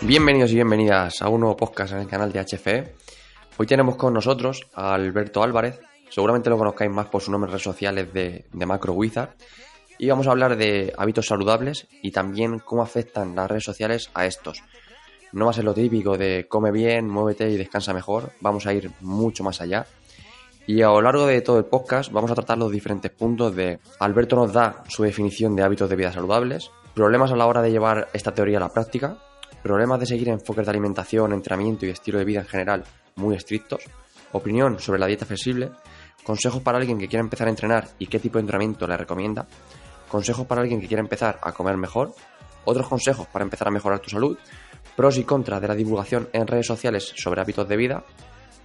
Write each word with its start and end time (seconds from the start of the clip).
Bienvenidos 0.00 0.52
y 0.52 0.54
bienvenidas 0.54 1.20
a 1.20 1.28
un 1.28 1.40
nuevo 1.40 1.54
podcast 1.54 1.92
en 1.92 1.98
el 1.98 2.08
canal 2.08 2.32
de 2.32 2.46
HFE. 2.46 2.94
Hoy 3.58 3.66
tenemos 3.66 3.96
con 3.96 4.14
nosotros 4.14 4.66
a 4.72 4.94
Alberto 4.94 5.42
Álvarez. 5.42 5.78
Seguramente 6.08 6.48
lo 6.48 6.56
conozcáis 6.56 6.90
más 6.90 7.08
por 7.08 7.20
su 7.20 7.30
nombre 7.30 7.48
en 7.48 7.52
redes 7.52 7.64
sociales 7.64 8.10
de, 8.10 8.46
de 8.50 8.66
Macro 8.66 8.94
Wizard. 8.94 9.34
Y 9.98 10.08
vamos 10.08 10.26
a 10.26 10.30
hablar 10.30 10.56
de 10.56 10.94
hábitos 10.96 11.26
saludables 11.26 11.86
y 12.00 12.10
también 12.10 12.58
cómo 12.58 12.80
afectan 12.80 13.36
las 13.36 13.50
redes 13.50 13.64
sociales 13.64 14.10
a 14.14 14.24
estos. 14.24 14.62
No 15.36 15.44
va 15.44 15.50
a 15.50 15.54
ser 15.54 15.64
lo 15.64 15.74
típico 15.74 16.16
de 16.16 16.46
come 16.48 16.70
bien, 16.70 17.10
muévete 17.10 17.50
y 17.50 17.58
descansa 17.58 17.92
mejor. 17.92 18.32
Vamos 18.40 18.66
a 18.66 18.72
ir 18.72 18.90
mucho 19.02 19.44
más 19.44 19.60
allá. 19.60 19.86
Y 20.66 20.80
a 20.80 20.86
lo 20.86 21.02
largo 21.02 21.26
de 21.26 21.42
todo 21.42 21.58
el 21.58 21.66
podcast 21.66 22.10
vamos 22.10 22.30
a 22.30 22.34
tratar 22.34 22.56
los 22.56 22.72
diferentes 22.72 23.10
puntos 23.10 23.54
de 23.54 23.78
Alberto 24.00 24.34
nos 24.36 24.54
da 24.54 24.82
su 24.88 25.02
definición 25.02 25.54
de 25.54 25.62
hábitos 25.62 25.90
de 25.90 25.96
vida 25.96 26.10
saludables, 26.10 26.70
problemas 26.94 27.32
a 27.32 27.36
la 27.36 27.46
hora 27.46 27.60
de 27.60 27.70
llevar 27.70 28.08
esta 28.14 28.32
teoría 28.32 28.56
a 28.56 28.62
la 28.62 28.72
práctica, 28.72 29.18
problemas 29.62 30.00
de 30.00 30.06
seguir 30.06 30.30
enfoques 30.30 30.64
de 30.64 30.70
alimentación, 30.70 31.34
entrenamiento 31.34 31.84
y 31.84 31.90
estilo 31.90 32.18
de 32.18 32.24
vida 32.24 32.40
en 32.40 32.46
general 32.46 32.84
muy 33.16 33.36
estrictos, 33.36 33.82
opinión 34.32 34.80
sobre 34.80 35.00
la 35.00 35.06
dieta 35.06 35.26
flexible, 35.26 35.70
consejos 36.24 36.62
para 36.62 36.78
alguien 36.78 36.98
que 36.98 37.08
quiera 37.08 37.20
empezar 37.20 37.46
a 37.48 37.50
entrenar 37.50 37.88
y 37.98 38.06
qué 38.06 38.18
tipo 38.20 38.38
de 38.38 38.40
entrenamiento 38.44 38.86
le 38.86 38.96
recomienda, 38.96 39.46
consejos 40.08 40.46
para 40.46 40.62
alguien 40.62 40.80
que 40.80 40.88
quiera 40.88 41.02
empezar 41.02 41.38
a 41.42 41.52
comer 41.52 41.76
mejor, 41.76 42.14
otros 42.64 42.88
consejos 42.88 43.26
para 43.28 43.44
empezar 43.44 43.68
a 43.68 43.70
mejorar 43.70 44.00
tu 44.00 44.10
salud, 44.10 44.38
pros 44.94 45.18
y 45.18 45.24
contras 45.24 45.60
de 45.60 45.68
la 45.68 45.74
divulgación 45.74 46.28
en 46.32 46.46
redes 46.46 46.66
sociales 46.66 47.12
sobre 47.16 47.40
hábitos 47.40 47.68
de 47.68 47.76
vida, 47.76 48.04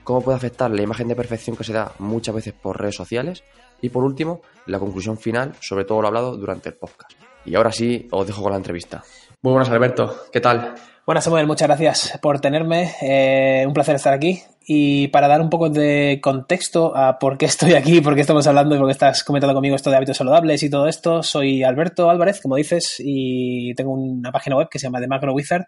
cómo 0.04 0.22
puede 0.22 0.38
afectar 0.38 0.72
la 0.72 0.82
imagen 0.82 1.08
de 1.08 1.16
perfección 1.16 1.56
que 1.56 1.64
se 1.64 1.74
da 1.74 1.94
muchas 2.00 2.36
veces 2.36 2.54
por 2.54 2.80
redes 2.80 2.96
sociales 2.96 3.44
y 3.82 3.90
por 3.90 4.04
último, 4.04 4.42
la 4.68 4.80
conclusión 4.80 5.18
final 5.18 5.54
sobre 5.60 5.86
todo 5.86 6.02
lo 6.02 6.08
hablado 6.08 6.38
durante 6.38 6.70
el 6.70 6.76
podcast. 6.76 7.12
Y 7.46 7.56
ahora 7.56 7.72
sí, 7.72 8.08
os 8.12 8.28
dejo 8.28 8.44
con 8.44 8.52
la 8.52 8.58
entrevista. 8.58 9.04
Muy 9.42 9.54
buenas, 9.54 9.70
Alberto. 9.70 10.28
¿Qué 10.32 10.40
tal? 10.40 10.76
Buenas, 11.06 11.24
Samuel. 11.24 11.48
Muchas 11.48 11.68
gracias 11.68 12.20
por 12.22 12.40
tenerme. 12.40 12.94
Eh, 13.02 13.64
un 13.66 13.74
placer 13.74 13.96
estar 13.96 14.14
aquí. 14.14 14.44
Y 14.68 15.08
para 15.08 15.28
dar 15.28 15.42
un 15.42 15.50
poco 15.50 15.70
de 15.70 16.20
contexto 16.22 16.96
a 16.96 17.18
por 17.18 17.40
qué 17.40 17.46
estoy 17.48 17.74
aquí, 17.74 18.00
por 18.02 18.14
qué 18.14 18.22
estamos 18.22 18.46
hablando 18.46 18.76
y 18.76 18.78
por 18.78 18.88
qué 18.88 18.92
estás 18.92 19.24
comentando 19.24 19.56
conmigo 19.56 19.76
esto 19.76 19.90
de 19.90 19.98
hábitos 19.98 20.18
saludables 20.18 20.62
y 20.62 20.70
todo 20.70 20.88
esto, 20.88 21.24
soy 21.24 21.64
Alberto 21.64 22.10
Álvarez, 22.12 22.40
como 22.40 22.56
dices, 22.56 22.98
y 23.00 23.74
tengo 23.74 23.92
una 23.94 24.32
página 24.32 24.58
web 24.58 24.70
que 24.70 24.78
se 24.78 24.86
llama 24.86 25.00
The 25.00 25.08
Macro 25.08 25.34
Wizard, 25.34 25.66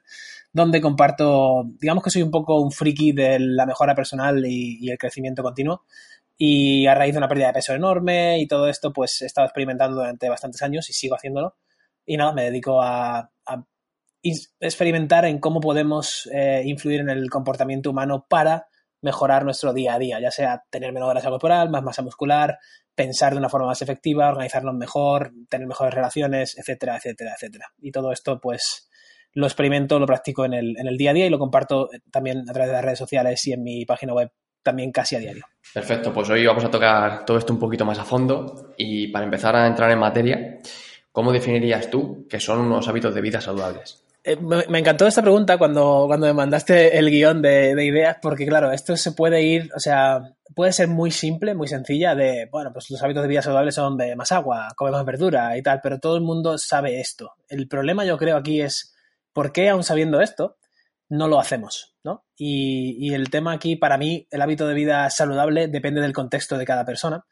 donde 0.53 0.79
comparto, 0.81 1.63
digamos 1.79 2.03
que 2.03 2.11
soy 2.11 2.21
un 2.21 2.31
poco 2.31 2.61
un 2.61 2.71
friki 2.71 3.11
de 3.11 3.39
la 3.39 3.65
mejora 3.65 3.95
personal 3.95 4.45
y, 4.45 4.89
el 4.89 4.97
crecimiento 4.97 5.43
continuo. 5.43 5.83
Y 6.37 6.87
a 6.87 6.95
raíz 6.95 7.13
de 7.13 7.17
una 7.17 7.27
pérdida 7.27 7.47
de 7.47 7.53
peso 7.53 7.73
enorme 7.73 8.39
y 8.39 8.47
todo 8.47 8.67
esto, 8.67 8.93
pues 8.93 9.21
he 9.21 9.25
estado 9.25 9.47
experimentando 9.47 9.97
durante 9.97 10.29
bastantes 10.29 10.61
años 10.61 10.89
y 10.89 10.93
sigo 10.93 11.15
haciéndolo. 11.15 11.55
Y 12.05 12.17
nada, 12.17 12.33
me 12.33 12.43
dedico 12.43 12.81
a, 12.81 13.31
a 13.45 13.65
experimentar 14.59 15.25
en 15.25 15.39
cómo 15.39 15.59
podemos 15.59 16.29
eh, 16.31 16.61
influir 16.65 17.01
en 17.01 17.09
el 17.09 17.29
comportamiento 17.29 17.89
humano 17.89 18.25
para 18.29 18.67
mejorar 19.01 19.43
nuestro 19.43 19.73
día 19.73 19.95
a 19.95 19.99
día, 19.99 20.19
ya 20.21 20.31
sea 20.31 20.63
tener 20.69 20.93
menos 20.93 21.09
grasa 21.09 21.29
corporal, 21.29 21.69
más 21.69 21.83
masa 21.83 22.01
muscular, 22.01 22.59
pensar 22.95 23.33
de 23.33 23.39
una 23.39 23.49
forma 23.49 23.67
más 23.67 23.81
efectiva, 23.81 24.29
organizarnos 24.29 24.75
mejor, 24.75 25.33
tener 25.49 25.67
mejores 25.67 25.93
relaciones, 25.93 26.57
etcétera, 26.57 26.97
etcétera, 26.97 27.33
etcétera. 27.33 27.73
Y 27.81 27.91
todo 27.91 28.11
esto, 28.11 28.39
pues, 28.39 28.89
lo 29.33 29.45
experimento, 29.45 29.99
lo 29.99 30.05
practico 30.05 30.45
en 30.45 30.53
el, 30.53 30.77
en 30.77 30.87
el 30.87 30.97
día 30.97 31.11
a 31.11 31.13
día 31.13 31.25
y 31.25 31.29
lo 31.29 31.39
comparto 31.39 31.89
también 32.11 32.49
a 32.49 32.53
través 32.53 32.69
de 32.69 32.73
las 32.73 32.85
redes 32.85 32.99
sociales 32.99 33.45
y 33.47 33.53
en 33.53 33.63
mi 33.63 33.85
página 33.85 34.13
web 34.13 34.31
también 34.61 34.91
casi 34.91 35.15
a 35.15 35.19
diario. 35.19 35.45
Perfecto, 35.73 36.13
pues 36.13 36.29
hoy 36.29 36.45
vamos 36.45 36.63
a 36.63 36.71
tocar 36.71 37.25
todo 37.25 37.37
esto 37.37 37.53
un 37.53 37.59
poquito 37.59 37.85
más 37.85 37.99
a 37.99 38.05
fondo 38.05 38.73
y 38.77 39.07
para 39.07 39.25
empezar 39.25 39.55
a 39.55 39.67
entrar 39.67 39.91
en 39.91 39.99
materia, 39.99 40.59
¿cómo 41.11 41.31
definirías 41.31 41.89
tú 41.89 42.25
que 42.29 42.39
son 42.39 42.61
unos 42.61 42.87
hábitos 42.87 43.13
de 43.13 43.21
vida 43.21 43.41
saludables? 43.41 44.03
Eh, 44.25 44.37
me, 44.37 44.65
me, 44.69 44.79
encantó 44.79 45.05
esta 45.05 45.21
pregunta 45.21 45.57
cuando, 45.57 46.05
cuando 46.07 46.27
me 46.27 46.33
mandaste 46.33 46.97
el 46.97 47.09
guion 47.09 47.41
de, 47.41 47.75
de, 47.75 47.85
ideas, 47.85 48.17
porque 48.21 48.45
claro, 48.45 48.71
esto 48.71 48.95
se 48.95 49.11
puede 49.11 49.41
ir, 49.41 49.69
o 49.75 49.81
sea, 49.81 50.21
puede 50.55 50.71
ser 50.71 50.87
muy 50.87 51.11
simple, 51.11 51.53
muy 51.55 51.67
sencilla, 51.67 52.15
de, 52.15 52.47
bueno, 52.49 52.71
pues 52.71 52.89
los 52.89 53.03
hábitos 53.03 53.23
de 53.23 53.27
vida 53.27 53.41
saludables 53.41 53.75
son 53.75 53.97
de 53.97 54.15
más 54.15 54.31
agua, 54.31 54.69
come 54.77 54.91
más 54.91 55.03
verdura 55.03 55.57
y 55.57 55.61
tal, 55.61 55.81
pero 55.83 55.99
todo 55.99 56.15
el 56.15 56.23
mundo 56.23 56.57
sabe 56.57 57.01
esto. 57.01 57.33
El 57.49 57.67
problema 57.67 58.05
yo 58.05 58.17
creo 58.17 58.37
aquí 58.37 58.61
es, 58.61 58.92
¿por 59.33 59.51
qué 59.51 59.69
aún 59.69 59.83
sabiendo 59.83 60.21
esto 60.21 60.57
no 61.09 61.27
lo 61.27 61.39
hacemos? 61.39 61.95
¿no? 62.03 62.25
Y, 62.37 63.13
el 63.13 63.29
tema 63.29 63.53
aquí, 63.53 63.75
para 63.75 63.97
mí, 63.97 64.27
el 64.31 64.41
hábito 64.41 64.67
de 64.67 64.73
vida 64.73 65.09
saludable 65.09 65.67
depende 65.67 66.01
del 66.01 66.13
contexto 66.13 66.57
de 66.57 66.65
cada 66.65 66.85
persona. 66.85 67.25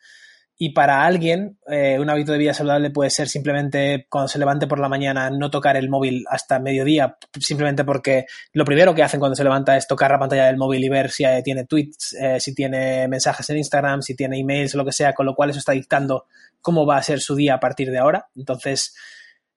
Y 0.57 0.73
para 0.73 1.05
alguien, 1.05 1.57
eh, 1.67 1.97
un 1.99 2.07
hábito 2.09 2.33
de 2.33 2.37
vida 2.37 2.53
saludable 2.53 2.91
puede 2.91 3.09
ser 3.09 3.27
simplemente 3.27 4.05
cuando 4.07 4.27
se 4.27 4.37
levante 4.37 4.67
por 4.67 4.79
la 4.79 4.89
mañana 4.89 5.31
no 5.31 5.49
tocar 5.49 5.75
el 5.75 5.89
móvil 5.89 6.23
hasta 6.29 6.59
mediodía, 6.59 7.17
simplemente 7.39 7.83
porque 7.83 8.25
lo 8.53 8.63
primero 8.63 8.93
que 8.93 9.01
hacen 9.01 9.19
cuando 9.19 9.35
se 9.35 9.43
levanta 9.43 9.75
es 9.75 9.87
tocar 9.87 10.11
la 10.11 10.19
pantalla 10.19 10.45
del 10.45 10.57
móvil 10.57 10.83
y 10.83 10.89
ver 10.89 11.09
si 11.09 11.23
tiene 11.43 11.65
tweets, 11.65 12.13
eh, 12.13 12.39
si 12.39 12.53
tiene 12.53 13.07
mensajes 13.07 13.49
en 13.49 13.57
Instagram, 13.57 14.03
si 14.03 14.15
tiene 14.15 14.37
emails 14.37 14.75
lo 14.75 14.85
que 14.85 14.91
sea, 14.91 15.13
con 15.13 15.25
lo 15.25 15.33
cual 15.33 15.49
eso 15.49 15.57
está 15.57 15.71
dictando 15.71 16.27
cómo 16.61 16.85
va 16.85 16.97
a 16.97 17.03
ser 17.03 17.21
su 17.21 17.35
día 17.35 17.55
a 17.55 17.59
partir 17.59 17.89
de 17.89 17.97
ahora. 17.97 18.27
Entonces, 18.35 18.93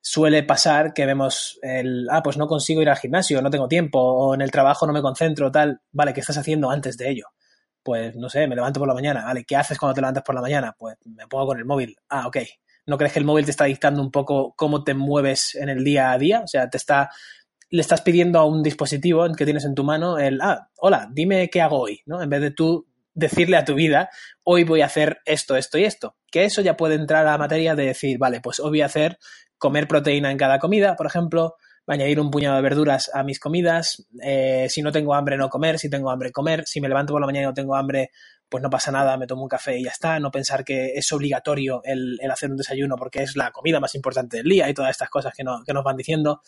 suele 0.06 0.42
pasar 0.42 0.92
que 0.92 1.06
vemos 1.06 1.59
el, 1.62 2.06
ah, 2.10 2.22
pues 2.22 2.37
no 2.37 2.47
consigo 2.47 2.82
ir 2.82 2.91
al 2.91 2.98
gimnasio, 2.98 3.41
no 3.41 3.50
tengo 3.50 3.69
tiempo, 3.69 3.98
o 3.98 4.34
en 4.34 4.42
el 4.42 4.50
trabajo 4.50 4.87
no 4.87 4.92
me 4.92 5.00
concentro, 5.00 5.50
tal. 5.50 5.81
Vale, 5.92 6.12
¿qué 6.12 6.20
estás 6.20 6.37
haciendo 6.37 6.70
antes 6.70 6.98
de 6.98 7.09
ello? 7.09 7.26
pues 7.84 8.16
no 8.16 8.28
sé, 8.31 8.48
me 8.48 8.56
levanto 8.56 8.81
por 8.81 8.88
la 8.88 8.94
mañana, 8.94 9.25
¿vale? 9.25 9.44
¿Qué 9.44 9.54
haces 9.54 9.78
cuando 9.78 9.94
te 9.94 10.00
levantas 10.00 10.25
por 10.25 10.34
la 10.34 10.41
mañana? 10.41 10.75
Pues 10.76 10.97
me 11.04 11.28
pongo 11.28 11.48
con 11.48 11.59
el 11.59 11.66
móvil. 11.66 11.94
Ah, 12.09 12.26
ok. 12.26 12.38
¿No 12.87 12.97
crees 12.97 13.12
que 13.12 13.19
el 13.19 13.26
móvil 13.26 13.44
te 13.44 13.50
está 13.50 13.66
dictando 13.66 14.00
un 14.00 14.10
poco 14.10 14.54
cómo 14.56 14.82
te 14.82 14.94
mueves 14.94 15.54
en 15.54 15.69
el 15.69 15.84
día 15.84 16.10
a 16.10 16.19
día? 16.19 16.41
O 16.41 16.47
sea, 16.47 16.69
te 16.69 16.78
está, 16.78 17.10
le 17.69 17.82
estás 17.82 18.00
pidiendo 18.00 18.38
a 18.38 18.47
un 18.47 18.62
dispositivo 18.62 19.31
que 19.34 19.44
tienes 19.44 19.66
en 19.66 19.75
tu 19.75 19.84
mano 19.84 20.19
el, 20.19 20.41
ah, 20.41 20.70
hola, 20.78 21.09
dime 21.12 21.50
qué 21.50 21.60
hago 21.60 21.78
hoy, 21.78 22.00
¿no? 22.06 22.22
En 22.22 22.31
vez 22.31 22.41
de 22.41 22.50
tú 22.50 22.87
decirle 23.12 23.59
a 23.59 23.64
tu 23.66 23.75
vida, 23.75 24.09
hoy 24.43 24.64
voy 24.64 24.81
a 24.81 24.87
hacer 24.87 25.19
esto, 25.26 25.54
esto 25.54 25.76
y 25.76 25.84
esto. 25.84 26.16
Que 26.32 26.44
eso 26.44 26.62
ya 26.62 26.76
puede 26.78 26.94
entrar 26.94 27.26
a 27.26 27.32
la 27.32 27.38
materia 27.38 27.75
de 27.75 27.87
decir, 27.87 28.16
vale, 28.19 28.41
pues 28.41 28.60
hoy 28.60 28.70
voy 28.70 28.81
a 28.81 28.87
hacer 28.87 29.19
comer 29.64 29.88
proteína 29.88 30.30
en 30.30 30.36
cada 30.36 30.58
comida, 30.58 30.94
por 30.94 31.06
ejemplo, 31.06 31.54
añadir 31.86 32.20
un 32.20 32.30
puñado 32.30 32.56
de 32.56 32.60
verduras 32.60 33.10
a 33.14 33.22
mis 33.22 33.41
comidas, 33.41 34.06
eh, 34.22 34.66
si 34.69 34.82
no 34.82 34.92
tengo 34.92 35.14
hambre 35.14 35.38
no 35.38 35.48
comer, 35.48 35.78
si 35.78 35.88
tengo 35.88 36.10
hambre 36.10 36.32
comer, 36.32 36.64
si 36.66 36.82
me 36.82 36.88
levanto 36.88 37.14
por 37.14 37.22
la 37.22 37.26
mañana 37.26 37.44
y 37.44 37.47
no 37.47 37.54
tengo 37.54 37.75
hambre, 37.75 38.10
pues 38.47 38.62
no 38.62 38.69
pasa 38.69 38.92
nada, 38.92 39.16
me 39.16 39.26
tomo 39.26 39.44
un 39.44 39.48
café 39.48 39.78
y 39.78 39.84
ya 39.84 39.91
está, 39.91 40.20
no 40.20 40.30
pensar 40.30 40.66
que 40.66 40.92
es 40.97 41.10
obligatorio 41.14 41.80
el, 41.82 42.20
hacer 42.30 42.50
un 42.50 42.58
desayuno 42.58 42.97
porque 42.97 43.22
es 43.22 43.36
la 43.36 43.52
comida 43.52 43.80
más 43.80 43.94
importante 43.94 44.36
del 44.36 44.50
día 44.50 44.69
y 44.69 44.75
todas 44.75 44.91
estas 44.91 45.08
cosas 45.08 45.32
que, 45.34 45.44
no, 45.44 45.62
que 45.64 45.72
nos 45.72 45.82
van 45.82 45.96
diciendo. 45.96 46.42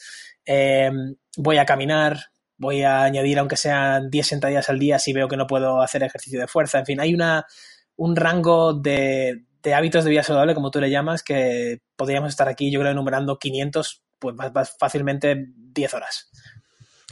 Eh, 0.45 0.91
voy 1.39 1.57
a 1.57 1.65
caminar, 1.65 2.19
voy 2.59 2.83
a 2.83 3.03
añadir 3.03 3.39
aunque 3.39 3.57
sean 3.57 4.11
10 4.11 4.27
sentadillas 4.27 4.69
al 4.69 4.79
día 4.79 4.99
si 4.99 5.15
veo 5.15 5.27
que 5.27 5.39
no 5.39 5.47
puedo 5.47 5.81
hacer 5.81 6.03
ejercicio 6.03 6.39
de 6.39 6.49
fuerza, 6.49 6.79
en 6.81 6.85
fin, 6.85 7.01
hay 7.01 7.15
una, 7.15 7.47
un 7.97 8.15
rango 8.15 8.75
de, 8.75 9.46
de 9.67 9.75
hábitos 9.75 10.05
de 10.05 10.11
vida 10.11 10.23
saludable, 10.23 10.55
como 10.55 10.71
tú 10.71 10.81
le 10.81 10.89
llamas, 10.89 11.25
que 11.25 11.81
podríamos 11.97 12.29
estar 12.31 12.47
aquí, 12.47 12.71
yo 12.71 12.79
creo, 12.79 12.93
enumerando 12.93 13.37
500 13.37 14.03
pues 14.21 14.37
fácilmente 14.79 15.47
10 15.57 15.95
horas. 15.95 16.31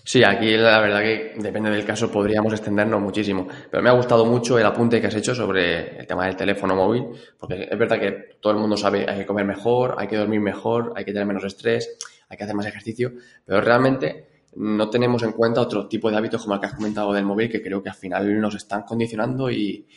Sí, 0.04 0.22
aquí 0.22 0.56
la 0.56 0.78
verdad 0.80 1.00
que 1.00 1.34
depende 1.36 1.70
del 1.70 1.84
caso 1.84 2.12
podríamos 2.12 2.52
extendernos 2.52 3.00
muchísimo, 3.00 3.48
pero 3.70 3.82
me 3.82 3.90
ha 3.90 3.94
gustado 3.94 4.24
mucho 4.24 4.56
el 4.56 4.66
apunte 4.66 5.00
que 5.00 5.08
has 5.08 5.14
hecho 5.16 5.34
sobre 5.34 5.98
el 5.98 6.06
tema 6.06 6.26
del 6.26 6.36
teléfono 6.36 6.76
móvil, 6.76 7.06
porque 7.36 7.66
es 7.68 7.78
verdad 7.78 7.98
que 7.98 8.36
todo 8.40 8.52
el 8.52 8.60
mundo 8.60 8.76
sabe 8.76 9.04
hay 9.08 9.18
que 9.18 9.26
comer 9.26 9.44
mejor, 9.44 9.96
hay 9.98 10.06
que 10.06 10.16
dormir 10.16 10.40
mejor, 10.40 10.92
hay 10.94 11.04
que 11.04 11.12
tener 11.12 11.26
menos 11.26 11.42
estrés, 11.42 11.98
hay 12.28 12.36
que 12.36 12.44
hacer 12.44 12.54
más 12.54 12.66
ejercicio, 12.66 13.14
pero 13.44 13.62
realmente 13.62 14.44
no 14.54 14.88
tenemos 14.90 15.24
en 15.24 15.32
cuenta 15.32 15.60
otro 15.60 15.88
tipo 15.88 16.08
de 16.08 16.16
hábitos 16.16 16.42
como 16.42 16.54
el 16.54 16.60
que 16.60 16.66
has 16.66 16.74
comentado 16.74 17.12
del 17.12 17.24
móvil 17.24 17.50
que 17.50 17.60
creo 17.60 17.82
que 17.82 17.88
al 17.88 17.96
final 17.96 18.40
nos 18.40 18.54
están 18.54 18.82
condicionando 18.82 19.50
y, 19.50 19.88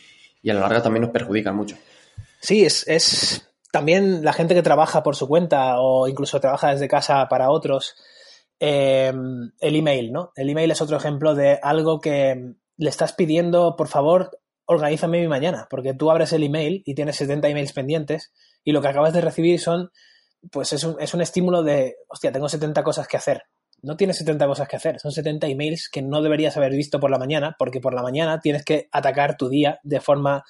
y 0.42 0.50
a 0.50 0.56
la 0.56 0.62
larga 0.62 0.82
también 0.82 1.04
nos 1.04 1.12
perjudican 1.12 1.56
mucho. 1.56 1.76
Sí, 2.40 2.66
es, 2.66 2.88
es 2.88 3.48
también 3.72 4.24
la 4.24 4.34
gente 4.34 4.56
que 4.56 4.64
trabaja 4.64 5.04
por 5.04 5.16
su 5.16 5.28
cuenta 5.28 5.80
o 5.80 6.08
incluso 6.08 6.40
trabaja 6.40 6.72
desde 6.72 6.88
casa 6.88 7.28
para 7.28 7.52
otros, 7.52 7.96
eh, 8.60 9.14
el 9.60 9.76
email, 9.76 10.12
¿no? 10.12 10.32
El 10.36 10.50
email 10.50 10.72
es 10.72 10.82
otro 10.82 10.98
ejemplo 10.98 11.36
de 11.36 11.60
algo 11.62 12.00
que 12.00 12.56
le 12.78 12.90
estás 12.90 13.14
pidiendo, 13.14 13.76
por 13.76 13.88
favor, 13.88 14.40
organízame 14.66 15.22
mi 15.22 15.28
mañana, 15.28 15.68
porque 15.70 15.94
tú 15.94 16.12
abres 16.12 16.34
el 16.34 16.44
email 16.44 16.84
y 16.86 16.96
tienes 16.96 17.16
70 17.18 17.48
emails 17.50 17.74
pendientes 17.74 18.34
y 18.64 18.72
lo 18.72 18.82
que 18.82 18.90
acabas 18.90 19.14
de 19.14 19.22
recibir 19.22 19.60
son, 19.60 19.92
pues 20.52 20.74
es 20.74 20.84
un, 20.84 21.00
es 21.00 21.14
un 21.14 21.22
estímulo 21.22 21.64
de, 21.64 21.96
hostia, 22.08 22.32
tengo 22.32 22.50
70 22.50 22.84
cosas 22.84 23.08
que 23.08 23.18
hacer. 23.18 23.44
No 23.82 23.96
tienes 23.96 24.18
70 24.18 24.48
cosas 24.48 24.68
que 24.68 24.76
hacer, 24.76 25.00
son 25.00 25.12
70 25.12 25.48
emails 25.48 25.88
que 25.90 26.02
no 26.02 26.22
deberías 26.22 26.58
haber 26.58 26.72
visto 26.72 27.00
por 27.00 27.12
la 27.12 27.20
mañana, 27.20 27.56
porque 27.60 27.80
por 27.80 27.94
la 27.94 28.02
mañana 28.02 28.40
tienes 28.40 28.66
que 28.66 28.90
atacar 28.92 29.38
tu 29.38 29.50
día 29.50 29.80
de 29.84 30.02
forma 30.02 30.44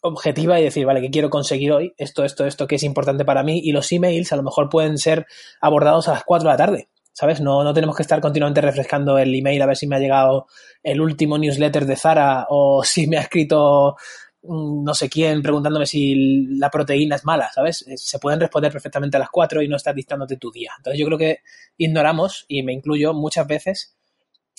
objetiva 0.00 0.58
y 0.58 0.64
decir, 0.64 0.86
vale, 0.86 1.00
¿qué 1.00 1.10
quiero 1.10 1.30
conseguir 1.30 1.72
hoy? 1.72 1.94
Esto, 1.96 2.24
esto, 2.24 2.46
esto 2.46 2.66
que 2.66 2.76
es 2.76 2.82
importante 2.82 3.24
para 3.24 3.42
mí. 3.42 3.60
Y 3.62 3.72
los 3.72 3.90
emails 3.92 4.32
a 4.32 4.36
lo 4.36 4.42
mejor 4.42 4.68
pueden 4.68 4.98
ser 4.98 5.26
abordados 5.60 6.08
a 6.08 6.12
las 6.12 6.24
4 6.24 6.48
de 6.48 6.52
la 6.52 6.56
tarde. 6.56 6.88
¿Sabes? 7.12 7.40
No, 7.40 7.64
no 7.64 7.74
tenemos 7.74 7.96
que 7.96 8.02
estar 8.02 8.20
continuamente 8.20 8.60
refrescando 8.60 9.18
el 9.18 9.34
email 9.34 9.60
a 9.60 9.66
ver 9.66 9.76
si 9.76 9.86
me 9.86 9.96
ha 9.96 9.98
llegado 9.98 10.46
el 10.82 11.00
último 11.00 11.36
newsletter 11.38 11.84
de 11.84 11.96
Zara 11.96 12.46
o 12.48 12.82
si 12.84 13.06
me 13.08 13.18
ha 13.18 13.22
escrito 13.22 13.96
mm, 14.42 14.84
no 14.84 14.94
sé 14.94 15.10
quién 15.10 15.42
preguntándome 15.42 15.86
si 15.86 16.46
la 16.56 16.70
proteína 16.70 17.16
es 17.16 17.24
mala, 17.24 17.50
¿sabes? 17.52 17.84
Eh, 17.88 17.96
se 17.96 18.18
pueden 18.18 18.40
responder 18.40 18.72
perfectamente 18.72 19.16
a 19.16 19.20
las 19.20 19.30
4 19.30 19.60
y 19.62 19.68
no 19.68 19.76
estar 19.76 19.94
dictándote 19.94 20.36
tu 20.36 20.50
día. 20.50 20.72
Entonces 20.78 20.98
yo 20.98 21.06
creo 21.06 21.18
que 21.18 21.38
ignoramos, 21.76 22.46
y 22.48 22.62
me 22.62 22.72
incluyo 22.72 23.12
muchas 23.12 23.46
veces, 23.46 23.96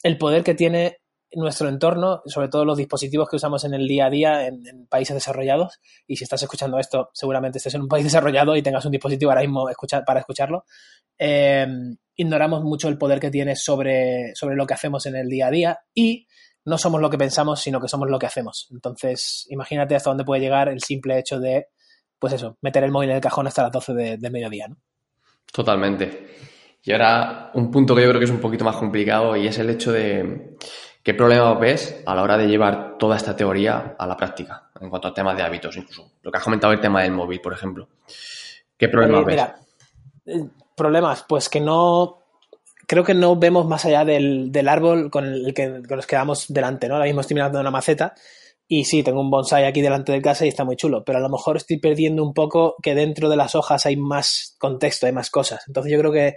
el 0.03 0.17
poder 0.17 0.43
que 0.43 0.53
tiene 0.53 1.00
nuestro 1.33 1.69
entorno, 1.69 2.21
sobre 2.25 2.49
todo 2.49 2.65
los 2.65 2.77
dispositivos 2.77 3.29
que 3.29 3.37
usamos 3.37 3.63
en 3.63 3.73
el 3.73 3.87
día 3.87 4.07
a 4.07 4.09
día 4.09 4.47
en, 4.47 4.87
países 4.87 5.13
desarrollados. 5.13 5.79
Y 6.07 6.17
si 6.17 6.23
estás 6.23 6.41
escuchando 6.43 6.77
esto, 6.77 7.09
seguramente 7.13 7.57
estés 7.57 7.75
en 7.75 7.81
un 7.81 7.87
país 7.87 8.03
desarrollado 8.11 8.55
y 8.55 8.61
tengas 8.61 8.85
un 8.85 8.91
dispositivo 8.91 9.31
ahora 9.31 9.41
mismo 9.41 9.65
para 10.05 10.19
escucharlo. 10.19 10.65
Eh, 11.17 11.67
ignoramos 12.15 12.63
mucho 12.63 12.87
el 12.87 12.97
poder 12.97 13.19
que 13.19 13.31
tiene 13.31 13.55
sobre, 13.55 14.35
sobre 14.35 14.55
lo 14.55 14.65
que 14.65 14.73
hacemos 14.73 15.05
en 15.05 15.15
el 15.15 15.27
día 15.27 15.47
a 15.47 15.51
día 15.51 15.79
y 15.93 16.27
no 16.65 16.77
somos 16.77 17.01
lo 17.01 17.09
que 17.09 17.17
pensamos, 17.17 17.61
sino 17.61 17.79
que 17.79 17.87
somos 17.87 18.09
lo 18.09 18.19
que 18.19 18.27
hacemos. 18.27 18.67
Entonces, 18.71 19.47
imagínate 19.49 19.95
hasta 19.95 20.09
dónde 20.09 20.25
puede 20.25 20.41
llegar 20.41 20.69
el 20.69 20.81
simple 20.81 21.17
hecho 21.17 21.39
de, 21.39 21.67
pues 22.19 22.33
eso, 22.33 22.57
meter 22.61 22.83
el 22.83 22.91
móvil 22.91 23.09
en 23.09 23.15
el 23.15 23.21
cajón 23.21 23.47
hasta 23.47 23.63
las 23.63 23.71
12 23.71 23.93
de, 23.93 24.17
de 24.17 24.29
mediodía, 24.29 24.67
¿no? 24.67 24.77
Totalmente. 25.51 26.35
Y 26.83 26.91
ahora 26.91 27.51
un 27.53 27.69
punto 27.69 27.95
que 27.95 28.01
yo 28.01 28.09
creo 28.09 28.19
que 28.19 28.25
es 28.25 28.31
un 28.31 28.39
poquito 28.39 28.65
más 28.65 28.75
complicado 28.75 29.35
y 29.35 29.47
es 29.47 29.57
el 29.59 29.69
hecho 29.69 29.91
de 29.91 30.57
¿Qué 31.03 31.13
problema 31.13 31.53
ves 31.55 32.03
a 32.05 32.13
la 32.13 32.21
hora 32.21 32.37
de 32.37 32.47
llevar 32.47 32.97
toda 32.97 33.17
esta 33.17 33.35
teoría 33.35 33.95
a 33.97 34.05
la 34.05 34.15
práctica 34.15 34.69
en 34.79 34.89
cuanto 34.89 35.07
a 35.07 35.13
temas 35.13 35.35
de 35.35 35.43
hábitos, 35.43 35.75
incluso 35.75 36.11
lo 36.21 36.31
que 36.31 36.37
has 36.37 36.43
comentado 36.43 36.73
el 36.73 36.79
tema 36.79 37.01
del 37.01 37.11
móvil, 37.11 37.41
por 37.41 37.53
ejemplo? 37.53 37.87
¿Qué 38.77 38.87
problemas 38.87 39.25
ves? 39.25 39.35
Mira, 39.35 39.55
eh, 40.25 40.47
problemas, 40.75 41.25
pues 41.27 41.49
que 41.49 41.59
no 41.59 42.21
creo 42.87 43.03
que 43.03 43.13
no 43.13 43.35
vemos 43.37 43.65
más 43.65 43.85
allá 43.85 44.03
del, 44.03 44.67
árbol 44.67 45.09
con 45.09 45.25
el 45.25 45.53
que 45.53 45.67
nos 45.69 46.05
quedamos 46.05 46.45
delante, 46.49 46.87
¿no? 46.87 46.95
Ahora 46.95 47.05
mismo 47.05 47.21
estoy 47.21 47.35
mirando 47.35 47.59
una 47.59 47.71
maceta 47.71 48.13
y 48.67 48.85
sí, 48.85 49.01
tengo 49.01 49.21
un 49.21 49.29
bonsai 49.29 49.65
aquí 49.65 49.81
delante 49.81 50.11
de 50.11 50.21
casa 50.21 50.45
y 50.45 50.49
está 50.49 50.65
muy 50.65 50.75
chulo, 50.75 51.03
pero 51.03 51.17
a 51.17 51.21
lo 51.21 51.29
mejor 51.29 51.57
estoy 51.57 51.79
perdiendo 51.79 52.23
un 52.23 52.33
poco 52.33 52.75
que 52.81 52.93
dentro 52.93 53.29
de 53.29 53.37
las 53.37 53.55
hojas 53.55 53.85
hay 53.85 53.97
más 53.97 54.55
contexto, 54.59 55.07
hay 55.07 55.13
más 55.13 55.29
cosas. 55.29 55.63
Entonces 55.67 55.91
yo 55.91 55.99
creo 55.99 56.11
que 56.11 56.35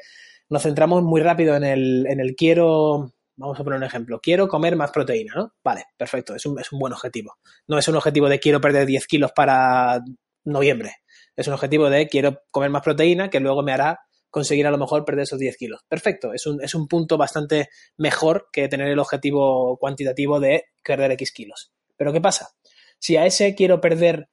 nos 0.48 0.62
centramos 0.62 1.02
muy 1.02 1.20
rápido 1.20 1.56
en 1.56 1.64
el, 1.64 2.06
en 2.08 2.20
el 2.20 2.34
quiero 2.34 3.12
Vamos 3.36 3.58
a 3.58 3.64
poner 3.64 3.78
un 3.78 3.84
ejemplo. 3.84 4.20
Quiero 4.20 4.48
comer 4.48 4.76
más 4.76 4.90
proteína, 4.90 5.34
¿no? 5.34 5.54
Vale, 5.62 5.86
perfecto, 5.96 6.34
es 6.34 6.46
un, 6.46 6.58
es 6.60 6.70
un 6.72 6.78
buen 6.78 6.92
objetivo. 6.92 7.34
No 7.66 7.78
es 7.78 7.88
un 7.88 7.96
objetivo 7.96 8.28
de 8.28 8.38
quiero 8.38 8.60
perder 8.60 8.86
10 8.86 9.06
kilos 9.06 9.32
para 9.32 10.00
noviembre. 10.44 10.96
Es 11.36 11.48
un 11.48 11.54
objetivo 11.54 11.90
de 11.90 12.08
quiero 12.08 12.42
comer 12.50 12.70
más 12.70 12.82
proteína 12.82 13.30
que 13.30 13.40
luego 13.40 13.62
me 13.62 13.72
hará 13.72 14.00
conseguir 14.30 14.66
a 14.66 14.70
lo 14.70 14.78
mejor 14.78 15.04
perder 15.04 15.24
esos 15.24 15.38
10 15.38 15.56
kilos. 15.56 15.80
Perfecto, 15.88 16.32
es 16.32 16.46
un, 16.46 16.62
es 16.62 16.74
un 16.74 16.88
punto 16.88 17.16
bastante 17.16 17.68
mejor 17.96 18.48
que 18.52 18.68
tener 18.68 18.88
el 18.88 18.98
objetivo 18.98 19.78
cuantitativo 19.78 20.40
de 20.40 20.64
perder 20.82 21.12
X 21.12 21.32
kilos. 21.32 21.72
Pero 21.96 22.12
¿qué 22.12 22.20
pasa? 22.20 22.50
Si 22.98 23.16
a 23.16 23.26
ese 23.26 23.54
quiero 23.54 23.80
perder, 23.80 24.28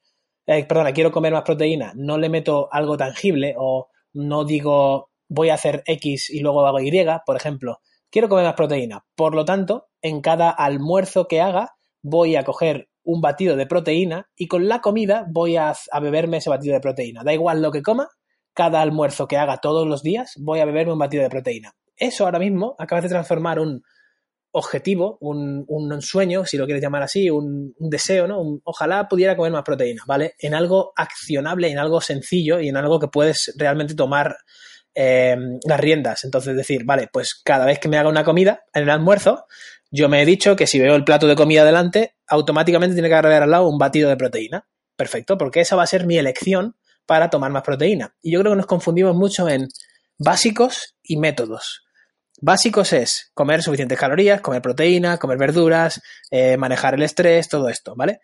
eh, 0.47 0.65
perdona, 0.65 0.93
quiero 0.93 1.11
comer 1.11 1.33
más 1.33 1.43
proteína, 1.43 1.93
no 1.95 2.17
le 2.17 2.29
meto 2.29 2.67
algo 2.71 2.97
tangible 2.97 3.55
o 3.57 3.89
no 4.13 4.43
digo 4.43 5.11
voy 5.27 5.49
a 5.49 5.53
hacer 5.53 5.83
X 5.85 6.29
y 6.29 6.39
luego 6.39 6.65
hago 6.65 6.79
Y, 6.79 6.91
por 7.25 7.37
ejemplo, 7.37 7.79
quiero 8.11 8.29
comer 8.29 8.45
más 8.45 8.53
proteína. 8.53 9.05
Por 9.15 9.33
lo 9.33 9.45
tanto, 9.45 9.87
en 10.01 10.21
cada 10.21 10.49
almuerzo 10.49 11.27
que 11.27 11.41
haga, 11.41 11.75
voy 12.03 12.35
a 12.35 12.43
coger 12.43 12.89
un 13.03 13.21
batido 13.21 13.55
de 13.55 13.65
proteína 13.65 14.29
y 14.35 14.47
con 14.47 14.67
la 14.67 14.81
comida 14.81 15.25
voy 15.29 15.55
a, 15.55 15.73
beberme 16.01 16.37
ese 16.37 16.49
batido 16.49 16.73
de 16.73 16.81
proteína. 16.81 17.23
Da 17.23 17.33
igual 17.33 17.61
lo 17.61 17.71
que 17.71 17.81
coma, 17.81 18.09
cada 18.53 18.81
almuerzo 18.81 19.27
que 19.27 19.37
haga 19.37 19.57
todos 19.57 19.87
los 19.87 20.03
días, 20.03 20.33
voy 20.37 20.59
a 20.59 20.65
beberme 20.65 20.93
un 20.93 20.99
batido 20.99 21.23
de 21.23 21.29
proteína. 21.29 21.73
Eso 21.95 22.25
ahora 22.25 22.39
mismo 22.39 22.75
acaba 22.77 23.01
de 23.01 23.09
transformar 23.09 23.59
un 23.59 23.81
objetivo, 24.53 25.17
un, 25.21 26.01
sueño, 26.01 26.45
si 26.45 26.57
lo 26.57 26.65
quieres 26.65 26.83
llamar 26.83 27.03
así, 27.03 27.29
un, 27.29 27.73
deseo, 27.79 28.27
¿no? 28.27 28.59
ojalá 28.65 29.07
pudiera 29.07 29.37
comer 29.37 29.53
más 29.53 29.63
proteína, 29.63 30.03
¿vale? 30.05 30.33
En 30.39 30.53
algo 30.53 30.91
accionable, 30.95 31.69
en 31.69 31.79
algo 31.79 32.01
sencillo 32.01 32.59
y 32.59 32.67
en 32.67 32.75
algo 32.75 32.99
que 32.99 33.07
puedes 33.07 33.53
realmente 33.57 33.95
tomar 33.95 34.35
eh, 34.95 35.35
las 35.65 35.79
riendas. 35.79 36.23
Entonces 36.23 36.55
decir, 36.55 36.83
vale, 36.85 37.09
pues 37.11 37.41
cada 37.43 37.65
vez 37.65 37.79
que 37.79 37.89
me 37.89 37.97
haga 37.97 38.09
una 38.09 38.23
comida 38.23 38.63
en 38.73 38.83
el 38.83 38.89
almuerzo, 38.89 39.45
yo 39.89 40.09
me 40.09 40.21
he 40.21 40.25
dicho 40.25 40.55
que 40.55 40.67
si 40.67 40.79
veo 40.79 40.95
el 40.95 41.03
plato 41.03 41.27
de 41.27 41.35
comida 41.35 41.65
delante, 41.65 42.15
automáticamente 42.27 42.95
tiene 42.95 43.09
que 43.09 43.15
agregar 43.15 43.43
al 43.43 43.51
lado 43.51 43.67
un 43.67 43.77
batido 43.77 44.09
de 44.09 44.17
proteína. 44.17 44.65
Perfecto, 44.95 45.37
porque 45.37 45.61
esa 45.61 45.75
va 45.75 45.83
a 45.83 45.87
ser 45.87 46.05
mi 46.05 46.17
elección 46.17 46.75
para 47.05 47.29
tomar 47.29 47.51
más 47.51 47.63
proteína. 47.63 48.15
Y 48.21 48.31
yo 48.31 48.39
creo 48.39 48.53
que 48.53 48.57
nos 48.57 48.67
confundimos 48.67 49.15
mucho 49.15 49.49
en 49.49 49.67
básicos 50.17 50.95
y 51.03 51.17
métodos. 51.17 51.83
Básicos 52.39 52.93
es 52.93 53.31
comer 53.33 53.61
suficientes 53.61 53.99
calorías, 53.99 54.41
comer 54.41 54.61
proteína, 54.61 55.17
comer 55.17 55.37
verduras, 55.37 56.01
eh, 56.29 56.57
manejar 56.57 56.95
el 56.95 57.03
estrés, 57.03 57.49
todo 57.49 57.69
esto, 57.69 57.93
¿vale? 57.95 58.19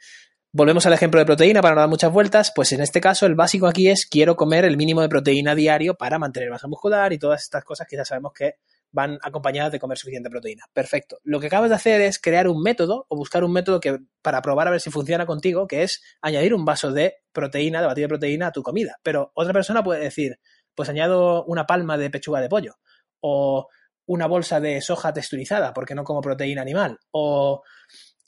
Volvemos 0.53 0.85
al 0.85 0.93
ejemplo 0.93 1.19
de 1.19 1.25
proteína 1.25 1.61
para 1.61 1.75
no 1.75 1.81
dar 1.81 1.89
muchas 1.89 2.11
vueltas, 2.11 2.53
pues 2.55 2.71
en 2.71 2.81
este 2.81 3.01
caso 3.01 3.25
el 3.25 3.35
básico 3.35 3.67
aquí 3.67 3.89
es 3.89 4.05
quiero 4.05 4.37
comer 4.37 4.63
el 4.63 4.77
mínimo 4.77 5.01
de 5.01 5.09
proteína 5.09 5.55
diario 5.55 5.95
para 5.95 6.19
mantener 6.19 6.49
masa 6.49 6.67
muscular 6.67 7.11
y 7.11 7.19
todas 7.19 7.43
estas 7.43 7.65
cosas 7.65 7.85
que 7.87 7.97
ya 7.97 8.05
sabemos 8.05 8.31
que 8.33 8.55
van 8.91 9.19
acompañadas 9.21 9.73
de 9.73 9.79
comer 9.79 9.97
suficiente 9.97 10.29
proteína. 10.29 10.63
Perfecto. 10.71 11.19
Lo 11.23 11.41
que 11.41 11.47
acabas 11.47 11.69
de 11.69 11.75
hacer 11.75 12.01
es 12.01 12.17
crear 12.19 12.47
un 12.47 12.63
método 12.63 13.05
o 13.09 13.17
buscar 13.17 13.43
un 13.43 13.51
método 13.51 13.81
que 13.81 13.99
para 14.21 14.41
probar 14.41 14.69
a 14.69 14.71
ver 14.71 14.79
si 14.79 14.89
funciona 14.89 15.25
contigo, 15.25 15.67
que 15.67 15.83
es 15.83 16.01
añadir 16.21 16.53
un 16.53 16.63
vaso 16.63 16.91
de 16.91 17.15
proteína, 17.33 17.81
de 17.81 17.87
batido 17.87 18.05
de 18.05 18.09
proteína 18.09 18.47
a 18.47 18.51
tu 18.51 18.63
comida. 18.63 18.97
Pero 19.03 19.31
otra 19.35 19.51
persona 19.53 19.83
puede 19.83 20.01
decir, 20.01 20.39
pues 20.73 20.87
añado 20.87 21.43
una 21.45 21.65
palma 21.65 21.97
de 21.97 22.09
pechuga 22.09 22.39
de 22.39 22.47
pollo 22.47 22.75
o 23.19 23.67
una 24.05 24.27
bolsa 24.27 24.61
de 24.61 24.79
soja 24.79 25.13
texturizada 25.13 25.73
porque 25.73 25.93
no 25.93 26.05
como 26.05 26.21
proteína 26.21 26.61
animal 26.61 26.97
o 27.11 27.61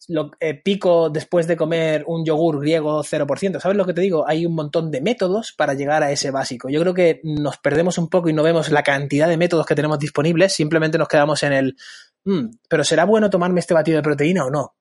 lo, 0.09 0.31
eh, 0.39 0.55
pico 0.55 1.09
después 1.09 1.47
de 1.47 1.55
comer 1.55 2.03
un 2.07 2.25
yogur 2.25 2.59
griego 2.59 3.03
0%. 3.03 3.59
¿Sabes 3.59 3.77
lo 3.77 3.85
que 3.85 3.93
te 3.93 4.01
digo? 4.01 4.27
Hay 4.27 4.45
un 4.45 4.55
montón 4.55 4.91
de 4.91 5.01
métodos 5.01 5.53
para 5.55 5.75
llegar 5.75 6.03
a 6.03 6.11
ese 6.11 6.31
básico. 6.31 6.67
Yo 6.69 6.81
creo 6.81 6.93
que 6.93 7.21
nos 7.23 7.57
perdemos 7.57 7.97
un 7.97 8.09
poco 8.09 8.27
y 8.27 8.33
no 8.33 8.43
vemos 8.43 8.69
la 8.71 8.83
cantidad 8.83 9.27
de 9.27 9.37
métodos 9.37 9.65
que 9.65 9.75
tenemos 9.75 9.99
disponibles, 9.99 10.53
simplemente 10.53 10.97
nos 10.97 11.07
quedamos 11.07 11.43
en 11.43 11.53
el, 11.53 11.77
mm, 12.25 12.57
pero 12.67 12.83
¿será 12.83 13.05
bueno 13.05 13.29
tomarme 13.29 13.59
este 13.59 13.75
batido 13.75 13.97
de 13.97 14.03
proteína 14.03 14.45
o 14.45 14.49
no? 14.49 14.73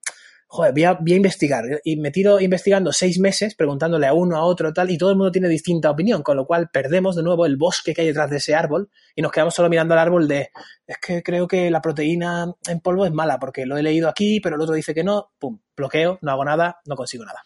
Joder, 0.48 0.72
voy 0.72 0.84
a, 0.84 0.98
investigar. 1.16 1.64
Y 1.84 1.96
me 1.96 2.10
tiro 2.10 2.40
investigando 2.40 2.90
seis 2.92 3.20
meses, 3.20 3.54
preguntándole 3.54 4.06
a 4.06 4.14
uno, 4.14 4.36
a 4.36 4.44
otro, 4.44 4.72
tal, 4.72 4.90
y 4.90 4.98
todo 4.98 5.10
el 5.10 5.16
mundo 5.16 5.30
tiene 5.30 5.48
distinta 5.48 5.90
opinión, 5.90 6.22
con 6.22 6.36
lo 6.36 6.46
cual 6.46 6.70
perdemos 6.72 7.16
de 7.16 7.22
nuevo 7.22 7.46
el 7.46 7.56
bosque 7.56 7.94
que 7.94 8.00
hay 8.00 8.06
detrás 8.08 8.30
de 8.30 8.38
ese 8.38 8.54
árbol 8.54 8.90
y 9.14 9.22
nos 9.22 9.30
quedamos 9.30 9.54
solo 9.54 9.68
mirando 9.68 9.94
al 9.94 10.00
árbol 10.00 10.26
de, 10.26 10.50
es 10.86 10.98
que 10.98 11.22
creo 11.22 11.46
que 11.46 11.70
la 11.70 11.82
proteína 11.82 12.52
en 12.66 12.80
polvo 12.80 13.04
es 13.04 13.12
mala, 13.12 13.38
porque 13.38 13.66
lo 13.66 13.76
he 13.76 13.82
leído 13.82 14.08
aquí, 14.08 14.40
pero 14.40 14.56
el 14.56 14.62
otro 14.62 14.74
dice 14.74 14.94
que 14.94 15.04
no, 15.04 15.32
pum, 15.38 15.60
bloqueo, 15.76 16.18
no 16.22 16.32
hago 16.32 16.44
nada, 16.44 16.80
no 16.86 16.96
consigo 16.96 17.24
nada. 17.24 17.42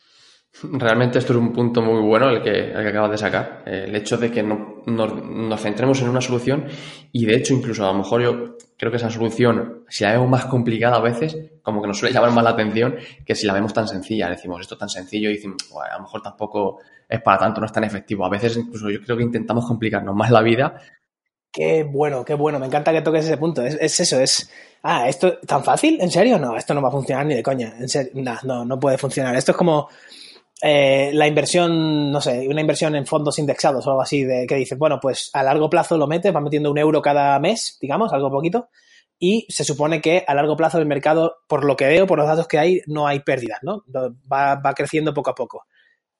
Realmente 0.60 1.18
esto 1.18 1.32
es 1.32 1.38
un 1.38 1.52
punto 1.52 1.80
muy 1.80 2.00
bueno 2.02 2.28
el 2.28 2.42
que, 2.42 2.72
el 2.72 2.82
que 2.82 2.88
acabas 2.88 3.10
de 3.10 3.18
sacar. 3.18 3.62
El 3.64 3.96
hecho 3.96 4.18
de 4.18 4.30
que 4.30 4.42
no, 4.42 4.82
nos, 4.86 5.60
centremos 5.60 6.00
en 6.02 6.10
una 6.10 6.20
solución 6.20 6.66
y 7.10 7.24
de 7.24 7.36
hecho 7.36 7.54
incluso 7.54 7.84
a 7.84 7.92
lo 7.92 7.98
mejor 7.98 8.22
yo 8.22 8.56
creo 8.76 8.90
que 8.90 8.98
esa 8.98 9.10
solución, 9.10 9.84
si 9.88 10.04
la 10.04 10.12
vemos 10.12 10.28
más 10.28 10.44
complicada 10.44 10.96
a 10.96 11.00
veces, 11.00 11.36
como 11.62 11.80
que 11.80 11.88
nos 11.88 11.98
suele 11.98 12.14
llamar 12.14 12.32
más 12.32 12.44
la 12.44 12.50
atención 12.50 12.96
que 13.24 13.34
si 13.34 13.46
la 13.46 13.54
vemos 13.54 13.72
tan 13.72 13.88
sencilla. 13.88 14.28
Decimos 14.28 14.60
esto 14.60 14.76
tan 14.76 14.90
sencillo 14.90 15.30
y 15.30 15.34
decimos, 15.34 15.56
a 15.90 15.96
lo 15.96 16.02
mejor 16.02 16.22
tampoco 16.22 16.80
es 17.08 17.20
para 17.22 17.38
tanto, 17.38 17.60
no 17.60 17.66
es 17.66 17.72
tan 17.72 17.84
efectivo. 17.84 18.26
A 18.26 18.28
veces 18.28 18.56
incluso 18.56 18.90
yo 18.90 19.00
creo 19.02 19.16
que 19.16 19.22
intentamos 19.22 19.66
complicarnos 19.66 20.14
más 20.14 20.30
la 20.30 20.42
vida. 20.42 20.76
Qué 21.50 21.82
bueno, 21.82 22.24
qué 22.24 22.34
bueno. 22.34 22.58
Me 22.58 22.66
encanta 22.66 22.92
que 22.92 23.02
toques 23.02 23.24
ese 23.24 23.36
punto. 23.38 23.64
Es, 23.64 23.78
es 23.80 24.00
eso, 24.00 24.20
es... 24.20 24.50
Ah, 24.82 25.08
¿esto 25.08 25.38
tan 25.38 25.64
fácil? 25.64 25.98
¿En 26.00 26.10
serio? 26.10 26.38
No, 26.38 26.56
esto 26.56 26.74
no 26.74 26.82
va 26.82 26.88
a 26.88 26.92
funcionar 26.92 27.24
ni 27.26 27.34
de 27.34 27.42
coña. 27.42 27.74
En 27.78 27.88
serio, 27.88 28.12
no, 28.14 28.36
no, 28.44 28.64
no 28.64 28.80
puede 28.80 28.98
funcionar. 28.98 29.34
Esto 29.36 29.52
es 29.52 29.56
como 29.56 29.88
eh, 30.64 31.10
la 31.12 31.26
inversión, 31.26 32.12
no 32.12 32.20
sé, 32.20 32.46
una 32.48 32.60
inversión 32.60 32.94
en 32.94 33.04
fondos 33.04 33.38
indexados 33.40 33.84
o 33.84 33.90
algo 33.90 34.02
así, 34.02 34.22
de 34.22 34.46
que 34.46 34.54
dices, 34.54 34.78
bueno, 34.78 35.00
pues 35.00 35.28
a 35.32 35.42
largo 35.42 35.68
plazo 35.68 35.98
lo 35.98 36.06
metes, 36.06 36.34
va 36.34 36.40
metiendo 36.40 36.70
un 36.70 36.78
euro 36.78 37.02
cada 37.02 37.36
mes, 37.40 37.78
digamos, 37.80 38.12
algo 38.12 38.30
poquito, 38.30 38.68
y 39.18 39.44
se 39.48 39.64
supone 39.64 40.00
que 40.00 40.24
a 40.26 40.34
largo 40.34 40.56
plazo 40.56 40.78
el 40.78 40.86
mercado, 40.86 41.38
por 41.48 41.64
lo 41.64 41.76
que 41.76 41.86
veo, 41.86 42.06
por 42.06 42.18
los 42.18 42.28
datos 42.28 42.46
que 42.46 42.60
hay, 42.60 42.80
no 42.86 43.08
hay 43.08 43.20
pérdidas, 43.20 43.58
¿no? 43.62 43.84
Va, 43.92 44.54
va 44.54 44.74
creciendo 44.74 45.12
poco 45.12 45.30
a 45.30 45.34
poco. 45.34 45.66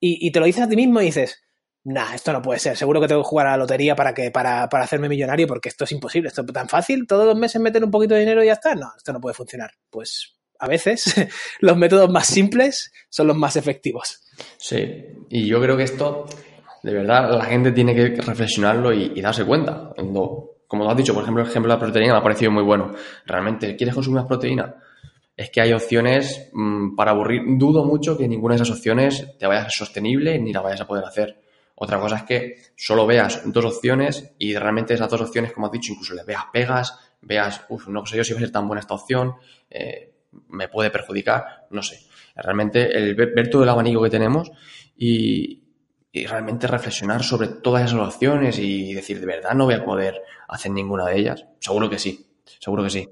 Y, 0.01 0.27
y, 0.27 0.33
te 0.33 0.41
lo 0.41 0.47
dices 0.47 0.65
a 0.65 0.69
ti 0.69 0.75
mismo 0.75 1.01
y 1.01 1.07
dices, 1.07 1.41
nah, 1.85 2.13
esto 2.15 2.33
no 2.33 2.43
puede 2.43 2.59
ser. 2.59 2.77
Seguro 2.77 3.01
que 3.01 3.07
tengo 3.07 3.23
que 3.23 3.29
jugar 3.29 3.47
a 3.47 3.51
la 3.53 3.59
lotería 3.59 3.95
para, 3.95 4.13
que, 4.13 4.33
para, 4.33 4.69
para 4.69 4.85
hacerme 4.85 5.09
millonario 5.09 5.47
porque 5.47 5.69
esto 5.69 5.85
es 5.85 5.93
imposible. 5.93 6.29
Esto 6.29 6.43
es 6.43 6.53
tan 6.53 6.69
fácil. 6.69 7.07
Todos 7.07 7.27
los 7.27 7.37
meses 7.37 7.61
meter 7.61 7.85
un 7.85 7.91
poquito 7.91 8.15
de 8.15 8.21
dinero 8.21 8.43
y 8.43 8.47
ya 8.47 8.55
está. 8.55 8.75
No, 8.75 8.93
esto 8.97 9.13
no 9.13 9.21
puede 9.21 9.35
funcionar. 9.35 9.71
Pues 9.91 10.35
a 10.59 10.67
veces 10.69 11.15
los 11.61 11.77
métodos 11.77 12.11
más 12.11 12.27
simples 12.27 12.93
son 13.09 13.27
los 13.29 13.37
más 13.37 13.57
efectivos. 13.57 14.22
Sí, 14.57 15.05
y 15.29 15.47
yo 15.47 15.61
creo 15.61 15.77
que 15.77 15.85
esto, 15.85 16.27
de 16.83 16.93
verdad, 16.93 17.37
la 17.37 17.45
gente 17.45 17.73
tiene 17.73 17.95
que 17.95 18.21
reflexionarlo 18.21 18.93
y, 18.93 19.21
darse 19.21 19.45
cuenta. 19.45 19.93
Cuando, 19.95 20.57
como 20.67 20.89
has 20.89 20.97
dicho, 20.97 21.15
por 21.15 21.23
ejemplo, 21.23 21.43
el 21.43 21.49
ejemplo 21.49 21.73
de 21.73 21.77
la 21.77 21.81
proteína 21.81 22.13
me 22.13 22.19
ha 22.19 22.23
parecido 22.23 22.51
muy 22.51 22.63
bueno. 22.63 22.93
Realmente, 23.27 23.77
¿quieres 23.77 23.95
consumir 23.95 24.21
más 24.21 24.29
proteína? 24.29 24.75
Es 25.37 25.51
que 25.51 25.61
hay 25.61 25.73
opciones 25.73 26.51
mmm, 26.53 26.95
para 26.95 27.13
aburrir. 27.13 27.43
Dudo 27.59 27.85
mucho 27.85 28.17
que 28.17 28.29
ninguna 28.29 28.55
de 28.55 28.63
esas 28.63 28.77
opciones 28.77 29.37
te 29.39 29.47
vaya 29.47 29.61
a 29.61 29.65
ser 29.65 29.87
sostenible 29.87 30.39
ni 30.39 30.53
la 30.53 30.61
vayas 30.61 30.83
a 30.83 30.87
poder 30.87 31.05
hacer. 31.05 31.43
Otra 31.75 31.99
cosa 31.99 32.17
es 32.17 32.23
que 32.23 32.57
solo 32.77 33.07
veas 33.07 33.43
dos 33.47 33.65
opciones 33.65 34.35
y 34.39 34.55
realmente 34.55 34.95
esas 34.95 35.11
dos 35.11 35.23
opciones, 35.23 35.53
como 35.53 35.67
has 35.67 35.73
dicho, 35.73 35.93
incluso 35.93 36.15
le 36.15 36.23
veas 36.23 36.45
pegas, 36.53 36.97
veas, 37.23 37.65
uff, 37.71 37.89
no 37.89 38.05
sé 38.07 38.19
yo 38.19 38.25
si 38.25 38.33
va 38.33 38.39
a 38.39 38.41
ser 38.43 38.53
tan 38.53 38.69
buena 38.69 38.81
esta 38.81 38.95
opción, 38.95 39.35
eh, 39.69 40.13
me 40.49 40.69
puede 40.69 40.91
perjudicar, 40.91 41.67
no 41.71 41.83
sé. 41.83 41.99
Realmente 42.37 42.97
el 42.97 43.15
ver, 43.15 43.51
todo 43.51 43.63
el 43.63 43.69
abanico 43.69 44.03
que 44.03 44.11
tenemos 44.11 44.51
y, 44.97 45.63
y, 46.11 46.27
realmente 46.27 46.67
reflexionar 46.67 47.23
sobre 47.23 47.49
todas 47.49 47.85
esas 47.85 48.01
opciones 48.01 48.59
y 48.59 48.95
decir, 48.95 49.21
de 49.21 49.27
verdad 49.27 49.55
no 49.55 49.65
voy 49.65 49.75
a 49.75 49.85
poder 49.85 50.23
hacer 50.49 50.73
ninguna 50.73 51.07
de 51.07 51.19
ellas. 51.19 51.47
Seguro 51.59 51.91
que 51.91 51.99
sí, 51.99 52.27
seguro 52.59 52.83
que 52.85 52.91
sí. 52.91 53.09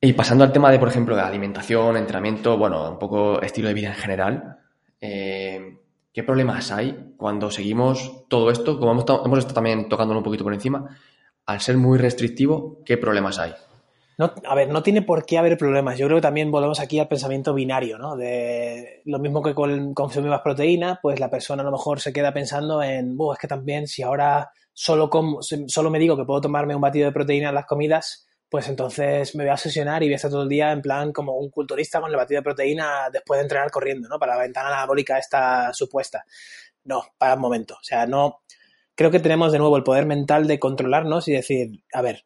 Y 0.00 0.12
pasando 0.12 0.44
al 0.44 0.52
tema 0.52 0.70
de, 0.70 0.78
por 0.78 0.88
ejemplo, 0.88 1.16
de 1.16 1.22
alimentación, 1.22 1.96
entrenamiento, 1.96 2.56
bueno, 2.56 2.88
un 2.88 2.98
poco 2.98 3.42
estilo 3.42 3.66
de 3.68 3.74
vida 3.74 3.88
en 3.88 3.94
general, 3.94 4.58
eh, 5.00 5.78
¿qué 6.12 6.22
problemas 6.22 6.70
hay 6.70 7.14
cuando 7.16 7.50
seguimos 7.50 8.24
todo 8.28 8.50
esto? 8.50 8.78
Como 8.78 8.92
hemos, 8.92 9.04
hemos 9.24 9.38
estado 9.40 9.54
también 9.54 9.88
tocándolo 9.88 10.20
un 10.20 10.24
poquito 10.24 10.44
por 10.44 10.54
encima, 10.54 10.96
al 11.46 11.60
ser 11.60 11.78
muy 11.78 11.98
restrictivo, 11.98 12.82
¿qué 12.84 12.96
problemas 12.96 13.40
hay? 13.40 13.54
No, 14.18 14.34
a 14.46 14.54
ver, 14.56 14.68
no 14.68 14.82
tiene 14.82 15.02
por 15.02 15.24
qué 15.24 15.38
haber 15.38 15.56
problemas. 15.56 15.96
Yo 15.96 16.06
creo 16.06 16.18
que 16.18 16.22
también 16.22 16.50
volvemos 16.50 16.80
aquí 16.80 16.98
al 16.98 17.06
pensamiento 17.06 17.54
binario, 17.54 17.98
¿no? 17.98 18.16
De 18.16 19.00
lo 19.04 19.20
mismo 19.20 19.42
que 19.44 19.54
con 19.54 19.94
consumir 19.94 20.28
más 20.28 20.40
proteína, 20.40 20.98
pues 21.00 21.20
la 21.20 21.30
persona 21.30 21.62
a 21.62 21.64
lo 21.64 21.70
mejor 21.70 22.00
se 22.00 22.12
queda 22.12 22.34
pensando 22.34 22.82
en, 22.82 23.16
es 23.32 23.38
que 23.38 23.46
también 23.46 23.86
si 23.86 24.02
ahora 24.02 24.50
solo, 24.72 25.08
como, 25.08 25.40
solo 25.40 25.90
me 25.90 26.00
digo 26.00 26.16
que 26.16 26.24
puedo 26.24 26.40
tomarme 26.40 26.74
un 26.74 26.80
batido 26.80 27.06
de 27.06 27.12
proteína 27.12 27.50
en 27.50 27.54
las 27.54 27.66
comidas, 27.66 28.26
pues 28.48 28.68
entonces 28.68 29.36
me 29.36 29.44
voy 29.44 29.50
a 29.50 29.54
obsesionar 29.54 30.02
y 30.02 30.06
voy 30.06 30.14
a 30.14 30.16
estar 30.16 30.32
todo 30.32 30.42
el 30.42 30.48
día 30.48 30.72
en 30.72 30.82
plan 30.82 31.12
como 31.12 31.36
un 31.36 31.48
culturista 31.50 32.00
con 32.00 32.10
el 32.10 32.16
batido 32.16 32.40
de 32.40 32.44
proteína 32.44 33.10
después 33.12 33.38
de 33.38 33.42
entrenar 33.42 33.70
corriendo, 33.70 34.08
¿no? 34.08 34.18
Para 34.18 34.34
la 34.34 34.42
ventana 34.42 34.68
anabólica 34.68 35.16
esta 35.16 35.72
supuesta. 35.72 36.24
No, 36.82 37.04
para 37.18 37.34
un 37.34 37.40
momento. 37.40 37.74
O 37.74 37.84
sea, 37.84 38.04
no. 38.06 38.40
Creo 38.96 39.12
que 39.12 39.20
tenemos 39.20 39.52
de 39.52 39.58
nuevo 39.58 39.76
el 39.76 39.84
poder 39.84 40.06
mental 40.06 40.48
de 40.48 40.58
controlarnos 40.58 41.28
y 41.28 41.32
decir, 41.34 41.84
a 41.92 42.02
ver, 42.02 42.24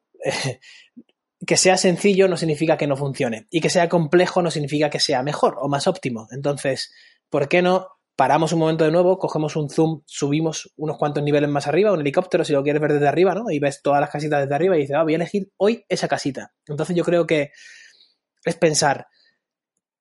que 1.47 1.57
sea 1.57 1.77
sencillo 1.77 2.29
no 2.29 2.37
significa 2.37 2.77
que 2.77 2.87
no 2.87 2.97
funcione 2.97 3.47
y 3.51 3.61
que 3.61 3.71
sea 3.71 3.89
complejo 3.89 4.43
no 4.43 4.51
significa 4.51 4.91
que 4.91 5.01
sea 5.01 5.23
mejor 5.23 5.57
o 5.61 5.69
más 5.69 5.87
óptimo. 5.87 6.29
Entonces, 6.31 6.93
¿por 7.29 7.49
qué 7.49 7.63
no 7.63 7.89
paramos 8.17 8.53
un 8.53 8.61
momento 8.61 8.85
de 8.85 8.93
nuevo, 8.93 9.19
cogemos 9.19 9.57
un 9.57 9.71
zoom, 9.71 10.03
subimos 10.07 10.73
unos 10.77 10.99
cuantos 10.99 11.23
niveles 11.23 11.49
más 11.49 11.67
arriba, 11.67 11.93
un 11.93 12.01
helicóptero 12.01 12.45
si 12.45 12.53
lo 12.53 12.63
quieres 12.63 12.81
ver 12.81 12.93
desde 12.93 13.09
arriba, 13.09 13.35
¿no? 13.35 13.51
Y 13.51 13.59
ves 13.59 13.81
todas 13.83 14.01
las 14.01 14.11
casitas 14.11 14.43
desde 14.43 14.55
arriba 14.55 14.77
y 14.77 14.81
dices, 14.83 14.97
ah, 14.97 15.03
voy 15.03 15.15
a 15.15 15.17
elegir 15.17 15.51
hoy 15.57 15.85
esa 15.89 16.09
casita. 16.09 16.53
Entonces 16.67 16.95
yo 16.95 17.05
creo 17.05 17.27
que 17.27 17.51
es 18.45 18.57
pensar, 18.57 19.07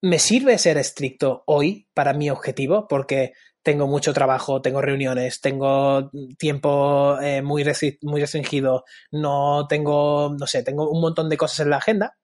¿me 0.02 0.20
sirve 0.20 0.58
ser 0.58 0.78
estricto 0.78 1.44
hoy 1.48 1.88
para 1.94 2.14
mi 2.14 2.30
objetivo? 2.30 2.88
Porque 2.88 3.34
tengo 3.64 3.88
mucho 3.88 4.14
trabajo, 4.14 4.62
tengo 4.62 4.82
reuniones, 4.82 5.42
tengo 5.42 6.10
tiempo 6.38 7.20
eh, 7.22 7.42
muy, 7.42 7.64
muy 8.02 8.22
restringido, 8.22 8.86
no 9.12 9.68
tengo, 9.68 10.36
no 10.38 10.48
sé, 10.48 10.64
tengo 10.64 10.90
un 10.90 11.02
montón 11.02 11.30
de 11.30 11.38
cosas 11.38 11.62
en 11.62 11.70
la 11.70 11.78
agenda 11.78 12.18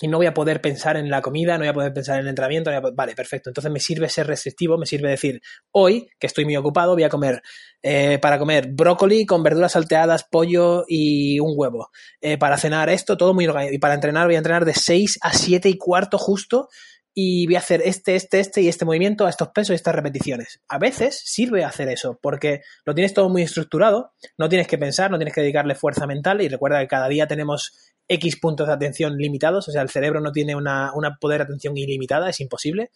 y 0.00 0.08
no 0.08 0.16
voy 0.16 0.26
a 0.26 0.34
poder 0.34 0.60
pensar 0.60 0.96
en 0.96 1.08
la 1.08 1.22
comida, 1.22 1.54
no 1.54 1.60
voy 1.60 1.68
a 1.68 1.72
poder 1.72 1.94
pensar 1.94 2.16
en 2.16 2.22
el 2.22 2.28
entrenamiento, 2.28 2.72
no 2.72 2.80
poder... 2.80 2.96
vale, 2.96 3.14
perfecto. 3.14 3.50
Entonces 3.50 3.70
me 3.70 3.78
sirve 3.78 4.08
ser 4.08 4.26
restrictivo, 4.26 4.76
me 4.76 4.86
sirve 4.86 5.08
decir, 5.08 5.40
hoy, 5.70 6.08
que 6.18 6.26
estoy 6.26 6.44
muy 6.44 6.56
ocupado, 6.56 6.94
voy 6.94 7.04
a 7.04 7.08
comer, 7.08 7.42
eh, 7.80 8.18
para 8.20 8.38
comer 8.38 8.68
brócoli 8.72 9.24
con 9.24 9.44
verduras 9.44 9.72
salteadas, 9.72 10.24
pollo 10.24 10.84
y 10.88 11.38
un 11.38 11.54
huevo. 11.56 11.90
Eh, 12.20 12.38
para 12.38 12.58
cenar 12.58 12.90
esto, 12.90 13.16
todo 13.16 13.34
muy 13.34 13.46
organizado. 13.46 13.74
Y 13.74 13.78
para 13.78 13.94
entrenar, 13.94 14.26
voy 14.26 14.34
a 14.34 14.38
entrenar 14.38 14.64
de 14.64 14.74
6 14.74 15.20
a 15.22 15.32
7 15.32 15.68
y 15.68 15.78
cuarto 15.78 16.18
justo 16.18 16.68
y 17.16 17.46
voy 17.46 17.54
a 17.54 17.60
hacer 17.60 17.80
este, 17.84 18.16
este, 18.16 18.40
este 18.40 18.60
y 18.60 18.68
este 18.68 18.84
movimiento 18.84 19.24
a 19.24 19.30
estos 19.30 19.48
pesos 19.50 19.70
y 19.70 19.76
estas 19.76 19.94
repeticiones. 19.94 20.60
A 20.68 20.78
veces 20.78 21.22
sirve 21.24 21.64
hacer 21.64 21.88
eso 21.88 22.18
porque 22.20 22.62
lo 22.84 22.94
tienes 22.94 23.14
todo 23.14 23.28
muy 23.28 23.42
estructurado, 23.42 24.12
no 24.36 24.48
tienes 24.48 24.66
que 24.66 24.78
pensar, 24.78 25.12
no 25.12 25.16
tienes 25.16 25.32
que 25.32 25.40
dedicarle 25.40 25.76
fuerza 25.76 26.06
mental 26.06 26.42
y 26.42 26.48
recuerda 26.48 26.80
que 26.80 26.88
cada 26.88 27.08
día 27.08 27.28
tenemos 27.28 27.72
X 28.08 28.38
puntos 28.40 28.66
de 28.66 28.74
atención 28.74 29.16
limitados, 29.16 29.68
o 29.68 29.70
sea, 29.70 29.82
el 29.82 29.90
cerebro 29.90 30.20
no 30.20 30.32
tiene 30.32 30.56
una, 30.56 30.92
una 30.94 31.16
poder 31.20 31.38
de 31.38 31.44
atención 31.44 31.76
ilimitada, 31.76 32.28
es 32.28 32.40
imposible. 32.40 32.90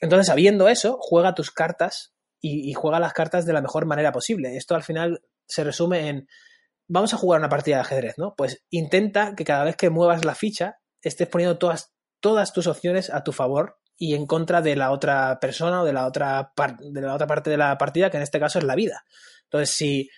Entonces, 0.00 0.26
sabiendo 0.26 0.68
eso, 0.68 0.96
juega 0.98 1.34
tus 1.34 1.50
cartas 1.50 2.14
y, 2.40 2.70
y 2.70 2.72
juega 2.72 2.98
las 3.00 3.12
cartas 3.12 3.44
de 3.44 3.52
la 3.52 3.60
mejor 3.60 3.84
manera 3.84 4.12
posible. 4.12 4.56
Esto 4.56 4.74
al 4.74 4.82
final 4.82 5.22
se 5.46 5.62
resume 5.62 6.08
en, 6.08 6.28
vamos 6.88 7.12
a 7.12 7.18
jugar 7.18 7.40
una 7.40 7.50
partida 7.50 7.76
de 7.76 7.82
ajedrez, 7.82 8.14
¿no? 8.16 8.34
Pues 8.34 8.64
intenta 8.70 9.34
que 9.36 9.44
cada 9.44 9.64
vez 9.64 9.76
que 9.76 9.90
muevas 9.90 10.24
la 10.24 10.34
ficha 10.34 10.78
estés 11.02 11.28
poniendo 11.28 11.58
todas 11.58 11.95
todas 12.20 12.52
tus 12.52 12.66
opciones 12.66 13.10
a 13.10 13.24
tu 13.24 13.32
favor 13.32 13.78
y 13.96 14.14
en 14.14 14.26
contra 14.26 14.62
de 14.62 14.76
la 14.76 14.90
otra 14.90 15.38
persona 15.40 15.82
o 15.82 15.84
de 15.84 15.92
la 15.92 16.06
otra, 16.06 16.52
de 16.78 17.00
la 17.00 17.14
otra 17.14 17.26
parte 17.26 17.50
de 17.50 17.56
la 17.56 17.78
partida, 17.78 18.10
que 18.10 18.18
en 18.18 18.22
este 18.22 18.40
caso 18.40 18.58
es 18.58 18.64
la 18.64 18.74
vida. 18.74 19.04
Entonces, 19.44 19.70
si 19.70 20.10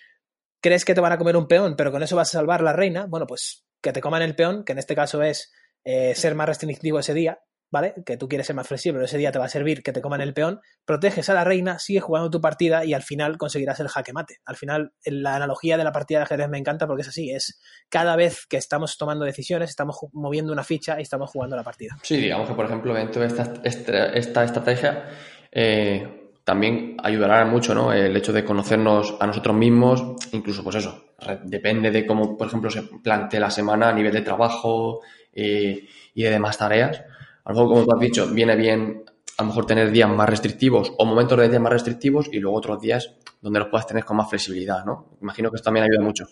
crees 0.61 0.85
que 0.85 0.93
te 0.93 1.01
van 1.01 1.13
a 1.13 1.17
comer 1.17 1.37
un 1.37 1.47
peón, 1.47 1.75
pero 1.75 1.91
con 1.91 2.03
eso 2.03 2.15
vas 2.15 2.29
a 2.29 2.39
salvar 2.39 2.61
la 2.61 2.73
reina, 2.73 3.05
bueno, 3.07 3.25
pues 3.25 3.65
que 3.81 3.93
te 3.93 4.01
coman 4.01 4.21
el 4.21 4.35
peón, 4.35 4.65
que 4.65 4.73
en 4.73 4.79
este 4.79 4.95
caso 4.95 5.21
es 5.23 5.51
eh, 5.83 6.13
ser 6.15 6.35
más 6.35 6.47
restrictivo 6.47 6.99
ese 6.99 7.13
día, 7.13 7.39
¿vale? 7.71 7.93
Que 8.05 8.17
tú 8.17 8.27
quieres 8.27 8.47
ser 8.47 8.55
más 8.55 8.67
flexible, 8.67 8.97
pero 8.97 9.05
ese 9.05 9.17
día 9.17 9.31
te 9.31 9.39
va 9.39 9.45
a 9.45 9.49
servir 9.49 9.83
que 9.83 9.91
te 9.91 10.01
coman 10.01 10.21
el 10.21 10.33
peón, 10.33 10.59
proteges 10.85 11.29
a 11.29 11.33
la 11.33 11.43
reina, 11.43 11.79
sigues 11.79 12.03
jugando 12.03 12.29
tu 12.29 12.41
partida 12.41 12.85
y 12.85 12.93
al 12.93 13.03
final 13.03 13.37
conseguirás 13.37 13.79
el 13.79 13.87
jaque 13.87 14.13
mate. 14.13 14.37
Al 14.45 14.55
final, 14.55 14.93
la 15.05 15.35
analogía 15.35 15.77
de 15.77 15.83
la 15.83 15.91
partida 15.91 16.19
de 16.19 16.23
ajedrez 16.23 16.49
me 16.49 16.57
encanta 16.57 16.87
porque 16.87 17.01
es 17.01 17.07
así, 17.07 17.31
es 17.31 17.61
cada 17.89 18.15
vez 18.15 18.45
que 18.47 18.57
estamos 18.57 18.97
tomando 18.97 19.25
decisiones, 19.25 19.69
estamos 19.69 19.97
moviendo 20.13 20.51
una 20.51 20.63
ficha 20.63 20.99
y 20.99 21.03
estamos 21.03 21.29
jugando 21.29 21.55
la 21.55 21.63
partida. 21.63 21.97
Sí, 22.03 22.17
digamos 22.17 22.47
que, 22.47 22.55
por 22.55 22.65
ejemplo, 22.65 22.93
dentro 22.93 23.21
de 23.21 23.27
esta, 23.27 23.53
esta, 23.63 24.05
esta 24.13 24.43
estrategia 24.43 25.05
eh, 25.51 26.31
también 26.43 26.97
ayudará 27.03 27.45
mucho, 27.45 27.75
¿no? 27.75 27.93
El 27.93 28.15
hecho 28.17 28.33
de 28.33 28.43
conocernos 28.43 29.15
a 29.19 29.27
nosotros 29.27 29.55
mismos, 29.55 30.15
incluso, 30.31 30.63
pues 30.63 30.77
eso, 30.77 31.13
depende 31.43 31.91
de 31.91 32.07
cómo, 32.07 32.35
por 32.37 32.47
ejemplo, 32.47 32.71
se 32.71 32.83
plantee 33.03 33.39
la 33.39 33.51
semana 33.51 33.89
a 33.89 33.93
nivel 33.93 34.13
de 34.13 34.21
trabajo 34.21 35.01
eh, 35.31 35.87
y 36.15 36.23
de 36.23 36.29
demás 36.31 36.57
tareas 36.57 37.03
a 37.43 37.51
lo 37.51 37.55
mejor, 37.55 37.69
como 37.69 37.85
tú 37.85 37.95
has 37.95 37.99
dicho, 37.99 38.27
viene 38.27 38.55
bien 38.55 39.03
a 39.37 39.43
lo 39.43 39.47
mejor 39.47 39.65
tener 39.65 39.91
días 39.91 40.09
más 40.09 40.29
restrictivos 40.29 40.93
o 40.97 41.05
momentos 41.05 41.37
de 41.39 41.47
días 41.47 41.61
más 41.61 41.71
restrictivos 41.71 42.27
y 42.31 42.39
luego 42.39 42.57
otros 42.57 42.81
días 42.81 43.15
donde 43.41 43.59
los 43.59 43.69
puedas 43.69 43.87
tener 43.87 44.03
con 44.03 44.17
más 44.17 44.29
flexibilidad, 44.29 44.83
¿no? 44.85 45.17
Imagino 45.21 45.49
que 45.49 45.55
esto 45.55 45.65
también 45.65 45.85
ayuda 45.85 46.03
mucho. 46.03 46.27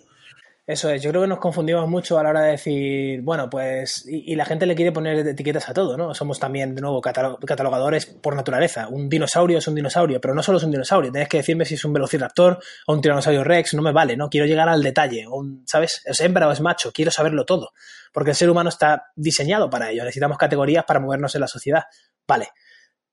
Eso 0.67 0.89
es, 0.89 1.01
yo 1.01 1.11
creo 1.11 1.21
que 1.21 1.29
nos 1.29 1.39
confundimos 1.39 1.87
mucho 1.87 2.19
a 2.19 2.23
la 2.23 2.29
hora 2.29 2.41
de 2.41 2.51
decir, 2.51 3.21
bueno, 3.21 3.49
pues, 3.49 4.05
y, 4.05 4.35
la 4.35 4.43
gente 4.43 4.65
le 4.65 4.75
quiere 4.75 4.91
poner 4.91 5.25
etiquetas 5.25 5.69
a 5.69 5.73
todo, 5.73 5.95
¿no? 5.95 6.13
Somos 6.13 6.41
también, 6.41 6.75
de 6.75 6.81
nuevo, 6.81 6.99
catalogadores 6.99 8.05
por 8.05 8.35
naturaleza. 8.35 8.89
Un 8.89 9.07
dinosaurio 9.07 9.59
es 9.59 9.67
un 9.69 9.75
dinosaurio, 9.75 10.19
pero 10.19 10.35
no 10.35 10.43
solo 10.43 10.57
es 10.57 10.65
un 10.65 10.71
dinosaurio, 10.71 11.09
tienes 11.09 11.29
que 11.29 11.37
decirme 11.37 11.63
si 11.63 11.75
es 11.75 11.85
un 11.85 11.93
velociraptor 11.93 12.59
o 12.85 12.93
un 12.93 12.99
tiranosaurio 12.99 13.45
rex, 13.45 13.75
no 13.75 13.81
me 13.81 13.93
vale, 13.93 14.17
¿no? 14.17 14.29
Quiero 14.29 14.45
llegar 14.45 14.67
al 14.67 14.83
detalle, 14.83 15.25
un, 15.25 15.63
¿sabes? 15.65 16.01
¿Es 16.03 16.19
hembra 16.19 16.49
o 16.49 16.51
es 16.51 16.59
macho? 16.59 16.91
Quiero 16.91 17.11
saberlo 17.11 17.45
todo, 17.45 17.71
porque 18.17 18.31
el 18.31 18.35
ser 18.35 18.49
humano 18.49 18.69
está 18.69 19.11
diseñado 19.15 19.69
para 19.69 19.91
ello, 19.91 20.03
necesitamos 20.03 20.39
categorías 20.39 20.85
para 20.85 20.99
movernos 20.99 21.35
en 21.35 21.41
la 21.41 21.47
sociedad. 21.47 21.83
Vale. 22.27 22.47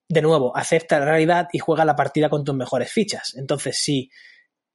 De 0.08 0.22
nuevo, 0.22 0.56
acepta 0.56 0.98
la 0.98 1.04
realidad 1.04 1.48
y 1.52 1.58
juega 1.58 1.84
la 1.84 1.94
partida 1.94 2.30
con 2.30 2.42
tus 2.42 2.54
mejores 2.54 2.90
fichas. 2.90 3.34
Entonces, 3.36 3.76
si 3.78 4.08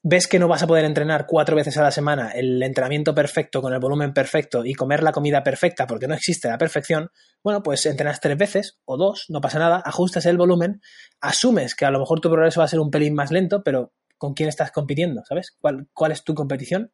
ves 0.03 0.27
que 0.27 0.37
no 0.37 0.47
vas 0.47 0.61
a 0.61 0.67
poder 0.67 0.85
entrenar 0.85 1.25
cuatro 1.25 1.55
veces 1.55 1.79
a 1.79 1.81
la 1.81 1.89
semana 1.89 2.29
el 2.29 2.61
entrenamiento 2.61 3.15
perfecto 3.15 3.59
con 3.59 3.73
el 3.73 3.79
volumen 3.79 4.13
perfecto 4.13 4.63
y 4.63 4.75
comer 4.75 5.01
la 5.01 5.13
comida 5.13 5.41
perfecta 5.41 5.87
porque 5.87 6.07
no 6.07 6.13
existe 6.13 6.47
la 6.47 6.59
perfección, 6.59 7.09
bueno, 7.43 7.63
pues 7.63 7.87
entrenas 7.87 8.19
tres 8.19 8.37
veces 8.37 8.77
o 8.85 8.97
dos, 8.97 9.25
no 9.29 9.41
pasa 9.41 9.57
nada, 9.57 9.81
ajustas 9.83 10.27
el 10.27 10.37
volumen, 10.37 10.79
asumes 11.21 11.73
que 11.73 11.85
a 11.85 11.89
lo 11.89 11.97
mejor 11.97 12.19
tu 12.19 12.29
progreso 12.29 12.59
va 12.59 12.65
a 12.65 12.69
ser 12.69 12.81
un 12.81 12.91
pelín 12.91 13.15
más 13.15 13.31
lento, 13.31 13.63
pero 13.63 13.93
¿con 14.19 14.35
quién 14.35 14.47
estás 14.47 14.71
compitiendo? 14.71 15.23
¿Sabes? 15.27 15.57
¿Cuál, 15.59 15.87
cuál 15.91 16.11
es 16.11 16.23
tu 16.23 16.35
competición? 16.35 16.91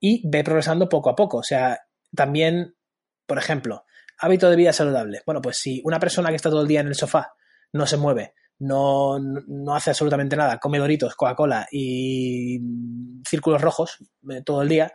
Y 0.00 0.28
ve 0.28 0.42
progresando 0.42 0.88
poco 0.88 1.10
a 1.10 1.14
poco. 1.14 1.38
O 1.38 1.44
sea, 1.44 1.85
también, 2.16 2.74
por 3.26 3.38
ejemplo, 3.38 3.84
hábito 4.18 4.50
de 4.50 4.56
vida 4.56 4.72
saludable. 4.72 5.22
Bueno, 5.24 5.40
pues 5.40 5.58
si 5.58 5.80
una 5.84 6.00
persona 6.00 6.30
que 6.30 6.36
está 6.36 6.50
todo 6.50 6.62
el 6.62 6.68
día 6.68 6.80
en 6.80 6.88
el 6.88 6.94
sofá 6.94 7.34
no 7.72 7.86
se 7.86 7.96
mueve, 7.96 8.34
no, 8.58 9.18
no 9.18 9.74
hace 9.74 9.90
absolutamente 9.90 10.36
nada, 10.36 10.58
come 10.58 10.78
doritos, 10.78 11.14
Coca-Cola 11.14 11.68
y 11.70 12.58
círculos 13.28 13.60
rojos 13.60 13.98
eh, 14.30 14.42
todo 14.44 14.62
el 14.62 14.68
día, 14.68 14.92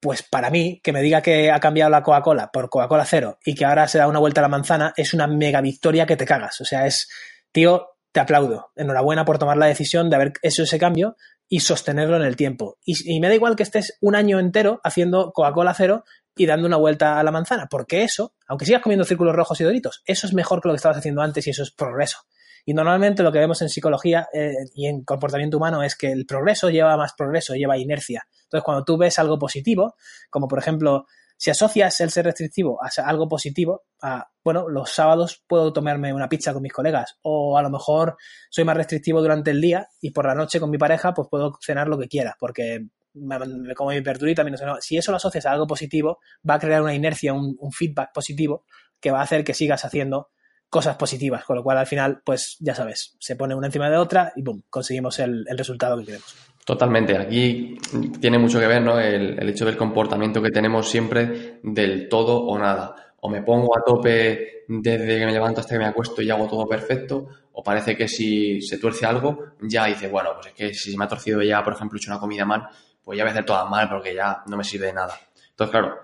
pues 0.00 0.22
para 0.22 0.50
mí, 0.50 0.80
que 0.82 0.92
me 0.92 1.02
diga 1.02 1.20
que 1.20 1.50
ha 1.50 1.60
cambiado 1.60 1.90
la 1.90 2.02
Coca-Cola 2.02 2.50
por 2.52 2.68
Coca-Cola 2.68 3.04
cero 3.04 3.38
y 3.44 3.54
que 3.54 3.64
ahora 3.64 3.88
se 3.88 3.98
da 3.98 4.08
una 4.08 4.18
vuelta 4.18 4.40
a 4.40 4.42
la 4.42 4.48
manzana, 4.48 4.92
es 4.96 5.14
una 5.14 5.26
mega 5.26 5.60
victoria 5.60 6.06
que 6.06 6.16
te 6.16 6.26
cagas. 6.26 6.60
O 6.60 6.64
sea, 6.64 6.86
es, 6.86 7.08
tío, 7.52 7.88
te 8.12 8.20
aplaudo. 8.20 8.72
Enhorabuena 8.76 9.24
por 9.24 9.38
tomar 9.38 9.56
la 9.56 9.66
decisión 9.66 10.10
de 10.10 10.16
haber 10.16 10.32
hecho 10.42 10.64
ese 10.64 10.78
cambio 10.78 11.16
y 11.48 11.60
sostenerlo 11.60 12.16
en 12.16 12.22
el 12.22 12.34
tiempo. 12.34 12.78
Y, 12.84 13.14
y 13.14 13.20
me 13.20 13.28
da 13.28 13.34
igual 13.34 13.54
que 13.54 13.62
estés 13.62 13.96
un 14.00 14.16
año 14.16 14.40
entero 14.40 14.80
haciendo 14.82 15.32
Coca-Cola 15.32 15.74
cero 15.74 16.04
y 16.36 16.46
dando 16.46 16.66
una 16.66 16.76
vuelta 16.76 17.18
a 17.18 17.22
la 17.22 17.30
manzana, 17.30 17.66
porque 17.70 18.02
eso, 18.02 18.34
aunque 18.46 18.64
sigas 18.64 18.82
comiendo 18.82 19.04
círculos 19.04 19.34
rojos 19.34 19.60
y 19.60 19.64
doritos, 19.64 20.02
eso 20.06 20.26
es 20.26 20.34
mejor 20.34 20.60
que 20.60 20.68
lo 20.68 20.74
que 20.74 20.76
estabas 20.76 20.98
haciendo 20.98 21.22
antes 21.22 21.46
y 21.46 21.50
eso 21.50 21.62
es 21.62 21.70
progreso. 21.70 22.18
Y 22.64 22.74
normalmente 22.74 23.22
lo 23.22 23.32
que 23.32 23.40
vemos 23.40 23.60
en 23.62 23.68
psicología 23.68 24.28
eh, 24.32 24.54
y 24.74 24.86
en 24.86 25.04
comportamiento 25.04 25.56
humano 25.56 25.82
es 25.82 25.96
que 25.96 26.12
el 26.12 26.26
progreso 26.26 26.70
lleva 26.70 26.96
más 26.96 27.12
progreso, 27.14 27.54
lleva 27.54 27.76
inercia. 27.76 28.26
Entonces, 28.44 28.64
cuando 28.64 28.84
tú 28.84 28.96
ves 28.96 29.18
algo 29.18 29.38
positivo, 29.38 29.96
como 30.30 30.46
por 30.46 30.58
ejemplo, 30.60 31.06
si 31.36 31.50
asocias 31.50 32.00
el 32.00 32.10
ser 32.10 32.26
restrictivo 32.26 32.78
a 32.80 32.88
algo 33.04 33.28
positivo, 33.28 33.82
a, 34.00 34.28
bueno, 34.44 34.68
los 34.68 34.90
sábados 34.90 35.42
puedo 35.48 35.72
tomarme 35.72 36.12
una 36.12 36.28
pizza 36.28 36.52
con 36.52 36.62
mis 36.62 36.72
colegas, 36.72 37.18
o 37.22 37.58
a 37.58 37.62
lo 37.62 37.70
mejor 37.70 38.16
soy 38.48 38.62
más 38.62 38.76
restrictivo 38.76 39.20
durante 39.20 39.50
el 39.50 39.60
día 39.60 39.88
y 40.00 40.12
por 40.12 40.26
la 40.26 40.36
noche 40.36 40.60
con 40.60 40.70
mi 40.70 40.78
pareja, 40.78 41.12
pues 41.12 41.26
puedo 41.28 41.58
cenar 41.60 41.88
lo 41.88 41.98
que 41.98 42.06
quiera, 42.06 42.36
porque 42.38 42.86
me, 43.14 43.74
como 43.74 43.90
mi 43.90 44.00
verdurita, 44.00 44.44
no, 44.44 44.76
si 44.80 44.96
eso 44.96 45.10
lo 45.10 45.16
asocias 45.16 45.46
a 45.46 45.52
algo 45.52 45.66
positivo, 45.66 46.20
va 46.48 46.54
a 46.54 46.58
crear 46.58 46.82
una 46.82 46.94
inercia, 46.94 47.32
un, 47.32 47.56
feedback 47.72 48.12
positivo 48.12 48.64
que 49.00 49.10
va 49.10 49.20
a 49.20 49.22
hacer 49.22 49.44
que 49.44 49.54
sigas 49.54 49.84
haciendo 49.84 50.30
cosas 50.68 50.96
positivas, 50.96 51.44
con 51.44 51.56
lo 51.56 51.62
cual 51.62 51.78
al 51.78 51.86
final, 51.86 52.22
pues 52.24 52.56
ya 52.60 52.74
sabes, 52.74 53.16
se 53.18 53.36
pone 53.36 53.54
una 53.54 53.66
encima 53.66 53.90
de 53.90 53.96
otra 53.96 54.32
y 54.36 54.42
boom, 54.42 54.62
conseguimos 54.70 55.18
el, 55.18 55.44
resultado 55.56 55.98
que 55.98 56.06
queremos. 56.06 56.34
Totalmente, 56.64 57.16
aquí 57.18 57.76
tiene 58.20 58.38
mucho 58.38 58.58
que 58.58 58.66
ver 58.66 58.80
¿no? 58.80 58.98
el, 58.98 59.38
el, 59.38 59.48
hecho 59.48 59.66
del 59.66 59.76
comportamiento 59.76 60.40
que 60.40 60.50
tenemos 60.50 60.88
siempre 60.88 61.58
del 61.62 62.08
todo 62.08 62.38
o 62.46 62.58
nada. 62.58 62.94
O 63.20 63.28
me 63.28 63.42
pongo 63.42 63.76
a 63.76 63.82
tope 63.84 64.64
desde 64.68 65.18
que 65.18 65.26
me 65.26 65.32
levanto 65.32 65.60
hasta 65.60 65.74
que 65.74 65.78
me 65.78 65.86
acuesto 65.86 66.22
y 66.22 66.30
hago 66.30 66.46
todo 66.46 66.66
perfecto, 66.66 67.28
o 67.52 67.62
parece 67.62 67.96
que 67.96 68.08
si 68.08 68.60
se 68.62 68.78
tuerce 68.78 69.06
algo, 69.06 69.38
ya 69.60 69.86
dice, 69.86 70.08
bueno, 70.08 70.30
pues 70.34 70.48
es 70.48 70.52
que 70.54 70.74
si 70.74 70.96
me 70.96 71.04
ha 71.04 71.08
torcido 71.08 71.42
ya, 71.42 71.62
por 71.62 71.74
ejemplo, 71.74 71.96
he 71.96 71.98
hecho 71.98 72.10
una 72.10 72.20
comida 72.20 72.44
mal, 72.44 72.68
pues 73.04 73.18
ya 73.18 73.24
voy 73.24 73.30
a 73.30 73.32
hacer 73.32 73.44
todas 73.44 73.68
mal 73.68 73.88
porque 73.88 74.14
ya 74.14 74.42
no 74.46 74.56
me 74.56 74.64
sirve 74.64 74.86
de 74.86 74.92
nada. 74.92 75.14
Entonces, 75.50 75.70
claro, 75.70 75.98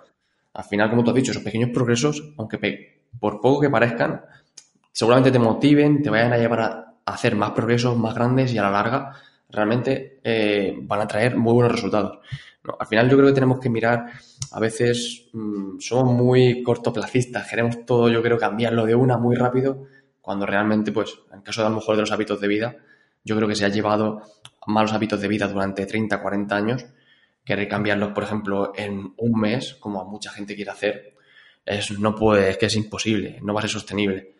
al 0.54 0.64
final, 0.64 0.90
como 0.90 1.04
tú 1.04 1.10
has 1.10 1.16
dicho, 1.16 1.30
esos 1.30 1.42
pequeños 1.42 1.70
progresos, 1.72 2.34
aunque 2.36 3.02
por 3.18 3.40
poco 3.40 3.60
que 3.60 3.70
parezcan, 3.70 4.22
seguramente 4.92 5.30
te 5.30 5.38
motiven, 5.38 6.02
te 6.02 6.10
vayan 6.10 6.32
a 6.32 6.38
llevar 6.38 6.60
a 6.60 6.94
hacer 7.06 7.36
más 7.36 7.52
progresos 7.52 7.96
más 7.96 8.14
grandes 8.14 8.52
y 8.52 8.58
a 8.58 8.62
la 8.62 8.70
larga 8.70 9.12
realmente 9.48 10.20
eh, 10.22 10.76
van 10.82 11.00
a 11.00 11.06
traer 11.06 11.36
muy 11.36 11.54
buenos 11.54 11.72
resultados. 11.72 12.18
al 12.78 12.86
final 12.86 13.08
yo 13.08 13.16
creo 13.16 13.28
que 13.28 13.34
tenemos 13.34 13.60
que 13.60 13.70
mirar, 13.70 14.06
a 14.52 14.60
veces 14.60 15.28
mm, 15.32 15.78
somos 15.78 16.14
muy 16.14 16.62
cortoplacistas, 16.62 17.48
queremos 17.48 17.86
todo 17.86 18.08
yo 18.08 18.22
creo 18.22 18.36
cambiarlo 18.38 18.84
de 18.84 18.94
una 18.94 19.16
muy 19.16 19.36
rápido, 19.36 19.86
cuando 20.20 20.44
realmente 20.44 20.92
pues 20.92 21.18
en 21.32 21.40
caso 21.40 21.62
de 21.62 21.68
a 21.68 21.70
lo 21.70 21.76
mejor 21.76 21.96
de 21.96 22.02
los 22.02 22.12
hábitos 22.12 22.40
de 22.40 22.48
vida, 22.48 22.76
yo 23.24 23.36
creo 23.36 23.48
que 23.48 23.54
se 23.54 23.64
ha 23.64 23.68
llevado 23.68 24.22
malos 24.68 24.92
hábitos 24.92 25.20
de 25.20 25.28
vida 25.28 25.48
durante 25.48 25.86
30, 25.86 26.20
40 26.20 26.56
años, 26.56 26.86
querer 27.44 27.68
cambiarlos 27.68 28.12
por 28.12 28.24
ejemplo 28.24 28.72
en 28.76 29.14
un 29.16 29.40
mes, 29.40 29.74
como 29.80 30.04
mucha 30.04 30.30
gente 30.30 30.54
quiere 30.54 30.70
hacer, 30.70 31.14
es, 31.64 31.98
no 31.98 32.14
puede, 32.14 32.50
es 32.50 32.58
que 32.58 32.66
es 32.66 32.76
imposible, 32.76 33.38
no 33.42 33.54
va 33.54 33.60
a 33.60 33.62
ser 33.62 33.70
sostenible. 33.70 34.34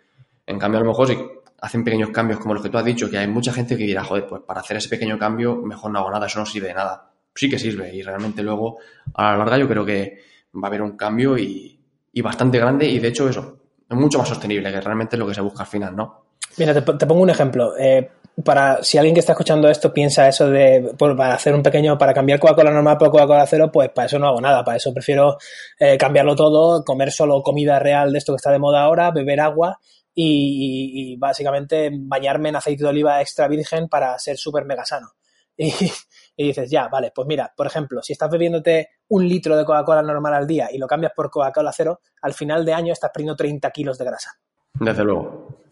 En 0.46 0.58
cambio, 0.58 0.78
a 0.78 0.82
lo 0.82 0.88
mejor 0.88 1.08
si 1.08 1.18
hacen 1.60 1.84
pequeños 1.84 2.10
cambios 2.10 2.40
como 2.40 2.54
los 2.54 2.62
que 2.62 2.68
tú 2.68 2.78
has 2.78 2.84
dicho, 2.84 3.10
que 3.10 3.18
hay 3.18 3.26
mucha 3.26 3.52
gente 3.52 3.76
que 3.76 3.84
dirá, 3.84 4.04
joder, 4.04 4.26
pues 4.26 4.42
para 4.42 4.60
hacer 4.60 4.76
ese 4.76 4.88
pequeño 4.88 5.18
cambio 5.18 5.56
mejor 5.56 5.90
no 5.90 5.98
hago 5.98 6.10
nada, 6.10 6.26
eso 6.26 6.38
no 6.38 6.46
sirve 6.46 6.68
de 6.68 6.74
nada. 6.74 7.10
Sí 7.34 7.48
que 7.48 7.58
sirve 7.58 7.94
y 7.94 8.02
realmente 8.02 8.42
luego 8.42 8.78
a 9.14 9.32
la 9.32 9.38
larga 9.38 9.58
yo 9.58 9.68
creo 9.68 9.84
que 9.84 10.18
va 10.54 10.64
a 10.64 10.66
haber 10.66 10.82
un 10.82 10.96
cambio 10.96 11.38
y, 11.38 11.74
bastante 12.20 12.58
grande 12.58 12.88
y 12.88 12.98
de 12.98 13.08
hecho 13.08 13.28
eso, 13.28 13.60
es 13.88 13.96
mucho 13.96 14.18
más 14.18 14.28
sostenible, 14.28 14.72
que 14.72 14.80
realmente 14.80 15.14
es 15.14 15.20
lo 15.20 15.26
que 15.26 15.34
se 15.34 15.40
busca 15.40 15.62
al 15.62 15.68
final, 15.68 15.94
¿no? 15.94 16.24
Mira, 16.56 16.74
te, 16.74 17.06
pongo 17.06 17.22
un 17.22 17.30
ejemplo. 17.30 17.78
Eh, 17.78 18.10
para 18.44 18.82
si 18.82 18.98
alguien 18.98 19.14
que 19.14 19.20
está 19.20 19.32
escuchando 19.32 19.68
esto 19.68 19.92
piensa 19.92 20.28
eso 20.28 20.48
de 20.48 20.92
pues, 20.96 21.16
para 21.16 21.34
hacer 21.34 21.54
un 21.54 21.62
pequeño 21.62 21.98
para 21.98 22.14
cambiar 22.14 22.38
Coca-Cola 22.38 22.70
normal 22.70 22.96
por 22.96 23.10
Coca-Cola 23.10 23.46
cero 23.46 23.70
pues 23.72 23.90
para 23.90 24.06
eso 24.06 24.18
no 24.18 24.28
hago 24.28 24.40
nada 24.40 24.62
para 24.64 24.76
eso 24.76 24.92
prefiero 24.94 25.38
eh, 25.78 25.98
cambiarlo 25.98 26.36
todo 26.36 26.84
comer 26.84 27.10
solo 27.10 27.42
comida 27.42 27.78
real 27.78 28.12
de 28.12 28.18
esto 28.18 28.32
que 28.32 28.36
está 28.36 28.52
de 28.52 28.58
moda 28.58 28.82
ahora 28.82 29.10
beber 29.10 29.40
agua 29.40 29.78
y, 30.20 31.16
básicamente 31.16 31.90
bañarme 31.92 32.48
en 32.48 32.56
aceite 32.56 32.82
de 32.82 32.88
oliva 32.88 33.20
extra 33.20 33.48
virgen 33.48 33.88
para 33.88 34.18
ser 34.18 34.36
súper 34.36 34.64
mega 34.64 34.84
sano. 34.84 35.12
Y, 36.40 36.46
dices, 36.46 36.70
ya, 36.70 36.86
vale, 36.86 37.10
pues 37.12 37.26
mira, 37.26 37.52
por 37.56 37.66
ejemplo, 37.66 38.00
si 38.00 38.12
estás 38.12 38.30
bebiéndote 38.30 38.90
un 39.08 39.26
litro 39.26 39.56
de 39.56 39.64
Coca-Cola 39.64 40.02
normal 40.02 40.34
al 40.34 40.46
día 40.46 40.68
y 40.70 40.78
lo 40.78 40.86
cambias 40.86 41.10
por 41.12 41.30
Coca-Cola 41.30 41.72
cero, 41.72 42.00
al 42.22 42.32
final 42.32 42.64
de 42.64 42.74
año 42.74 42.92
estás 42.92 43.10
perdiendo 43.12 43.34
30 43.34 43.68
kilos 43.72 43.98
de 43.98 44.04
grasa. 44.04 44.30
Desde 44.74 45.02
luego. 45.02 45.64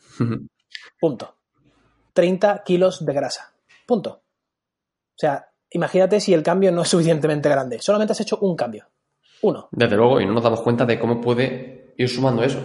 Punto. 0.98 1.35
30 2.16 2.62
kilos 2.64 3.04
de 3.04 3.12
grasa. 3.12 3.52
Punto. 3.86 4.10
O 4.10 5.18
sea, 5.18 5.48
imagínate 5.70 6.18
si 6.18 6.32
el 6.32 6.42
cambio 6.42 6.72
no 6.72 6.82
es 6.82 6.88
suficientemente 6.88 7.48
grande. 7.50 7.78
Solamente 7.80 8.12
has 8.12 8.20
hecho 8.20 8.38
un 8.40 8.56
cambio. 8.56 8.86
Uno. 9.42 9.68
Desde 9.70 9.96
luego, 9.96 10.20
y 10.20 10.26
no 10.26 10.32
nos 10.32 10.42
damos 10.42 10.62
cuenta 10.62 10.86
de 10.86 10.98
cómo 10.98 11.20
puede 11.20 11.92
ir 11.98 12.08
sumando 12.08 12.42
eso. 12.42 12.58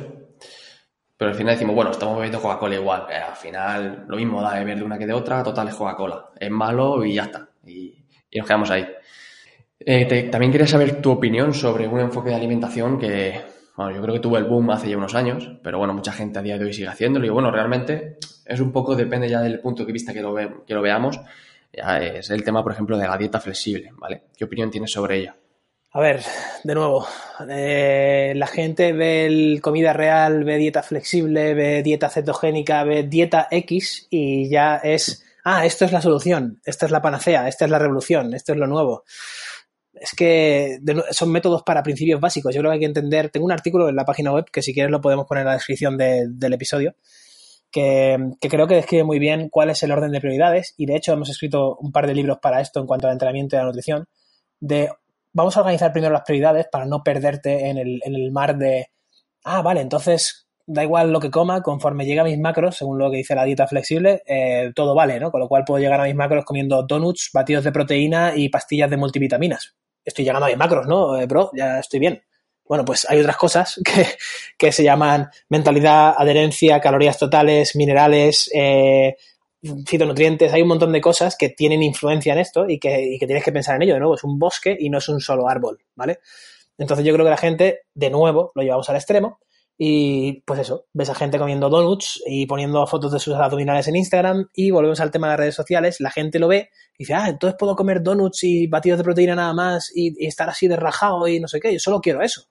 Pero 1.18 1.32
al 1.32 1.38
final 1.38 1.54
decimos, 1.54 1.76
bueno, 1.76 1.92
estamos 1.92 2.16
bebiendo 2.16 2.42
Coca-Cola 2.42 2.76
igual. 2.76 3.08
al 3.12 3.36
final 3.36 4.06
lo 4.08 4.16
mismo 4.16 4.42
da 4.42 4.54
beber 4.54 4.78
de 4.78 4.84
una 4.86 4.98
que 4.98 5.06
de 5.06 5.14
otra, 5.14 5.44
total 5.44 5.68
es 5.68 5.76
Coca-Cola. 5.76 6.30
Es 6.40 6.50
malo 6.50 7.04
y 7.04 7.16
ya 7.16 7.24
está. 7.24 7.50
Y, 7.68 8.06
nos 8.34 8.48
quedamos 8.48 8.72
ahí. 8.72 8.88
Eh, 9.82 10.30
también 10.32 10.52
quería 10.52 10.66
saber 10.66 11.02
tu 11.02 11.12
opinión 11.12 11.54
sobre 11.54 11.88
un 11.90 12.00
enfoque 12.00 12.30
de 12.30 12.36
alimentación 12.36 12.98
que, 12.98 13.42
bueno, 13.76 13.92
yo 13.94 14.02
creo 14.02 14.14
que 14.16 14.22
tuvo 14.22 14.38
el 14.38 14.46
boom 14.46 14.72
hace 14.72 14.90
ya 14.90 14.98
unos 14.98 15.14
años, 15.14 15.50
pero 15.62 15.78
bueno, 15.78 15.94
mucha 15.94 16.14
gente 16.14 16.40
a 16.40 16.42
día 16.42 16.58
de 16.58 16.66
hoy 16.66 16.74
sigue 16.74 16.88
haciéndolo. 16.88 17.26
Y 17.26 17.30
bueno, 17.30 17.52
realmente 17.52 18.18
es 18.52 18.60
un 18.60 18.72
poco, 18.72 18.96
depende 18.96 19.30
ya 19.30 19.42
del 19.42 19.60
punto 19.60 19.86
de 19.86 19.94
vista 19.94 20.14
que 20.14 20.22
lo, 20.22 20.36
que 20.66 20.74
lo 20.74 20.82
veamos. 20.82 21.20
es 21.72 22.30
el 22.30 22.44
tema, 22.44 22.64
por 22.64 22.74
ejemplo, 22.74 22.98
de 22.98 23.08
la 23.08 23.18
dieta 23.18 23.40
flexible, 23.40 23.92
¿vale? 23.98 24.24
¿Qué 24.36 24.44
opinión 24.44 24.70
tienes 24.70 24.92
sobre 24.92 25.20
ella? 25.20 25.36
A 25.94 26.00
ver, 26.00 26.22
de 26.64 26.74
nuevo, 26.74 27.06
eh, 27.50 28.32
la 28.36 28.48
gente 28.48 28.94
ve 28.94 29.60
comida 29.62 29.92
real, 29.92 30.46
ve 30.46 30.58
dieta 30.58 30.84
flexible, 30.84 31.54
ve 31.54 31.84
dieta 31.84 32.10
cetogénica, 32.10 32.86
ve 32.86 33.04
dieta 33.04 33.50
X 33.52 34.08
y 34.10 34.50
ya 34.50 34.78
es, 34.78 35.26
ah, 35.44 35.66
esto 35.66 35.84
es 35.84 35.92
la 35.92 36.02
solución, 36.02 36.62
esta 36.64 36.86
es 36.86 36.94
la 36.94 37.02
panacea, 37.02 37.50
esta 37.50 37.66
es 37.66 37.72
la 37.72 37.80
revolución, 37.80 38.34
esto 38.34 38.54
es 38.54 38.58
lo 38.58 38.68
nuevo. 38.68 39.04
Es 39.94 40.14
que 40.16 40.80
son 41.12 41.30
métodos 41.30 41.62
para 41.64 41.84
principios 41.84 42.22
básicos. 42.22 42.56
Yo 42.56 42.62
creo 42.62 42.72
que 42.72 42.76
hay 42.76 42.80
que 42.80 42.86
entender. 42.86 43.30
Tengo 43.30 43.46
un 43.46 43.52
artículo 43.52 43.90
en 43.90 43.96
la 43.96 44.06
página 44.06 44.32
web 44.32 44.46
que 44.52 44.62
si 44.62 44.74
quieres 44.74 44.92
lo 44.92 45.02
podemos 45.02 45.28
poner 45.28 45.42
en 45.42 45.48
la 45.48 45.54
descripción 45.54 45.98
del 45.98 46.54
episodio. 46.54 46.96
Que, 47.72 48.18
creo 48.42 48.68
que 48.68 48.76
describe 48.76 49.04
muy 49.04 49.18
bien 49.18 49.50
cuál 49.50 49.70
es 49.70 49.82
el 49.84 49.92
orden 49.92 50.12
de 50.12 50.20
prioridades 50.20 50.74
y 50.78 50.86
de 50.86 50.98
hecho 50.98 51.14
hemos 51.14 51.30
escrito 51.30 51.78
un 51.78 51.92
par 51.92 52.06
de 52.06 52.14
libros 52.14 52.40
para 52.42 52.60
esto 52.60 52.82
en 52.82 52.86
cuanto 52.86 53.08
al 53.08 53.14
entrenamiento 53.14 53.56
y 53.56 53.60
la 53.60 53.66
nutrición 53.66 54.08
de 54.60 54.90
vamos 55.34 55.56
a 55.56 55.62
organizar 55.62 55.94
primero 55.94 56.14
las 56.14 56.24
prioridades 56.24 56.68
para 56.70 56.86
no 56.86 57.04
perderte 57.04 57.70
en 57.70 57.78
el, 57.78 58.02
en 58.04 58.16
el 58.16 58.32
mar 58.32 58.58
de, 58.58 58.88
ah, 59.46 59.62
vale, 59.62 59.82
entonces 59.82 60.48
da 60.68 60.84
igual 60.84 61.12
lo 61.12 61.20
que 61.20 61.32
coma, 61.32 61.62
conforme 61.62 62.06
llega 62.06 62.22
a 62.22 62.26
mis 62.26 62.40
macros, 62.40 62.78
según 62.78 62.98
lo 62.98 63.10
que 63.10 63.18
dice 63.18 63.36
la 63.36 63.44
dieta 63.44 63.68
flexible, 63.68 64.22
eh, 64.26 64.72
todo 64.76 64.96
vale, 64.96 65.20
¿no? 65.20 65.32
Con 65.32 65.42
lo 65.42 65.48
cual 65.48 65.64
puedo 65.66 65.82
llegar 65.82 66.00
a 66.00 66.06
mis 66.06 66.16
macros 66.16 66.46
comiendo 66.46 66.84
donuts, 66.84 67.30
batidos 67.34 67.64
de 67.64 67.72
proteína 67.72 68.34
y 68.36 68.50
pastillas 68.50 68.90
de 68.90 68.98
multivitaminas. 68.98 69.76
Estoy 70.04 70.26
llegando 70.26 70.46
a 70.46 70.50
mis 70.50 70.58
macros, 70.58 70.88
¿no, 70.88 71.18
eh, 71.18 71.26
bro? 71.26 71.52
Ya 71.54 71.80
estoy 71.80 72.00
bien. 72.00 72.22
Bueno, 72.72 72.86
pues 72.86 73.06
hay 73.10 73.20
otras 73.20 73.36
cosas 73.36 73.82
que, 73.84 74.08
que 74.58 74.72
se 74.72 74.82
llaman 74.82 75.30
mentalidad, 75.50 76.14
adherencia, 76.18 76.80
calorías 76.80 77.20
totales, 77.20 77.76
minerales, 77.76 78.50
eh, 78.56 79.18
fitonutrientes, 79.86 80.54
hay 80.54 80.62
un 80.62 80.70
montón 80.70 80.94
de 80.94 81.02
cosas 81.02 81.36
que 81.38 81.50
tienen 81.50 81.84
influencia 81.84 82.32
en 82.32 82.40
esto 82.40 82.64
y 82.70 82.80
que, 82.80 83.18
tienes 83.20 83.44
que 83.44 83.52
pensar 83.52 83.76
en 83.76 83.82
ello. 83.82 83.96
De 83.96 84.00
nuevo, 84.00 84.16
es 84.16 84.24
un 84.24 84.40
bosque 84.40 84.74
y 84.80 84.90
no 84.90 85.00
es 85.00 85.10
un 85.10 85.20
solo 85.20 85.50
árbol, 85.50 85.80
¿vale? 85.96 86.20
Entonces 86.78 87.06
yo 87.06 87.12
creo 87.14 87.26
que 87.26 87.32
la 87.32 87.36
gente, 87.36 87.82
de 87.94 88.10
nuevo, 88.10 88.54
lo 88.56 88.64
llevamos 88.64 88.90
al 88.90 88.96
extremo 88.96 89.42
y 89.84 90.44
pues 90.46 90.60
eso, 90.60 90.86
ves 90.94 91.10
a 91.10 91.16
gente 91.16 91.40
comiendo 91.40 91.68
donuts 91.68 92.22
y 92.28 92.46
poniendo 92.46 92.86
fotos 92.86 93.12
de 93.14 93.20
sus 93.20 93.34
abdominales 93.34 93.88
en 93.88 93.96
Instagram 93.96 94.48
y 94.54 94.70
volvemos 94.70 95.00
al 95.00 95.10
tema 95.10 95.26
de 95.26 95.32
las 95.32 95.40
redes 95.40 95.56
sociales, 95.56 96.00
la 96.00 96.12
gente 96.12 96.38
lo 96.38 96.48
ve 96.48 96.70
y 97.00 97.04
dice, 97.04 97.16
ah, 97.16 97.30
entonces 97.30 97.58
puedo 97.58 97.76
comer 97.76 98.04
donuts 98.04 98.44
y 98.44 98.68
batidos 98.68 99.00
de 99.00 99.04
proteína 99.04 99.34
nada 99.34 99.56
más 99.56 99.92
y, 99.96 100.14
y 100.24 100.28
estar 100.28 100.48
así 100.48 100.68
de 100.68 100.76
rajado 100.76 101.28
y 101.28 101.40
no 101.40 101.48
sé 101.48 101.60
qué, 101.60 101.74
yo 101.74 101.80
solo 101.80 102.00
quiero 102.00 102.22
eso 102.22 102.44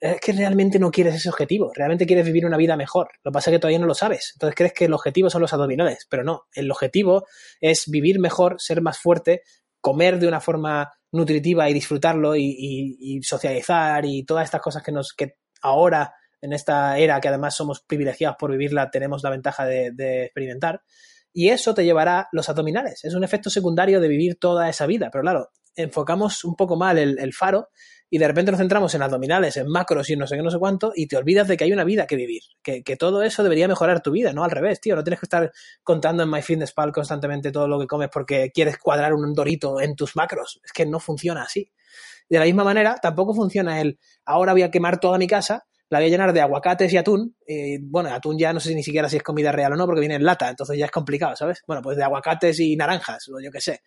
es 0.00 0.18
que 0.18 0.32
realmente 0.32 0.78
no 0.78 0.90
quieres 0.90 1.14
ese 1.14 1.28
objetivo, 1.28 1.72
realmente 1.74 2.06
quieres 2.06 2.24
vivir 2.24 2.46
una 2.46 2.56
vida 2.56 2.74
mejor. 2.74 3.10
Lo 3.22 3.30
que 3.30 3.34
pasa 3.34 3.50
es 3.50 3.56
que 3.56 3.58
todavía 3.58 3.80
no 3.80 3.86
lo 3.86 3.94
sabes. 3.94 4.30
Entonces 4.34 4.56
crees 4.56 4.72
que 4.72 4.86
el 4.86 4.94
objetivo 4.94 5.28
son 5.28 5.42
los 5.42 5.52
abdominales, 5.52 6.06
pero 6.08 6.24
no, 6.24 6.46
el 6.54 6.70
objetivo 6.70 7.26
es 7.60 7.84
vivir 7.86 8.18
mejor, 8.18 8.56
ser 8.58 8.80
más 8.80 8.96
fuerte, 8.96 9.42
comer 9.78 10.18
de 10.18 10.26
una 10.26 10.40
forma 10.40 10.90
nutritiva 11.12 11.68
y 11.68 11.74
disfrutarlo 11.74 12.34
y, 12.34 13.20
socializar 13.22 14.06
y 14.06 14.24
todas 14.24 14.44
estas 14.44 14.62
cosas 14.62 14.82
que 14.82 14.90
nos 14.90 15.12
que 15.12 15.36
ahora 15.60 16.14
en 16.40 16.52
esta 16.52 16.98
era 16.98 17.20
que 17.20 17.28
además 17.28 17.54
somos 17.54 17.80
privilegiados 17.80 18.36
por 18.38 18.50
vivirla 18.50 18.90
tenemos 18.90 19.22
la 19.22 19.30
ventaja 19.30 19.66
de, 19.66 20.24
experimentar 20.24 20.82
y 21.32 21.48
eso 21.48 21.74
te 21.74 21.84
llevará 21.84 22.28
los 22.32 22.48
abdominales. 22.48 23.04
Es 23.04 23.14
un 23.14 23.22
efecto 23.22 23.50
secundario 23.50 24.00
de 24.00 24.08
vivir 24.08 24.38
toda 24.38 24.68
esa 24.68 24.86
vida, 24.86 25.10
pero 25.12 25.22
claro, 25.22 25.50
enfocamos 25.76 26.44
un 26.44 26.56
poco 26.56 26.76
mal 26.76 26.98
el, 26.98 27.32
faro 27.32 27.68
y 28.08 28.18
de 28.18 28.26
repente 28.26 28.50
nos 28.50 28.58
centramos 28.58 28.92
en 28.96 29.02
abdominales, 29.02 29.56
en 29.56 29.68
macros 29.68 30.10
y 30.10 30.16
no 30.16 30.26
sé 30.26 30.36
qué, 30.36 30.42
no 30.42 30.50
sé 30.50 30.58
cuánto, 30.58 30.92
y 30.94 31.06
te 31.06 31.16
olvidas 31.16 31.46
de 31.46 31.56
que 31.56 31.62
hay 31.62 31.72
una 31.72 31.84
vida 31.84 32.08
que 32.08 32.16
vivir, 32.16 32.42
que, 32.60 32.82
que 32.82 32.96
todo 32.96 33.22
eso 33.22 33.44
debería 33.44 33.68
mejorar 33.68 34.02
tu 34.02 34.10
vida, 34.10 34.32
no 34.32 34.42
al 34.42 34.50
revés, 34.50 34.80
tío, 34.80 34.96
no 34.96 35.04
tienes 35.04 35.20
que 35.20 35.26
estar 35.26 35.52
contando 35.84 36.24
en 36.24 36.30
MyFitnessPal 36.30 36.90
constantemente 36.90 37.52
todo 37.52 37.68
lo 37.68 37.78
que 37.78 37.86
comes 37.86 38.08
porque 38.12 38.50
quieres 38.52 38.78
cuadrar 38.78 39.14
un 39.14 39.32
dorito 39.32 39.80
en 39.80 39.94
tus 39.94 40.16
macros, 40.16 40.60
es 40.64 40.72
que 40.72 40.86
no 40.86 40.98
funciona 40.98 41.42
así. 41.42 41.70
De 42.28 42.38
la 42.38 42.44
misma 42.44 42.62
manera, 42.62 42.96
tampoco 43.02 43.34
funciona 43.34 43.80
el 43.80 43.98
ahora 44.24 44.52
voy 44.52 44.62
a 44.62 44.70
quemar 44.70 45.00
toda 45.00 45.18
mi 45.18 45.26
casa, 45.26 45.66
la 45.90 45.98
voy 45.98 46.06
a 46.06 46.10
llenar 46.10 46.32
de 46.32 46.40
aguacates 46.40 46.92
y 46.92 46.96
atún. 46.96 47.36
Y, 47.46 47.78
bueno, 47.78 48.14
atún 48.14 48.38
ya 48.38 48.52
no 48.52 48.60
sé 48.60 48.74
ni 48.74 48.82
siquiera 48.82 49.08
si 49.08 49.16
es 49.16 49.22
comida 49.22 49.52
real 49.52 49.72
o 49.72 49.76
no, 49.76 49.86
porque 49.86 50.00
viene 50.00 50.14
en 50.14 50.24
lata, 50.24 50.48
entonces 50.48 50.78
ya 50.78 50.86
es 50.86 50.90
complicado, 50.90 51.36
¿sabes? 51.36 51.62
Bueno, 51.66 51.82
pues 51.82 51.96
de 51.96 52.04
aguacates 52.04 52.60
y 52.60 52.76
naranjas, 52.76 53.28
o 53.28 53.40
yo 53.40 53.50
qué 53.50 53.60
sé. 53.60 53.82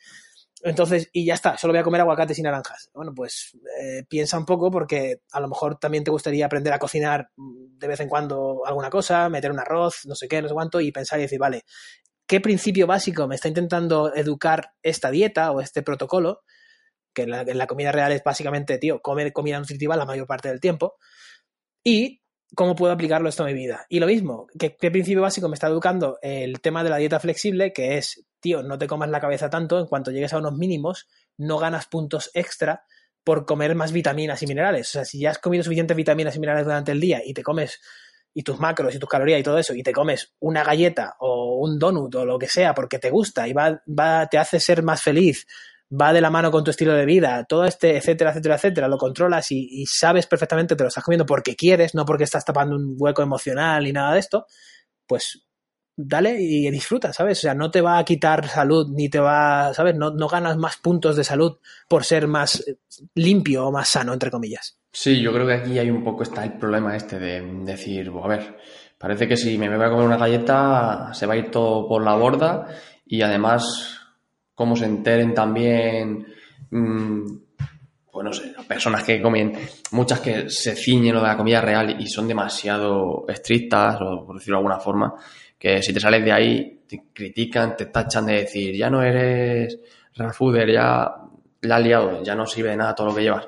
Entonces, 0.62 1.10
y 1.12 1.26
ya 1.26 1.34
está, 1.34 1.58
solo 1.58 1.74
voy 1.74 1.80
a 1.80 1.84
comer 1.84 2.02
aguacates 2.02 2.38
y 2.40 2.42
naranjas. 2.42 2.90
Bueno, 2.94 3.14
pues 3.16 3.58
eh, 3.82 4.04
piensa 4.08 4.38
un 4.38 4.46
poco 4.46 4.70
porque 4.70 5.22
a 5.32 5.40
lo 5.40 5.48
mejor 5.48 5.78
también 5.78 6.04
te 6.04 6.12
gustaría 6.12 6.46
aprender 6.46 6.72
a 6.74 6.80
cocinar 6.80 7.30
de 7.36 7.88
vez 7.88 8.00
en 8.00 8.08
cuando 8.08 8.62
alguna 8.66 8.90
cosa, 8.90 9.28
meter 9.30 9.52
un 9.52 9.60
arroz, 9.60 10.06
no 10.06 10.16
sé 10.16 10.28
qué, 10.28 10.42
no 10.42 10.48
sé 10.48 10.54
cuánto, 10.54 10.80
y 10.80 10.92
pensar 10.92 11.20
y 11.20 11.24
decir, 11.24 11.40
vale, 11.40 11.64
¿qué 12.28 12.40
principio 12.40 12.88
básico 12.88 13.28
me 13.28 13.36
está 13.36 13.48
intentando 13.48 14.14
educar 14.14 14.74
esta 14.82 15.10
dieta 15.10 15.52
o 15.52 15.60
este 15.60 15.84
protocolo? 15.84 16.44
Que 17.14 17.24
en 17.24 17.58
la 17.58 17.68
comida 17.68 17.92
real 17.92 18.12
es 18.12 18.24
básicamente, 18.24 18.78
tío, 18.78 19.02
comer 19.02 19.34
comida 19.34 19.60
nutritiva 19.60 19.96
la 19.96 20.06
mayor 20.06 20.28
parte 20.28 20.50
del 20.50 20.60
tiempo. 20.60 20.96
Y 21.84 22.22
cómo 22.56 22.76
puedo 22.76 22.94
aplicarlo 22.94 23.30
esto 23.30 23.44
a 23.44 23.48
mi 23.48 23.54
vida. 23.54 23.86
Y 23.90 24.00
lo 24.00 24.08
mismo, 24.08 24.48
¿qué, 24.58 24.76
¿qué, 24.76 24.92
principio 24.92 25.22
básico 25.22 25.50
me 25.50 25.56
está 25.56 25.68
educando 25.68 26.20
el 26.22 26.62
tema 26.62 26.84
de 26.84 26.90
la 26.90 26.98
dieta 26.98 27.20
flexible? 27.20 27.74
Que 27.74 27.98
es, 27.98 28.26
tío, 28.40 28.64
no 28.64 28.78
te 28.78 28.88
comas 28.88 29.10
la 29.10 29.20
cabeza 29.20 29.50
tanto, 29.50 29.80
en 29.80 29.88
cuanto 29.88 30.12
llegues 30.12 30.34
a 30.34 30.38
unos 30.38 30.54
mínimos, 30.54 31.08
no 31.38 31.58
ganas 31.58 31.88
puntos 31.88 32.30
extra 32.34 32.86
por 33.24 33.46
comer 33.46 33.76
más 33.76 33.92
vitaminas 33.92 34.44
y 34.44 34.48
minerales. 34.48 34.90
O 34.90 34.92
sea, 34.92 35.06
si 35.06 35.20
ya 35.20 35.32
has 35.32 35.40
comido 35.40 35.64
suficientes 35.64 35.96
vitaminas 35.96 36.36
y 36.36 36.40
minerales 36.40 36.66
durante 36.66 36.92
el 36.92 37.00
día 37.00 37.22
y 37.24 37.34
te 37.34 37.44
comes 37.44 37.80
y 38.34 38.44
tus 38.44 38.60
macros 38.60 38.96
y 38.96 39.00
tus 39.00 39.10
calorías 39.10 39.40
y 39.40 39.44
todo 39.44 39.58
eso, 39.58 39.74
y 39.74 39.84
te 39.84 39.94
comes 39.94 40.34
una 40.40 40.64
galleta 40.64 41.16
o 41.20 41.58
un 41.58 41.78
donut 41.78 42.14
o 42.16 42.26
lo 42.26 42.40
que 42.40 42.48
sea 42.48 42.74
porque 42.74 43.00
te 43.00 43.12
gusta 43.12 43.48
y 43.48 43.54
va, 43.54 43.82
va, 43.88 44.28
te 44.28 44.38
hace 44.38 44.60
ser 44.60 44.84
más 44.84 45.02
feliz, 45.02 45.48
va 46.00 46.14
de 46.14 46.22
la 46.22 46.30
mano 46.30 46.52
con 46.52 46.64
tu 46.64 46.72
estilo 46.72 46.94
de 46.94 47.06
vida, 47.06 47.46
todo 47.48 47.66
este, 47.66 47.98
etcétera, 47.98 48.32
etcétera, 48.32 48.56
etcétera, 48.56 48.88
lo 48.88 48.98
controlas 48.98 49.52
y, 49.52 49.86
sabes 49.86 50.28
perfectamente 50.28 50.76
te 50.76 50.84
lo 50.84 50.88
estás 50.88 51.04
comiendo 51.04 51.26
porque 51.26 51.56
quieres, 51.56 51.94
no 51.94 52.06
porque 52.06 52.24
estás 52.24 52.46
tapando 52.46 52.76
un 52.76 52.96
hueco 52.98 53.22
emocional 53.22 53.86
y 53.88 53.94
nada 53.94 54.14
de 54.14 54.20
esto, 54.20 54.46
pues 55.06 55.46
dale 55.96 56.38
y 56.40 56.70
disfruta, 56.72 57.14
¿sabes? 57.14 57.38
O 57.40 57.42
sea, 57.42 57.54
no 57.54 57.70
te 57.70 57.82
va 57.82 58.00
a 58.00 58.06
quitar 58.06 58.48
salud, 58.48 58.88
ni 58.92 59.10
te 59.10 59.20
va, 59.20 59.74
¿sabes? 59.76 59.96
No, 59.96 60.10
no 60.10 60.28
ganas 60.28 60.58
más 60.58 60.78
puntos 60.78 61.16
de 61.16 61.24
salud 61.24 61.58
por 61.88 62.04
ser 62.04 62.28
más 62.28 62.66
limpio 63.14 63.68
o 63.68 63.72
más 63.72 63.90
sano, 63.90 64.14
entre 64.14 64.32
comillas. 64.32 64.80
Sí, 64.92 65.22
yo 65.22 65.32
creo 65.32 65.46
que 65.46 65.54
aquí 65.54 65.78
hay 65.78 65.92
un 65.92 66.04
poco 66.04 66.24
está 66.24 66.44
el 66.44 66.54
problema 66.54 66.96
este 66.96 67.20
de 67.20 67.42
decir, 67.64 68.12
a 68.24 68.28
ver, 68.28 68.58
parece 68.98 69.28
que 69.28 69.38
si 69.38 69.58
me 69.58 69.76
voy 69.76 69.86
a 69.86 69.90
comer 69.90 70.06
una 70.06 70.18
galleta 70.18 71.14
se 71.14 71.26
va 71.28 71.34
a 71.34 71.38
ir 71.38 71.52
todo 71.52 71.88
por 71.88 72.04
la 72.04 72.16
borda 72.16 72.68
y 73.06 73.22
además 73.22 74.03
cómo 74.56 74.76
se 74.76 74.86
enteren 74.86 75.34
también, 75.34 76.26
mmm, 76.70 77.26
pues 78.12 78.26
no 78.26 78.32
sé, 78.32 78.54
personas 78.68 79.04
que 79.04 79.22
comen, 79.22 79.58
muchas 79.92 80.20
que 80.20 80.50
se 80.50 80.76
ciñen 80.76 81.16
lo 81.16 81.22
de 81.22 81.28
la 81.28 81.38
comida 81.38 81.62
real 81.62 82.00
y 82.00 82.08
son 82.08 82.28
demasiado 82.28 83.26
estrictas, 83.28 83.98
o 84.02 84.26
por 84.26 84.36
decirlo 84.36 84.58
de 84.58 84.60
alguna 84.60 84.80
forma, 84.80 85.16
que 85.58 85.82
si 85.82 85.94
te 85.94 86.00
sales 86.00 86.24
de 86.24 86.32
ahí 86.32 86.82
te 86.88 87.06
critican, 87.12 87.76
te 87.76 87.88
tachan 87.88 88.28
de 88.28 88.34
decir, 88.34 88.76
ya 88.76 88.90
no 88.90 89.02
eres 89.02 89.80
real 90.16 90.70
ya 90.70 91.12
la 91.62 91.76
has 91.76 91.84
liado, 91.84 92.24
ya 92.24 92.36
no 92.36 92.46
sirve 92.46 92.70
de 92.70 92.78
nada 92.78 92.94
todo 92.94 93.08
lo 93.08 93.16
que 93.16 93.24
llevas. 93.24 93.48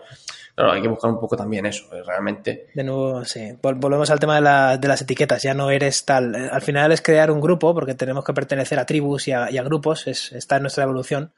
Claro, 0.56 0.72
hay 0.72 0.82
que 0.82 0.88
buscar 0.88 1.12
un 1.12 1.20
poco 1.20 1.36
también 1.36 1.66
eso, 1.66 1.94
eh, 1.94 2.02
realmente. 2.02 2.68
De 2.74 2.84
nuevo, 2.84 3.26
sí. 3.26 3.58
Volvemos 3.62 4.10
al 4.10 4.22
tema 4.22 4.36
de, 4.36 4.42
la, 4.42 4.78
de, 4.78 4.88
las 4.88 5.02
etiquetas. 5.02 5.44
Ya 5.44 5.54
no 5.54 5.70
eres 5.70 6.06
tal. 6.06 6.34
Al 6.34 6.62
final 6.62 6.94
es 6.94 7.02
crear 7.02 7.30
un 7.30 7.42
grupo, 7.42 7.74
porque 7.74 7.94
tenemos 7.94 8.24
que 8.24 8.34
pertenecer 8.34 8.80
a 8.80 8.86
tribus 8.86 9.28
y 9.28 9.34
a, 9.34 9.52
y 9.52 9.58
a 9.58 9.64
grupos. 9.64 10.08
Es, 10.08 10.32
está 10.32 10.56
en 10.56 10.62
nuestra 10.62 10.86
evolución. 10.86 11.34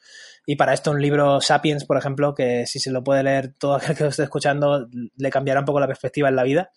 Y 0.46 0.56
para 0.56 0.74
esto 0.74 0.92
un 0.92 1.02
libro 1.02 1.42
Sapiens, 1.42 1.86
por 1.86 1.98
ejemplo, 1.98 2.36
que 2.36 2.68
si 2.68 2.80
se 2.80 2.92
lo 2.92 3.04
puede 3.04 3.24
leer 3.24 3.56
todo 3.58 3.76
aquel 3.76 3.98
que 3.98 4.04
lo 4.04 4.12
esté 4.12 4.24
escuchando, 4.24 4.88
le 5.16 5.30
cambiará 5.32 5.62
un 5.62 5.66
poco 5.66 5.80
la 5.80 5.88
perspectiva 5.88 6.30
en 6.30 6.36
la 6.36 6.44
vida. 6.44 6.72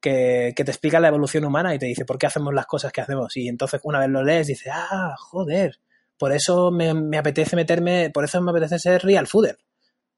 Que, 0.00 0.52
que, 0.54 0.64
te 0.64 0.70
explica 0.70 1.00
la 1.00 1.08
evolución 1.08 1.46
humana 1.46 1.74
y 1.74 1.78
te 1.78 1.86
dice 1.86 2.04
por 2.04 2.18
qué 2.18 2.26
hacemos 2.26 2.52
las 2.52 2.66
cosas 2.66 2.92
que 2.92 3.00
hacemos. 3.00 3.36
Y 3.36 3.48
entonces 3.48 3.80
una 3.84 4.00
vez 4.00 4.10
lo 4.10 4.22
lees, 4.22 4.48
dices, 4.48 4.70
ah, 4.74 5.14
joder, 5.16 5.78
por 6.18 6.32
eso 6.32 6.70
me, 6.70 6.92
me 6.92 7.16
apetece 7.16 7.56
meterme, 7.56 8.10
por 8.10 8.24
eso 8.24 8.42
me 8.42 8.50
apetece 8.50 8.78
ser 8.78 9.02
real 9.02 9.26
fooder. 9.26 9.56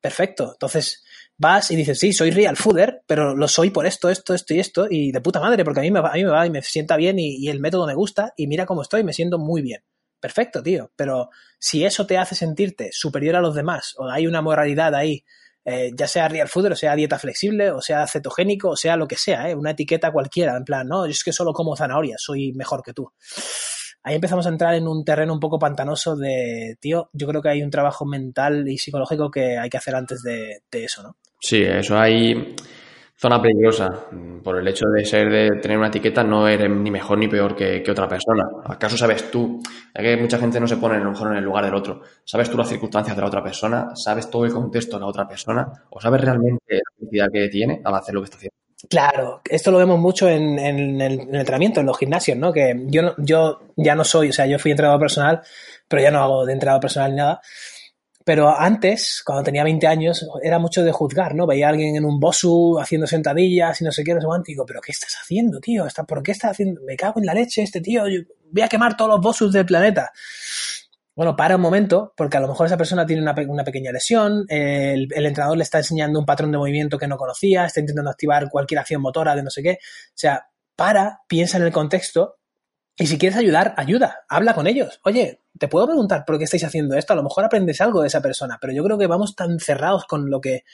Perfecto. 0.00 0.52
Entonces, 0.52 1.04
vas 1.38 1.70
y 1.70 1.77
dices, 1.77 1.99
sí, 1.99 2.12
soy 2.12 2.31
real 2.31 2.57
fooder, 2.57 3.03
pero 3.07 3.35
lo 3.35 3.49
soy 3.49 3.70
por 3.70 3.87
esto, 3.87 4.11
esto, 4.11 4.35
esto 4.35 4.55
y 4.55 4.61
esto, 4.61 4.87
y 4.90 5.12
de 5.12 5.20
puta 5.20 5.40
madre, 5.40 5.64
porque 5.64 5.81
a 5.81 5.83
mí 5.83 5.90
me 5.90 6.01
va, 6.01 6.11
a 6.11 6.14
mí 6.14 6.25
me, 6.25 6.31
va 6.31 6.46
y 6.46 6.51
me 6.51 6.62
sienta 6.62 6.96
bien 6.96 7.18
y, 7.18 7.49
el 7.49 7.61
método 7.61 7.87
me 7.87 7.94
gusta, 7.94 8.33
y 8.37 8.46
mira 8.46 8.66
cómo 8.66 8.83
estoy, 8.83 9.05
me 9.05 9.12
siento 9.12 9.38
muy 9.38 9.62
bien. 9.62 9.83
Perfecto, 10.18 10.62
tío, 10.62 10.90
pero 10.96 11.29
si 11.59 11.85
eso 11.85 12.07
te 12.07 12.16
hace 12.18 12.35
sentirte 12.35 12.90
superior 12.92 13.37
a 13.37 13.40
los 13.40 13.55
demás, 13.55 13.94
o 13.99 14.09
hay 14.09 14.27
una 14.27 14.40
moralidad 14.40 14.94
ahí, 14.94 15.25
eh, 15.64 15.90
ya 15.94 16.09
sea 16.09 16.29
real 16.29 16.49
fooder, 16.49 16.72
o 16.72 16.77
sea 16.77 16.96
dieta 16.96 17.18
flexible, 17.18 17.70
o 17.70 17.83
sea 17.83 18.07
cetogénico, 18.07 18.70
o 18.70 18.77
sea 18.77 18.96
lo 18.96 19.07
que 19.07 19.16
sea, 19.16 19.51
¿eh? 19.51 19.55
una 19.55 19.72
etiqueta 19.72 20.12
cualquiera, 20.12 20.57
en 20.57 20.64
plan, 20.64 20.88
no, 20.88 21.07
yo 21.07 21.11
es 21.11 21.22
que 21.22 21.33
solo 21.33 21.53
como 21.53 21.77
zanahoria, 21.77 22.16
soy 22.18 22.53
mejor 22.53 22.83
que 22.83 22.92
tú 22.92 23.12
ahí 24.07 24.14
empezamos 24.14 24.46
a 24.46 24.51
entrar 24.51 24.77
en 24.77 24.87
un 24.87 25.05
terreno 25.05 25.33
un 25.33 25.40
poco 25.40 25.59
pantanoso 25.59 26.14
de, 26.14 26.77
tío, 26.81 27.11
yo 27.12 27.27
creo 27.27 27.42
que 27.42 27.49
hay 27.49 27.62
un 27.64 27.72
trabajo 27.72 28.07
mental 28.07 28.68
y 28.68 28.79
psicológico 28.79 29.33
que 29.33 29.59
hay 29.59 29.68
que 29.68 29.79
hacer 29.79 29.96
antes 29.96 30.22
de, 30.22 30.62
de 30.70 30.85
eso, 30.85 31.03
¿no? 31.03 31.16
Sí, 31.38 31.62
eso 31.62 31.99
hay 31.99 32.55
zona 33.16 33.40
peligrosa. 33.40 33.88
Por 34.42 34.59
el 34.59 34.68
hecho 34.68 34.87
de 34.88 35.05
ser 35.05 35.31
de 35.31 35.61
tener 35.61 35.79
una 35.79 35.88
etiqueta 35.88 36.22
no 36.22 36.46
eres 36.46 36.70
ni 36.70 36.90
mejor 36.90 37.18
ni 37.18 37.29
peor 37.29 37.57
que, 37.57 37.83
que 37.83 37.90
otra 37.90 38.09
persona. 38.09 38.44
¿Acaso 38.64 38.96
sabes 38.96 39.31
tú? 39.31 39.61
Es 39.94 40.03
que 40.03 40.16
mucha 40.16 40.38
gente 40.38 40.61
no 40.61 40.66
se 40.66 40.77
pone 40.77 40.96
a 40.96 41.01
lo 41.01 41.11
mejor 41.11 41.33
en 41.33 41.38
el 41.38 41.44
lugar 41.44 41.64
del 41.64 41.75
otro. 41.75 42.03
¿Sabes 42.25 42.51
tú 42.51 42.57
las 42.57 42.68
circunstancias 42.68 43.16
de 43.16 43.22
la 43.22 43.29
otra 43.29 43.42
persona? 43.42 43.88
¿Sabes 43.94 44.31
todo 44.31 44.44
el 44.44 44.53
contexto 44.53 44.96
de 44.96 45.01
la 45.01 45.07
otra 45.07 45.27
persona? 45.27 45.66
¿O 45.90 46.01
sabes 46.01 46.20
realmente 46.20 46.75
la 46.75 46.96
felicidad 46.99 47.27
que 47.33 47.49
tiene 47.49 47.81
al 47.85 47.94
hacer 47.94 48.14
lo 48.14 48.20
que 48.20 48.25
está 48.27 48.37
haciendo? 48.37 48.57
Claro, 48.88 49.40
esto 49.49 49.70
lo 49.70 49.79
vemos 49.79 49.99
mucho 49.99 50.29
en, 50.29 50.59
en, 50.59 51.01
el, 51.01 51.01
en, 51.01 51.29
el, 51.31 51.35
entrenamiento, 51.35 51.81
en 51.81 51.87
los 51.87 51.99
gimnasios, 51.99 52.37
¿no? 52.37 52.53
Que 52.53 52.85
yo, 52.87 53.14
yo 53.16 53.61
ya 53.75 53.94
no 53.94 54.05
soy, 54.05 54.29
o 54.29 54.33
sea, 54.33 54.46
yo 54.46 54.59
fui 54.59 54.70
entrenador 54.70 55.01
personal, 55.01 55.40
pero 55.88 56.03
ya 56.03 56.11
no 56.11 56.22
hago 56.22 56.44
de 56.44 56.53
entrenador 56.53 56.83
personal 56.83 57.16
nada. 57.16 57.40
Pero 58.26 58.48
antes, 58.58 59.22
cuando 59.24 59.44
tenía 59.44 59.62
20 59.62 59.86
años, 59.86 60.28
era 60.42 60.58
mucho 60.58 60.82
de 60.82 60.90
juzgar, 60.90 61.36
¿no? 61.36 61.46
Veía 61.46 61.68
a 61.68 61.70
alguien 61.70 61.94
en 61.94 62.04
un 62.04 62.18
bosu 62.18 62.76
haciendo 62.80 63.06
sentadillas 63.06 63.80
y 63.80 63.84
no 63.84 63.92
sé 63.92 64.02
qué, 64.02 64.14
no 64.14 64.20
sé 64.20 64.26
cuánto, 64.26 64.50
y 64.50 64.54
digo, 64.54 64.66
¿pero 64.66 64.80
qué 64.80 64.90
estás 64.90 65.16
haciendo, 65.22 65.60
tío? 65.60 65.86
¿Por 66.08 66.24
qué 66.24 66.32
estás 66.32 66.50
haciendo? 66.50 66.80
Me 66.84 66.96
cago 66.96 67.20
en 67.20 67.26
la 67.26 67.34
leche 67.34 67.62
este 67.62 67.80
tío, 67.80 68.08
yo 68.08 68.22
voy 68.50 68.62
a 68.62 68.68
quemar 68.68 68.96
todos 68.96 69.12
los 69.12 69.20
bosus 69.20 69.52
del 69.52 69.64
planeta. 69.64 70.10
Bueno, 71.14 71.36
para 71.36 71.54
un 71.54 71.62
momento, 71.62 72.14
porque 72.16 72.36
a 72.36 72.40
lo 72.40 72.48
mejor 72.48 72.66
esa 72.66 72.76
persona 72.76 73.06
tiene 73.06 73.22
una, 73.22 73.64
pequeña 73.64 73.92
lesión, 73.92 74.44
el, 74.48 75.06
el, 75.14 75.26
entrenador 75.26 75.56
le 75.56 75.62
está 75.62 75.78
enseñando 75.78 76.18
un 76.18 76.26
patrón 76.26 76.50
de 76.50 76.58
movimiento 76.58 76.98
que 76.98 77.06
no 77.06 77.16
conocía, 77.16 77.64
está 77.64 77.78
intentando 77.78 78.10
activar 78.10 78.50
cualquier 78.50 78.80
acción 78.80 79.02
motora 79.02 79.36
de 79.36 79.44
no 79.44 79.50
sé 79.50 79.62
qué. 79.62 79.78
O 79.80 80.16
sea, 80.16 80.48
para, 80.74 81.20
piensa 81.28 81.58
en 81.58 81.62
el 81.62 81.70
contexto 81.72 82.38
y 82.98 83.06
si 83.06 83.18
quieres 83.18 83.38
ayudar, 83.38 83.74
ayuda, 83.76 84.24
habla 84.28 84.54
con 84.54 84.66
ellos. 84.66 85.00
Oye, 85.04 85.42
te 85.59 85.68
puedo 85.68 85.87
preguntar 85.87 86.24
por 86.24 86.38
qué 86.38 86.44
estáis 86.44 86.64
haciendo 86.64 86.96
esto, 86.96 87.12
a 87.12 87.16
lo 87.16 87.22
mejor 87.22 87.44
aprendes 87.44 87.80
algo 87.80 88.00
de 88.00 88.09
esa 88.09 88.22
persona, 88.22 88.59
pero 88.61 88.72
yo 88.72 88.82
creo 88.85 88.96
que 88.98 89.06
vamos 89.06 89.37
tan 89.37 89.59
cerrados 89.61 90.06
con 90.06 90.30
lo 90.30 90.40
que 90.40 90.64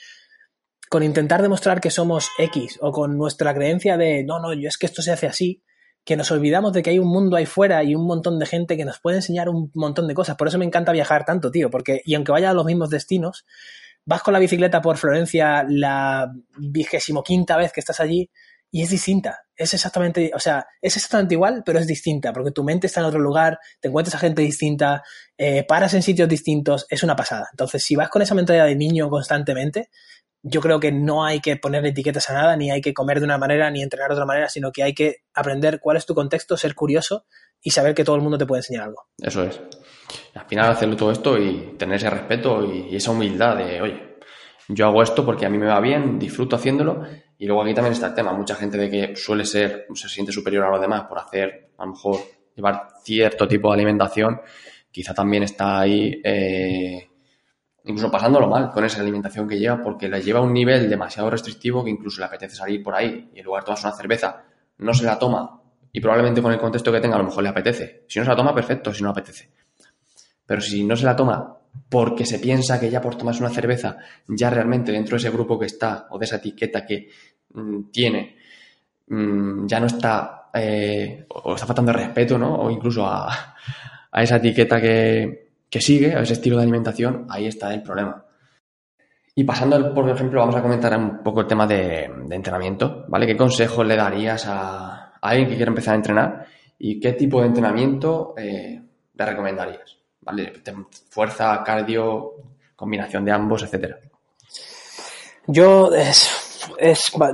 con 0.89 1.03
intentar 1.03 1.41
demostrar 1.41 1.81
que 1.81 1.89
somos 1.89 2.29
X 2.37 2.77
o 2.79 2.91
con 2.91 3.17
nuestra 3.17 3.53
creencia 3.53 3.97
de 3.97 4.23
no, 4.23 4.39
no, 4.39 4.53
yo 4.53 4.67
es 4.67 4.77
que 4.77 4.85
esto 4.85 5.01
se 5.01 5.11
hace 5.11 5.27
así, 5.27 5.63
que 6.05 6.15
nos 6.15 6.31
olvidamos 6.31 6.71
de 6.71 6.83
que 6.83 6.91
hay 6.91 6.99
un 6.99 7.07
mundo 7.07 7.35
ahí 7.35 7.45
fuera 7.45 7.83
y 7.83 7.95
un 7.95 8.05
montón 8.05 8.37
de 8.37 8.45
gente 8.45 8.77
que 8.77 8.85
nos 8.85 8.99
puede 8.99 9.17
enseñar 9.17 9.49
un 9.49 9.71
montón 9.73 10.07
de 10.07 10.13
cosas. 10.13 10.35
Por 10.35 10.47
eso 10.47 10.57
me 10.57 10.65
encanta 10.65 10.91
viajar 10.91 11.25
tanto, 11.25 11.49
tío, 11.49 11.69
porque, 11.69 12.01
y 12.05 12.13
aunque 12.15 12.31
vaya 12.31 12.51
a 12.51 12.53
los 12.53 12.65
mismos 12.65 12.89
destinos, 12.89 13.45
vas 14.05 14.21
con 14.21 14.33
la 14.33 14.39
bicicleta 14.39 14.81
por 14.81 14.97
Florencia 14.97 15.65
la 15.67 16.31
vigésimo 16.57 17.23
quinta 17.23 17.57
vez 17.57 17.71
que 17.71 17.79
estás 17.79 17.99
allí 17.99 18.29
y 18.73 18.81
es 18.81 18.89
distinta. 18.89 19.45
Es 19.55 19.71
exactamente, 19.75 20.31
o 20.33 20.39
sea, 20.39 20.65
es 20.81 20.95
exactamente 20.95 21.35
igual, 21.35 21.61
pero 21.63 21.77
es 21.77 21.85
distinta, 21.85 22.33
porque 22.33 22.49
tu 22.49 22.63
mente 22.63 22.87
está 22.87 23.01
en 23.01 23.05
otro 23.05 23.19
lugar, 23.19 23.59
te 23.79 23.87
encuentras 23.87 24.15
a 24.15 24.17
gente 24.17 24.41
distinta, 24.41 25.03
eh, 25.37 25.63
paras 25.63 25.93
en 25.93 26.01
sitios 26.01 26.27
distintos, 26.27 26.87
es 26.89 27.03
una 27.03 27.15
pasada. 27.15 27.49
Entonces, 27.51 27.83
si 27.83 27.95
vas 27.95 28.09
con 28.09 28.23
esa 28.23 28.33
mentalidad 28.33 28.65
de 28.65 28.75
niño 28.75 29.09
constantemente, 29.11 29.89
yo 30.41 30.59
creo 30.59 30.79
que 30.79 30.91
no 30.91 31.23
hay 31.23 31.39
que 31.39 31.55
poner 31.55 31.85
etiquetas 31.85 32.31
a 32.31 32.33
nada, 32.33 32.57
ni 32.57 32.71
hay 32.71 32.81
que 32.81 32.95
comer 32.95 33.19
de 33.19 33.25
una 33.25 33.37
manera, 33.37 33.69
ni 33.69 33.83
entrenar 33.83 34.09
de 34.09 34.15
otra 34.15 34.25
manera, 34.25 34.49
sino 34.49 34.71
que 34.71 34.81
hay 34.81 34.95
que 34.95 35.17
aprender 35.35 35.79
cuál 35.79 35.97
es 35.97 36.07
tu 36.07 36.15
contexto, 36.15 36.57
ser 36.57 36.73
curioso 36.73 37.25
y 37.61 37.69
saber 37.69 37.93
que 37.93 38.03
todo 38.03 38.15
el 38.15 38.23
mundo 38.23 38.39
te 38.39 38.47
puede 38.47 38.61
enseñar 38.61 38.85
algo. 38.85 39.03
Eso 39.19 39.43
es. 39.43 39.61
Al 40.33 40.47
final 40.47 40.71
hacerlo 40.71 40.97
todo 40.97 41.11
esto 41.11 41.37
y 41.37 41.75
tener 41.77 41.97
ese 41.97 42.09
respeto 42.09 42.65
y 42.73 42.95
esa 42.95 43.11
humildad 43.11 43.55
de, 43.55 43.81
oye, 43.81 44.13
yo 44.67 44.87
hago 44.87 45.03
esto 45.03 45.23
porque 45.23 45.45
a 45.45 45.49
mí 45.49 45.59
me 45.59 45.67
va 45.67 45.79
bien, 45.79 46.17
disfruto 46.17 46.55
haciéndolo. 46.55 47.03
Y 47.43 47.45
luego 47.45 47.61
aquí 47.61 47.73
también 47.73 47.91
está 47.91 48.07
el 48.07 48.13
tema. 48.13 48.31
Mucha 48.31 48.55
gente 48.55 48.77
de 48.77 48.89
que 48.89 49.15
suele 49.17 49.43
ser, 49.43 49.85
se 49.93 50.07
siente 50.07 50.31
superior 50.31 50.63
a 50.63 50.69
los 50.69 50.79
demás 50.79 51.01
por 51.09 51.19
hacer, 51.19 51.71
a 51.77 51.83
lo 51.83 51.91
mejor, 51.91 52.21
llevar 52.55 52.87
cierto 53.03 53.45
tipo 53.49 53.67
de 53.67 53.73
alimentación, 53.73 54.39
quizá 54.89 55.13
también 55.13 55.43
está 55.43 55.81
ahí 55.81 56.21
eh, 56.23 57.05
incluso 57.83 58.09
pasándolo 58.09 58.47
mal 58.47 58.71
con 58.71 58.85
esa 58.85 59.01
alimentación 59.01 59.45
que 59.45 59.59
lleva, 59.59 59.83
porque 59.83 60.07
la 60.07 60.19
lleva 60.19 60.39
a 60.39 60.41
un 60.41 60.53
nivel 60.53 60.89
demasiado 60.89 61.29
restrictivo 61.29 61.83
que 61.83 61.89
incluso 61.89 62.21
le 62.21 62.27
apetece 62.27 62.55
salir 62.55 62.81
por 62.81 62.95
ahí 62.95 63.29
y 63.33 63.39
en 63.39 63.45
lugar 63.45 63.63
de 63.63 63.65
tomarse 63.65 63.87
una 63.87 63.97
cerveza, 63.97 64.45
no 64.77 64.93
se 64.93 65.03
la 65.03 65.19
toma 65.19 65.61
y 65.91 65.99
probablemente 65.99 66.41
con 66.41 66.53
el 66.53 66.59
contexto 66.59 66.93
que 66.93 67.01
tenga 67.01 67.15
a 67.15 67.19
lo 67.19 67.25
mejor 67.25 67.43
le 67.43 67.49
apetece. 67.49 68.05
Si 68.07 68.19
no 68.19 68.23
se 68.23 68.31
la 68.31 68.37
toma, 68.37 68.55
perfecto, 68.55 68.93
si 68.93 69.03
no 69.03 69.09
apetece. 69.09 69.51
Pero 70.45 70.61
si 70.61 70.83
no 70.83 70.95
se 70.95 71.05
la 71.05 71.15
toma 71.15 71.57
porque 71.89 72.25
se 72.25 72.39
piensa 72.39 72.79
que 72.79 72.89
ya 72.89 73.01
por 73.01 73.15
tomarse 73.15 73.41
una 73.41 73.49
cerveza, 73.49 73.97
ya 74.27 74.49
realmente 74.49 74.91
dentro 74.91 75.15
de 75.15 75.17
ese 75.17 75.29
grupo 75.29 75.59
que 75.59 75.65
está 75.65 76.07
o 76.11 76.19
de 76.19 76.25
esa 76.25 76.37
etiqueta 76.37 76.85
que 76.85 77.09
mm, 77.53 77.91
tiene, 77.91 78.35
mm, 79.07 79.65
ya 79.65 79.79
no 79.79 79.87
está, 79.87 80.49
eh, 80.53 81.25
o 81.29 81.55
está 81.55 81.65
faltando 81.65 81.93
respeto, 81.93 82.37
¿no? 82.37 82.55
O 82.55 82.71
incluso 82.71 83.05
a, 83.07 83.55
esa 84.13 84.37
etiqueta 84.37 84.79
que, 84.79 85.51
que 85.69 85.81
sigue, 85.81 86.13
a 86.15 86.21
ese 86.21 86.33
estilo 86.33 86.57
de 86.57 86.63
alimentación, 86.63 87.25
ahí 87.29 87.47
está 87.47 87.73
el 87.73 87.81
problema. 87.81 88.23
Y 89.35 89.43
pasando, 89.43 89.93
por 89.93 90.07
ejemplo, 90.09 90.41
vamos 90.41 90.55
a 90.55 90.61
comentar 90.61 90.95
un 90.95 91.23
poco 91.23 91.41
el 91.41 91.47
tema 91.47 91.65
de, 91.65 92.03
entrenamiento, 92.29 93.05
¿vale? 93.07 93.25
¿Qué 93.25 93.35
consejos 93.35 93.85
le 93.85 93.95
darías 93.95 94.45
a, 94.47 95.13
alguien 95.21 95.49
que 95.49 95.55
quiere 95.55 95.69
empezar 95.69 95.93
a 95.93 95.97
entrenar 95.97 96.45
y 96.77 96.99
qué 96.99 97.13
tipo 97.13 97.41
de 97.41 97.47
entrenamiento 97.47 98.35
eh, 98.37 98.79
le 99.13 99.25
recomendarías? 99.25 100.02
¿Vale? 100.23 100.53
Fuerza, 101.09 101.63
cardio, 101.63 102.33
combinación 102.75 103.25
de 103.25 103.31
ambos, 103.31 103.63
etcétera. 103.63 103.97
Yo 105.47 105.93
es, 105.93 106.29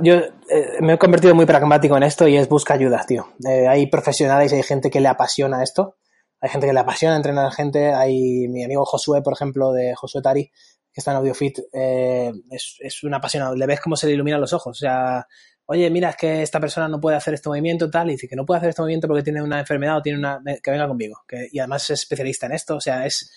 yo 0.02 0.14
eh, 0.14 0.78
me 0.80 0.94
he 0.94 0.98
convertido 0.98 1.34
muy 1.34 1.46
pragmático 1.46 1.96
en 1.96 2.02
esto 2.02 2.26
y 2.26 2.36
es 2.36 2.48
busca 2.48 2.74
ayuda, 2.74 3.04
tío. 3.06 3.28
Eh, 3.48 3.68
hay 3.68 3.86
profesionales, 3.86 4.52
hay 4.52 4.62
gente 4.62 4.90
que 4.90 5.00
le 5.00 5.08
apasiona 5.08 5.62
esto 5.62 5.96
hay 6.40 6.48
gente 6.48 6.66
que 6.66 6.72
le 6.72 6.80
apasiona 6.80 7.16
entrenar 7.16 7.46
a 7.46 7.50
gente. 7.50 7.92
Hay 7.92 8.48
mi 8.48 8.64
amigo 8.64 8.84
Josué, 8.84 9.22
por 9.22 9.34
ejemplo, 9.34 9.72
de 9.72 9.94
Josué 9.94 10.22
Tari, 10.22 10.46
que 10.46 11.00
está 11.00 11.10
en 11.10 11.18
AudioFit, 11.18 11.58
eh, 11.72 12.32
es, 12.50 12.76
es 12.80 13.02
un 13.04 13.14
apasionado. 13.14 13.54
Le 13.54 13.66
ves 13.66 13.80
cómo 13.80 13.96
se 13.96 14.06
le 14.06 14.14
iluminan 14.14 14.40
los 14.40 14.52
ojos. 14.52 14.78
O 14.78 14.80
sea, 14.80 15.26
oye, 15.70 15.88
mira, 15.88 16.10
es 16.10 16.16
que 16.16 16.42
esta 16.42 16.58
persona 16.58 16.88
no 16.88 17.00
puede 17.00 17.16
hacer 17.16 17.32
este 17.34 17.48
movimiento, 17.48 17.88
tal, 17.88 18.08
y 18.08 18.14
dice 18.14 18.26
que 18.26 18.34
no 18.34 18.44
puede 18.44 18.58
hacer 18.58 18.70
este 18.70 18.82
movimiento 18.82 19.06
porque 19.06 19.22
tiene 19.22 19.40
una 19.40 19.60
enfermedad 19.60 19.98
o 19.98 20.02
tiene 20.02 20.18
una. 20.18 20.40
que 20.62 20.70
venga 20.70 20.88
conmigo. 20.88 21.22
Y 21.52 21.60
además 21.60 21.84
es 21.90 22.00
especialista 22.00 22.46
en 22.46 22.52
esto. 22.52 22.76
O 22.76 22.80
sea, 22.80 23.06
es. 23.06 23.30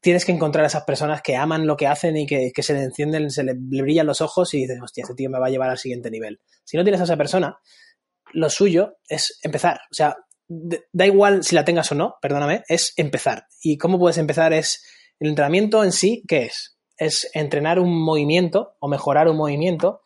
Tienes 0.00 0.24
que 0.24 0.32
encontrar 0.32 0.64
a 0.64 0.66
esas 0.66 0.82
personas 0.82 1.22
que 1.22 1.36
aman 1.36 1.64
lo 1.64 1.76
que 1.76 1.86
hacen 1.86 2.16
y 2.16 2.26
que, 2.26 2.50
que 2.52 2.62
se 2.62 2.74
le 2.74 2.82
encienden, 2.82 3.30
se 3.30 3.44
le, 3.44 3.54
brillan 3.56 4.04
los 4.04 4.20
ojos 4.20 4.52
y 4.52 4.62
dices, 4.62 4.78
hostia, 4.82 5.02
este 5.02 5.14
tío 5.14 5.30
me 5.30 5.38
va 5.38 5.46
a 5.46 5.50
llevar 5.50 5.70
al 5.70 5.78
siguiente 5.78 6.10
nivel. 6.10 6.40
Si 6.64 6.76
no 6.76 6.82
tienes 6.82 7.00
a 7.00 7.04
esa 7.04 7.16
persona, 7.16 7.56
lo 8.32 8.50
suyo 8.50 8.96
es 9.08 9.38
empezar. 9.42 9.78
O 9.90 9.94
sea, 9.94 10.16
da 10.48 11.06
igual 11.06 11.44
si 11.44 11.54
la 11.54 11.64
tengas 11.64 11.90
o 11.92 11.94
no, 11.94 12.16
perdóname, 12.20 12.64
es 12.68 12.92
empezar. 12.96 13.46
¿Y 13.62 13.78
cómo 13.78 13.98
puedes 13.98 14.18
empezar? 14.18 14.52
Es 14.52 14.84
el 15.20 15.28
entrenamiento 15.28 15.84
en 15.84 15.92
sí, 15.92 16.22
¿qué 16.28 16.42
es? 16.46 16.76
Es 16.98 17.30
entrenar 17.32 17.78
un 17.78 17.96
movimiento 18.04 18.76
o 18.80 18.88
mejorar 18.88 19.28
un 19.28 19.36
movimiento 19.36 20.02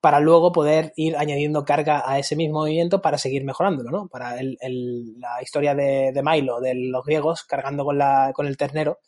para 0.00 0.20
luego 0.20 0.52
poder 0.52 0.92
ir 0.96 1.16
añadiendo 1.16 1.64
carga 1.64 2.02
a 2.06 2.18
ese 2.18 2.36
mismo 2.36 2.60
movimiento 2.60 3.02
para 3.02 3.18
seguir 3.18 3.44
mejorándolo, 3.44 3.90
¿no? 3.90 4.08
Para 4.08 4.36
la 4.36 5.42
historia 5.42 5.74
de, 5.74 6.12
de, 6.12 6.22
Milo, 6.22 6.60
de 6.60 6.74
los 6.74 7.04
griegos, 7.04 7.44
cargando 7.44 7.84
con, 7.84 7.98
la, 7.98 8.32
con 8.34 8.46
el 8.46 8.56
ternero, 8.56 9.00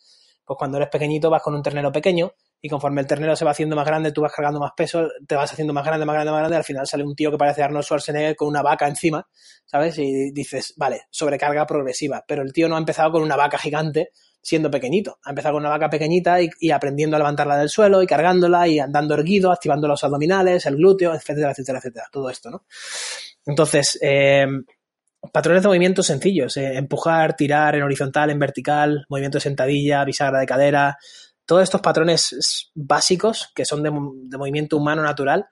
pues 0.45 0.59
cuando 0.59 0.79
eres 0.79 0.89
pequeñito 0.89 1.31
vas 1.31 1.43
con 1.43 1.55
un 1.55 1.63
ternero 1.63 1.93
pequeño 1.93 2.33
y 2.61 2.69
conforme 2.69 3.01
el 3.01 3.07
ternero 3.07 3.37
se 3.37 3.45
va 3.45 3.53
haciendo 3.53 3.77
más 3.77 3.87
grande, 3.87 4.13
tú 4.13 4.21
vas 4.21 4.33
cargando 4.33 4.59
más 4.59 4.73
peso, 4.77 5.09
te 5.27 5.35
vas 5.35 5.53
haciendo 5.53 5.73
más 5.73 5.85
grande, 5.85 6.05
más 6.05 6.15
grande, 6.15 6.33
más 6.33 6.41
grande, 6.41 6.57
al 6.57 6.65
final 6.65 6.87
sale 6.87 7.05
un 7.05 7.15
tío 7.15 7.31
que 7.31 7.39
parece 7.39 7.63
Arnold 7.63 7.85
Schwarzenegger 7.85 8.37
con 8.37 8.49
una 8.49 8.61
vaca 8.61 8.87
encima, 8.87 9.27
¿sabes? 9.65 9.97
Y 9.99 10.33
dices, 10.33 10.75
vale, 10.77 11.03
sobrecarga 11.11 11.67
progresiva, 11.67 12.25
pero 12.27 12.43
el 12.43 12.53
tío 12.53 12.69
no 12.69 12.75
ha 12.75 12.79
empezado 12.79 13.13
con 13.13 13.23
una 13.23 13.37
vaca 13.37 13.59
gigante 13.59 14.11
siendo 14.43 14.71
pequeñito, 14.71 15.19
ha 15.25 15.31
empezado 15.31 15.55
con 15.55 15.63
una 15.63 15.71
vaca 15.71 15.91
pequeñita 15.91 16.39
y, 16.41 16.71
aprendiendo 16.71 17.17
a 17.17 17.19
levantarla 17.19 17.59
del 17.59 17.69
suelo 17.69 18.03
y 18.03 18.07
cargándola 18.07 18.67
y 18.67 18.79
andando 18.79 19.15
erguido, 19.15 19.53
activando 19.53 19.87
los 19.87 20.03
abdominales, 20.03 20.65
el 20.67 20.77
glúteo, 20.77 21.15
etcétera, 21.15 21.51
etcétera, 21.51 21.79
etcétera, 21.79 22.07
todo 22.11 22.31
esto, 22.31 22.51
¿no? 22.51 22.65
Entonces, 23.45 23.99
eh, 24.01 24.47
patrones 25.33 25.63
de 25.63 25.69
movimientos 25.69 26.07
sencillos, 26.07 26.57
eh, 26.57 26.77
empujar, 26.77 27.37
tirar 27.37 27.75
en 27.75 27.83
horizontal, 27.83 28.31
en 28.31 28.39
vertical, 28.39 29.05
movimiento 29.09 29.39
de 29.39 29.43
sentadilla, 29.43 30.05
bisagra 30.05 30.41
de 30.41 30.47
cadera, 30.47 30.99
todos 31.45 31.63
estos 31.63 31.81
patrones 31.81 32.71
básicos 32.75 33.51
que 33.55 33.65
son 33.65 33.83
de, 33.83 33.91
movimiento 33.91 34.77
humano 34.77 35.03
natural, 35.03 35.47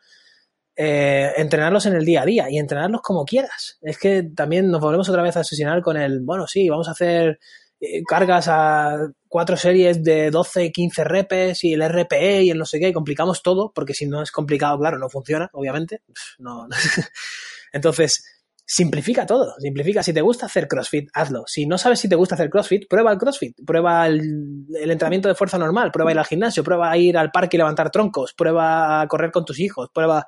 eh, 0.77 1.33
entrenarlos 1.37 1.87
en 1.87 1.96
el 1.96 2.05
día 2.05 2.22
a 2.22 2.24
día 2.24 2.51
y 2.51 2.59
entrenarlos 2.59 3.03
como 3.03 3.24
quieras. 3.24 3.79
Es 3.83 3.98
que 3.98 4.22
también 4.22 4.70
nos 4.70 4.81
volvemos 4.81 5.09
otra 5.09 5.22
vez 5.22 5.37
a 5.37 5.40
asesionar 5.40 5.83
con 5.83 5.96
el, 5.96 6.20
bueno, 6.20 6.46
sí, 6.46 6.68
vamos 6.68 6.88
a 6.88 6.92
hacer 6.92 7.40
eh, 7.80 8.02
cargas 8.04 8.48
a 8.48 9.08
cuatro 9.28 9.56
series 9.56 10.02
de 10.02 10.30
12, 10.30 10.72
15 10.72 11.04
repes 11.04 11.64
y 11.64 11.74
el 11.74 11.82
RPE 11.88 12.42
y 12.44 12.50
el 12.50 12.58
no 12.58 12.64
sé 12.64 12.80
qué, 12.80 12.88
y 12.88 12.92
complicamos 12.92 13.42
todo, 13.42 13.72
porque 13.74 13.94
si 13.94 14.06
no 14.06 14.22
es 14.22 14.32
complicado, 14.32 14.78
claro, 14.78 14.98
no 14.98 15.08
funciona, 15.08 15.48
obviamente. 15.52 16.02
No. 16.38 16.66
Entonces, 17.72 18.24
simplifica 18.70 19.24
todo, 19.24 19.54
simplifica. 19.58 20.02
Si 20.02 20.12
te 20.12 20.20
gusta 20.20 20.46
hacer 20.46 20.68
CrossFit, 20.68 21.08
hazlo. 21.14 21.44
Si 21.46 21.64
no 21.66 21.78
sabes 21.78 22.00
si 22.00 22.08
te 22.08 22.16
gusta 22.16 22.34
hacer 22.34 22.50
CrossFit, 22.50 22.86
prueba 22.86 23.10
el 23.12 23.18
CrossFit, 23.18 23.56
prueba 23.64 24.06
el, 24.06 24.66
entrenamiento 24.74 25.28
de 25.28 25.34
fuerza 25.34 25.56
normal, 25.56 25.90
prueba 25.90 26.12
ir 26.12 26.18
al 26.18 26.26
gimnasio, 26.26 26.62
prueba 26.62 26.94
ir 26.96 27.16
al 27.16 27.30
parque 27.30 27.56
y 27.56 27.58
levantar 27.58 27.90
troncos, 27.90 28.34
prueba 28.34 29.06
correr 29.08 29.30
con 29.30 29.46
tus 29.46 29.58
hijos, 29.58 29.88
prueba 29.92 30.26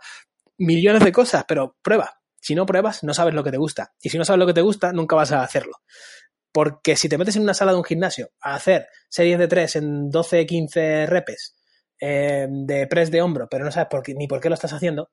millones 0.56 1.04
de 1.04 1.12
cosas, 1.12 1.44
pero 1.46 1.76
prueba. 1.82 2.14
Si 2.40 2.54
no 2.54 2.64
pruebas, 2.64 3.04
no 3.04 3.12
sabes 3.12 3.34
lo 3.34 3.44
que 3.44 3.50
te 3.50 3.58
gusta. 3.58 3.92
Y 4.00 4.08
si 4.08 4.16
no 4.16 4.24
sabes 4.24 4.38
lo 4.38 4.46
que 4.46 4.54
te 4.54 4.62
gusta, 4.62 4.92
nunca 4.94 5.14
vas 5.14 5.32
a 5.32 5.42
hacerlo. 5.42 5.74
Porque 6.52 6.96
si 6.96 7.08
te 7.08 7.18
metes 7.18 7.36
en 7.36 7.42
una 7.42 7.54
sala 7.54 7.72
de 7.72 7.78
un 7.78 7.84
gimnasio 7.84 8.30
a 8.40 8.54
hacer 8.54 8.88
series 9.08 9.38
de 9.38 9.48
3 9.48 9.76
en 9.76 10.10
12, 10.10 10.46
15 10.46 11.06
repes 11.06 11.54
eh, 12.00 12.48
de 12.50 12.86
press 12.86 13.10
de 13.10 13.22
hombro, 13.22 13.48
pero 13.48 13.64
no 13.64 13.70
sabes 13.70 13.88
por 13.88 14.02
qué, 14.02 14.14
ni 14.14 14.26
por 14.26 14.40
qué 14.40 14.48
lo 14.48 14.54
estás 14.54 14.72
haciendo, 14.72 15.10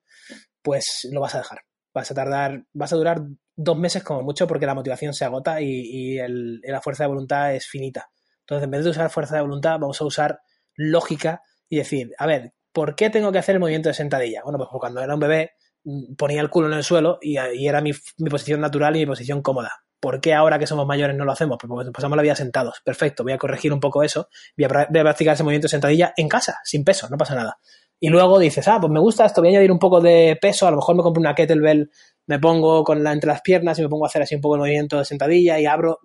pues 0.62 1.08
lo 1.12 1.20
vas 1.20 1.34
a 1.34 1.38
dejar 1.38 1.60
vas 1.98 2.10
a 2.10 2.14
tardar, 2.14 2.64
vas 2.72 2.92
a 2.92 2.96
durar 2.96 3.22
dos 3.56 3.76
meses 3.76 4.02
como 4.02 4.22
mucho 4.22 4.46
porque 4.46 4.66
la 4.66 4.74
motivación 4.74 5.12
se 5.12 5.24
agota 5.24 5.60
y, 5.60 6.18
la 6.62 6.80
fuerza 6.80 7.04
de 7.04 7.08
voluntad 7.08 7.54
es 7.54 7.66
finita. 7.66 8.08
Entonces, 8.40 8.64
en 8.64 8.70
vez 8.70 8.84
de 8.84 8.90
usar 8.90 9.10
fuerza 9.10 9.36
de 9.36 9.42
voluntad, 9.42 9.78
vamos 9.78 10.00
a 10.00 10.04
usar 10.04 10.40
lógica 10.74 11.42
y 11.68 11.76
decir, 11.78 12.12
a 12.18 12.26
ver, 12.26 12.54
¿por 12.72 12.94
qué 12.94 13.10
tengo 13.10 13.32
que 13.32 13.38
hacer 13.38 13.56
el 13.56 13.60
movimiento 13.60 13.88
de 13.88 13.94
sentadilla? 13.94 14.42
Bueno, 14.42 14.58
pues 14.58 14.70
cuando 14.72 15.02
era 15.02 15.12
un 15.12 15.20
bebé 15.20 15.52
mm, 15.84 16.14
ponía 16.14 16.40
el 16.40 16.50
culo 16.50 16.68
en 16.68 16.74
el 16.74 16.84
suelo 16.84 17.18
y, 17.20 17.36
era 17.36 17.80
mi, 17.80 17.92
posición 18.30 18.60
natural 18.60 18.96
y 18.96 19.00
mi 19.00 19.06
posición 19.06 19.42
cómoda. 19.42 19.72
¿Por 20.00 20.20
qué 20.20 20.34
ahora 20.34 20.58
que 20.58 20.66
somos 20.66 20.86
mayores 20.86 21.16
no 21.16 21.24
lo 21.24 21.32
hacemos? 21.32 21.58
Pues 21.60 21.68
porque 21.68 21.90
pasamos 21.90 22.16
la 22.16 22.22
vida 22.22 22.36
sentados. 22.36 22.80
Perfecto, 22.84 23.24
voy 23.24 23.32
a 23.32 23.38
corregir 23.38 23.72
un 23.72 23.80
poco 23.80 24.02
eso. 24.02 24.28
Voy 24.56 24.64
a, 24.64 24.68
practicar 24.68 25.34
ese 25.34 25.42
movimiento 25.42 25.66
de 25.66 25.70
sentadilla 25.70 26.12
en 26.16 26.28
casa, 26.28 26.58
sin 26.64 26.84
peso, 26.84 27.08
no 27.08 27.16
pasa 27.16 27.34
nada 27.34 27.58
y 28.00 28.08
luego 28.08 28.38
dices, 28.38 28.66
ah, 28.68 28.78
pues 28.80 28.92
me 28.92 29.00
gusta 29.00 29.26
esto, 29.26 29.40
voy 29.40 29.48
a 29.48 29.50
añadir 29.52 29.72
un 29.72 29.78
poco 29.78 30.00
de 30.00 30.38
peso, 30.40 30.66
a 30.66 30.70
lo 30.70 30.76
mejor 30.76 30.96
me 30.96 31.02
compro 31.02 31.20
una 31.20 31.34
kettlebell, 31.34 31.90
me 32.26 32.38
pongo 32.38 32.84
con 32.84 33.02
la 33.02 33.12
entre 33.12 33.28
las 33.28 33.40
piernas 33.40 33.78
y 33.78 33.82
me 33.82 33.88
pongo 33.88 34.04
a 34.04 34.08
hacer 34.08 34.22
así 34.22 34.34
un 34.34 34.40
poco 34.40 34.54
de 34.54 34.60
movimiento 34.60 34.98
de 34.98 35.04
sentadilla 35.04 35.58
y 35.58 35.66
abro. 35.66 35.98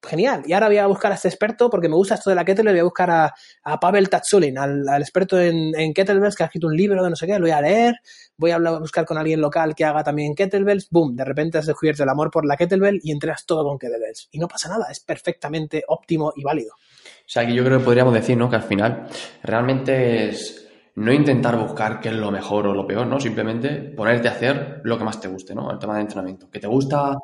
Genial. 0.00 0.44
Y 0.46 0.52
ahora 0.52 0.68
voy 0.68 0.78
a 0.78 0.86
buscar 0.86 1.10
a 1.10 1.16
este 1.16 1.26
experto 1.26 1.68
porque 1.68 1.88
me 1.88 1.96
gusta 1.96 2.14
esto 2.14 2.30
de 2.30 2.36
la 2.36 2.44
kettlebell, 2.44 2.74
voy 2.74 2.80
a 2.80 2.84
buscar 2.84 3.10
a, 3.10 3.34
a 3.64 3.80
Pavel 3.80 4.08
Tatsulin, 4.08 4.56
al, 4.56 4.86
experto 5.00 5.40
en, 5.40 5.92
kettlebells 5.92 6.36
que 6.36 6.44
ha 6.44 6.46
escrito 6.46 6.68
un 6.68 6.76
libro 6.76 7.02
de 7.02 7.10
no 7.10 7.16
sé 7.16 7.26
qué, 7.26 7.34
lo 7.34 7.40
voy 7.40 7.50
a 7.50 7.60
leer, 7.60 7.96
voy 8.36 8.52
a 8.52 8.58
buscar 8.78 9.04
con 9.04 9.18
alguien 9.18 9.40
local 9.40 9.74
que 9.74 9.84
haga 9.84 10.04
también 10.04 10.36
kettlebells, 10.36 10.88
boom, 10.90 11.16
de 11.16 11.24
repente 11.24 11.58
has 11.58 11.66
descubierto 11.66 12.04
el 12.04 12.08
amor 12.08 12.30
por 12.30 12.46
la 12.46 12.56
kettlebell 12.56 13.00
y 13.02 13.10
entrenas 13.10 13.44
todo 13.44 13.64
con 13.64 13.76
kettlebells. 13.76 14.28
Y 14.30 14.38
no 14.38 14.46
pasa 14.46 14.68
nada, 14.68 14.86
es 14.88 15.00
perfectamente 15.00 15.82
óptimo 15.88 16.32
y 16.36 16.44
válido. 16.44 16.74
O 16.74 17.30
sea, 17.30 17.44
que 17.44 17.52
yo 17.52 17.64
creo 17.64 17.78
que 17.78 17.84
podríamos 17.84 18.14
decir, 18.14 18.36
¿no? 18.36 18.48
Que 18.48 18.56
al 18.56 18.62
final 18.62 19.08
realmente 19.42 20.28
es 20.28 20.68
no 20.94 21.12
intentar 21.12 21.56
buscar 21.56 22.00
qué 22.00 22.08
es 22.08 22.14
lo 22.14 22.30
mejor 22.30 22.68
o 22.68 22.74
lo 22.74 22.86
peor, 22.86 23.06
¿no? 23.06 23.20
Simplemente 23.20 23.70
ponerte 23.70 24.28
a 24.28 24.32
hacer 24.32 24.80
lo 24.84 24.96
que 24.96 25.04
más 25.04 25.20
te 25.20 25.28
guste, 25.28 25.54
¿no? 25.54 25.70
El 25.70 25.78
tema 25.78 25.96
de 25.96 26.02
entrenamiento. 26.02 26.48
Que 26.50 26.60
te 26.60 26.66
gusta, 26.66 27.16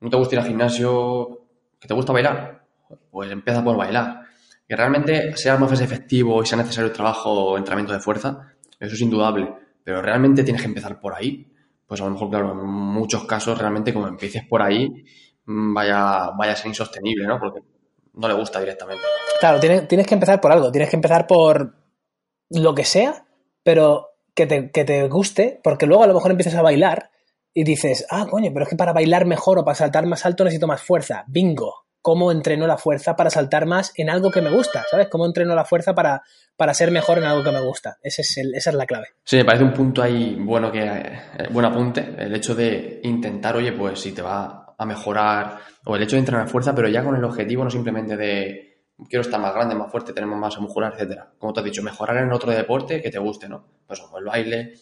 no 0.00 0.10
te 0.10 0.16
gusta 0.16 0.34
ir 0.36 0.40
al 0.40 0.46
gimnasio, 0.46 1.43
que 1.84 1.88
te 1.88 1.94
gusta 1.94 2.14
bailar, 2.14 2.64
pues 3.10 3.30
empieza 3.30 3.62
por 3.62 3.76
bailar. 3.76 4.22
Que 4.66 4.74
realmente 4.74 5.36
sea 5.36 5.58
más 5.58 5.78
efectivo 5.82 6.42
y 6.42 6.46
sea 6.46 6.56
necesario 6.56 6.86
el 6.88 6.94
trabajo 6.94 7.30
o 7.30 7.58
entrenamiento 7.58 7.92
de 7.92 8.00
fuerza, 8.00 8.54
eso 8.80 8.94
es 8.94 9.00
indudable. 9.02 9.54
Pero 9.84 10.00
realmente 10.00 10.42
tienes 10.44 10.62
que 10.62 10.68
empezar 10.68 10.98
por 10.98 11.14
ahí. 11.14 11.46
Pues 11.86 12.00
a 12.00 12.06
lo 12.06 12.12
mejor, 12.12 12.30
claro, 12.30 12.52
en 12.52 12.66
muchos 12.66 13.24
casos 13.26 13.58
realmente 13.58 13.92
como 13.92 14.08
empieces 14.08 14.44
por 14.48 14.62
ahí, 14.62 15.04
mm, 15.44 15.74
vaya, 15.74 16.30
vaya 16.38 16.52
a 16.52 16.56
ser 16.56 16.68
insostenible, 16.68 17.26
¿no? 17.26 17.38
Porque 17.38 17.60
no 18.14 18.28
le 18.28 18.34
gusta 18.34 18.60
directamente. 18.60 19.04
Claro, 19.38 19.60
tienes, 19.60 19.86
tienes 19.86 20.06
que 20.06 20.14
empezar 20.14 20.40
por 20.40 20.52
algo. 20.52 20.72
Tienes 20.72 20.88
que 20.88 20.96
empezar 20.96 21.26
por 21.26 21.74
lo 22.48 22.74
que 22.74 22.86
sea, 22.86 23.26
pero 23.62 24.08
que 24.34 24.46
te, 24.46 24.70
que 24.70 24.86
te 24.86 25.06
guste, 25.08 25.60
porque 25.62 25.84
luego 25.84 26.04
a 26.04 26.06
lo 26.06 26.14
mejor 26.14 26.30
empiezas 26.30 26.54
a 26.54 26.62
bailar 26.62 27.10
y 27.54 27.62
dices, 27.62 28.04
ah, 28.10 28.26
coño, 28.28 28.50
pero 28.52 28.64
es 28.64 28.68
que 28.68 28.76
para 28.76 28.92
bailar 28.92 29.24
mejor 29.26 29.60
o 29.60 29.64
para 29.64 29.76
saltar 29.76 30.06
más 30.06 30.26
alto 30.26 30.44
necesito 30.44 30.66
más 30.66 30.82
fuerza. 30.82 31.24
Bingo. 31.28 31.84
¿Cómo 32.02 32.30
entreno 32.30 32.66
la 32.66 32.76
fuerza 32.76 33.16
para 33.16 33.30
saltar 33.30 33.64
más 33.64 33.92
en 33.96 34.10
algo 34.10 34.30
que 34.30 34.42
me 34.42 34.50
gusta? 34.50 34.84
¿Sabes? 34.90 35.08
¿Cómo 35.08 35.24
entreno 35.24 35.54
la 35.54 35.64
fuerza 35.64 35.94
para, 35.94 36.22
para 36.54 36.74
ser 36.74 36.90
mejor 36.90 37.16
en 37.16 37.24
algo 37.24 37.42
que 37.42 37.50
me 37.50 37.62
gusta? 37.62 37.96
Ese 38.02 38.20
es 38.20 38.36
el, 38.36 38.54
esa 38.54 38.68
es 38.68 38.76
la 38.76 38.84
clave. 38.84 39.06
Sí, 39.24 39.38
me 39.38 39.46
parece 39.46 39.64
un 39.64 39.72
punto 39.72 40.02
ahí 40.02 40.36
bueno 40.38 40.70
que 40.70 40.82
eh, 40.84 41.48
buen 41.50 41.64
apunte. 41.64 42.14
El 42.18 42.34
hecho 42.34 42.54
de 42.54 43.00
intentar, 43.04 43.56
oye, 43.56 43.72
pues 43.72 44.00
si 44.00 44.12
te 44.12 44.20
va 44.20 44.74
a 44.76 44.84
mejorar, 44.84 45.60
o 45.86 45.96
el 45.96 46.02
hecho 46.02 46.16
de 46.16 46.20
entrenar 46.20 46.46
fuerza, 46.46 46.74
pero 46.74 46.88
ya 46.88 47.02
con 47.02 47.16
el 47.16 47.24
objetivo 47.24 47.64
no 47.64 47.70
simplemente 47.70 48.18
de 48.18 48.82
quiero 49.08 49.22
estar 49.22 49.40
más 49.40 49.54
grande, 49.54 49.74
más 49.74 49.90
fuerte, 49.90 50.12
tener 50.12 50.28
más 50.28 50.38
masa 50.38 50.60
muscular, 50.60 50.92
etcétera. 50.92 51.32
Como 51.38 51.52
te 51.52 51.60
has 51.60 51.64
dicho, 51.64 51.82
mejorar 51.82 52.18
en 52.18 52.32
otro 52.32 52.52
deporte 52.52 53.00
que 53.00 53.10
te 53.10 53.18
guste, 53.18 53.48
¿no? 53.48 53.64
Pues 53.86 54.00
como 54.00 54.18
el 54.18 54.24
baile, 54.24 54.74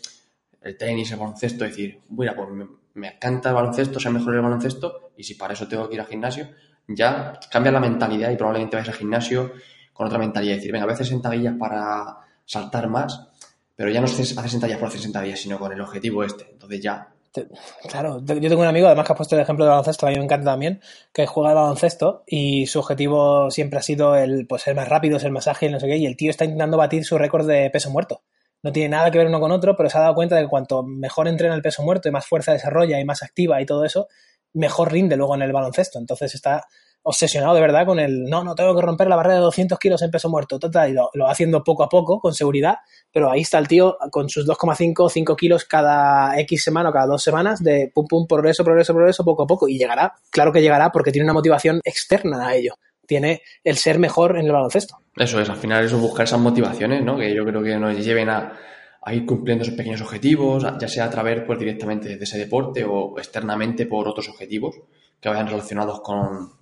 el 0.64 0.76
tenis, 0.76 1.10
el 1.12 1.18
baloncesto, 1.18 1.64
decir, 1.64 2.00
mira, 2.10 2.34
pues 2.34 2.48
me, 2.50 2.66
me 2.94 3.08
encanta 3.08 3.50
el 3.50 3.54
baloncesto, 3.54 4.00
ser 4.00 4.12
mejor 4.12 4.34
el 4.34 4.42
baloncesto, 4.42 5.12
y 5.16 5.24
si 5.24 5.34
para 5.34 5.54
eso 5.54 5.68
tengo 5.68 5.88
que 5.88 5.94
ir 5.94 6.00
al 6.00 6.06
gimnasio, 6.06 6.48
ya 6.88 7.38
cambia 7.50 7.72
la 7.72 7.80
mentalidad 7.80 8.30
y 8.30 8.36
probablemente 8.36 8.76
vayas 8.76 8.90
al 8.90 8.98
gimnasio 8.98 9.52
con 9.92 10.06
otra 10.06 10.18
mentalidad. 10.18 10.56
decir, 10.56 10.72
venga, 10.72 10.84
a 10.84 10.88
veces 10.88 11.08
sentadillas 11.08 11.54
para 11.58 12.18
saltar 12.44 12.88
más, 12.88 13.28
pero 13.76 13.90
ya 13.90 14.00
no 14.00 14.06
haces 14.06 14.28
sentadillas 14.28 14.78
por 14.78 14.88
hacer 14.88 15.00
sentadillas, 15.00 15.40
sino 15.40 15.58
con 15.58 15.72
el 15.72 15.80
objetivo 15.80 16.24
este. 16.24 16.48
Entonces 16.50 16.80
ya 16.80 17.12
Claro, 17.88 18.22
yo 18.22 18.48
tengo 18.48 18.60
un 18.60 18.66
amigo, 18.66 18.86
además 18.86 19.06
que 19.06 19.12
ha 19.14 19.16
puesto 19.16 19.36
el 19.36 19.40
ejemplo 19.40 19.64
de 19.64 19.70
baloncesto, 19.70 20.06
a 20.06 20.10
mí 20.10 20.16
me 20.16 20.24
encanta 20.24 20.50
también, 20.50 20.82
que 21.14 21.26
juega 21.26 21.50
al 21.50 21.56
baloncesto 21.56 22.24
y 22.26 22.66
su 22.66 22.80
objetivo 22.80 23.50
siempre 23.50 23.78
ha 23.78 23.82
sido 23.82 24.14
el 24.16 24.46
pues 24.46 24.62
ser 24.62 24.74
más 24.74 24.88
rápido, 24.88 25.18
ser 25.18 25.30
más 25.30 25.48
ágil, 25.48 25.72
no 25.72 25.80
sé 25.80 25.86
qué, 25.86 25.96
y 25.96 26.04
el 26.04 26.16
tío 26.16 26.30
está 26.30 26.44
intentando 26.44 26.76
batir 26.76 27.06
su 27.06 27.16
récord 27.16 27.46
de 27.46 27.70
peso 27.70 27.90
muerto. 27.90 28.20
No 28.62 28.72
tiene 28.72 28.90
nada 28.90 29.10
que 29.10 29.18
ver 29.18 29.26
uno 29.26 29.40
con 29.40 29.52
otro, 29.52 29.76
pero 29.76 29.90
se 29.90 29.98
ha 29.98 30.02
dado 30.02 30.14
cuenta 30.14 30.36
de 30.36 30.42
que 30.42 30.48
cuanto 30.48 30.82
mejor 30.82 31.28
entrena 31.28 31.54
el 31.54 31.62
peso 31.62 31.82
muerto 31.82 32.08
y 32.08 32.12
más 32.12 32.26
fuerza 32.26 32.52
desarrolla 32.52 33.00
y 33.00 33.04
más 33.04 33.22
activa 33.22 33.60
y 33.60 33.66
todo 33.66 33.84
eso, 33.84 34.08
mejor 34.54 34.92
rinde 34.92 35.16
luego 35.16 35.34
en 35.34 35.42
el 35.42 35.52
baloncesto. 35.52 35.98
Entonces 35.98 36.34
está 36.34 36.64
obsesionado 37.04 37.54
de 37.54 37.60
verdad 37.60 37.84
con 37.84 37.98
el, 37.98 38.24
no, 38.24 38.44
no 38.44 38.54
tengo 38.54 38.74
que 38.74 38.82
romper 38.82 39.08
la 39.08 39.16
barrera 39.16 39.36
de 39.36 39.42
200 39.42 39.78
kilos 39.78 40.02
en 40.02 40.10
peso 40.10 40.28
muerto, 40.28 40.58
total, 40.58 40.90
y 40.90 40.92
lo, 40.92 41.10
haciendo 41.28 41.64
poco 41.64 41.82
a 41.82 41.88
poco, 41.88 42.20
con 42.20 42.32
seguridad, 42.34 42.76
pero 43.10 43.30
ahí 43.30 43.40
está 43.40 43.58
el 43.58 43.68
tío 43.68 43.96
con 44.10 44.28
sus 44.28 44.46
2,5 44.46 45.10
5 45.10 45.36
kilos 45.36 45.64
cada 45.64 46.38
X 46.40 46.62
semana 46.62 46.90
o 46.90 46.92
cada 46.92 47.06
dos 47.06 47.22
semanas 47.22 47.62
de 47.62 47.90
pum, 47.92 48.06
pum, 48.08 48.26
progreso, 48.26 48.64
progreso, 48.64 48.94
progreso, 48.94 49.24
poco 49.24 49.42
a 49.42 49.46
poco, 49.46 49.68
y 49.68 49.78
llegará, 49.78 50.14
claro 50.30 50.52
que 50.52 50.62
llegará 50.62 50.90
porque 50.92 51.10
tiene 51.10 51.24
una 51.24 51.34
motivación 51.34 51.80
externa 51.84 52.46
a 52.46 52.54
ello, 52.54 52.74
tiene 53.06 53.42
el 53.64 53.76
ser 53.76 53.98
mejor 53.98 54.38
en 54.38 54.46
el 54.46 54.52
baloncesto. 54.52 54.98
Eso 55.16 55.40
es, 55.40 55.48
al 55.48 55.56
final 55.56 55.84
eso 55.84 55.98
buscar 55.98 56.24
esas 56.24 56.40
motivaciones, 56.40 57.04
¿no? 57.04 57.16
Que 57.16 57.34
yo 57.34 57.44
creo 57.44 57.62
que 57.62 57.76
nos 57.76 57.96
lleven 58.04 58.30
a, 58.30 58.52
a 59.02 59.14
ir 59.14 59.26
cumpliendo 59.26 59.62
esos 59.62 59.74
pequeños 59.74 60.00
objetivos, 60.00 60.64
ya 60.80 60.88
sea 60.88 61.04
a 61.04 61.10
través 61.10 61.42
pues 61.46 61.58
directamente 61.58 62.16
de 62.16 62.24
ese 62.24 62.38
deporte 62.38 62.84
o 62.84 63.18
externamente 63.18 63.86
por 63.86 64.08
otros 64.08 64.28
objetivos 64.28 64.76
que 65.20 65.28
vayan 65.28 65.48
relacionados 65.48 66.00
con, 66.00 66.52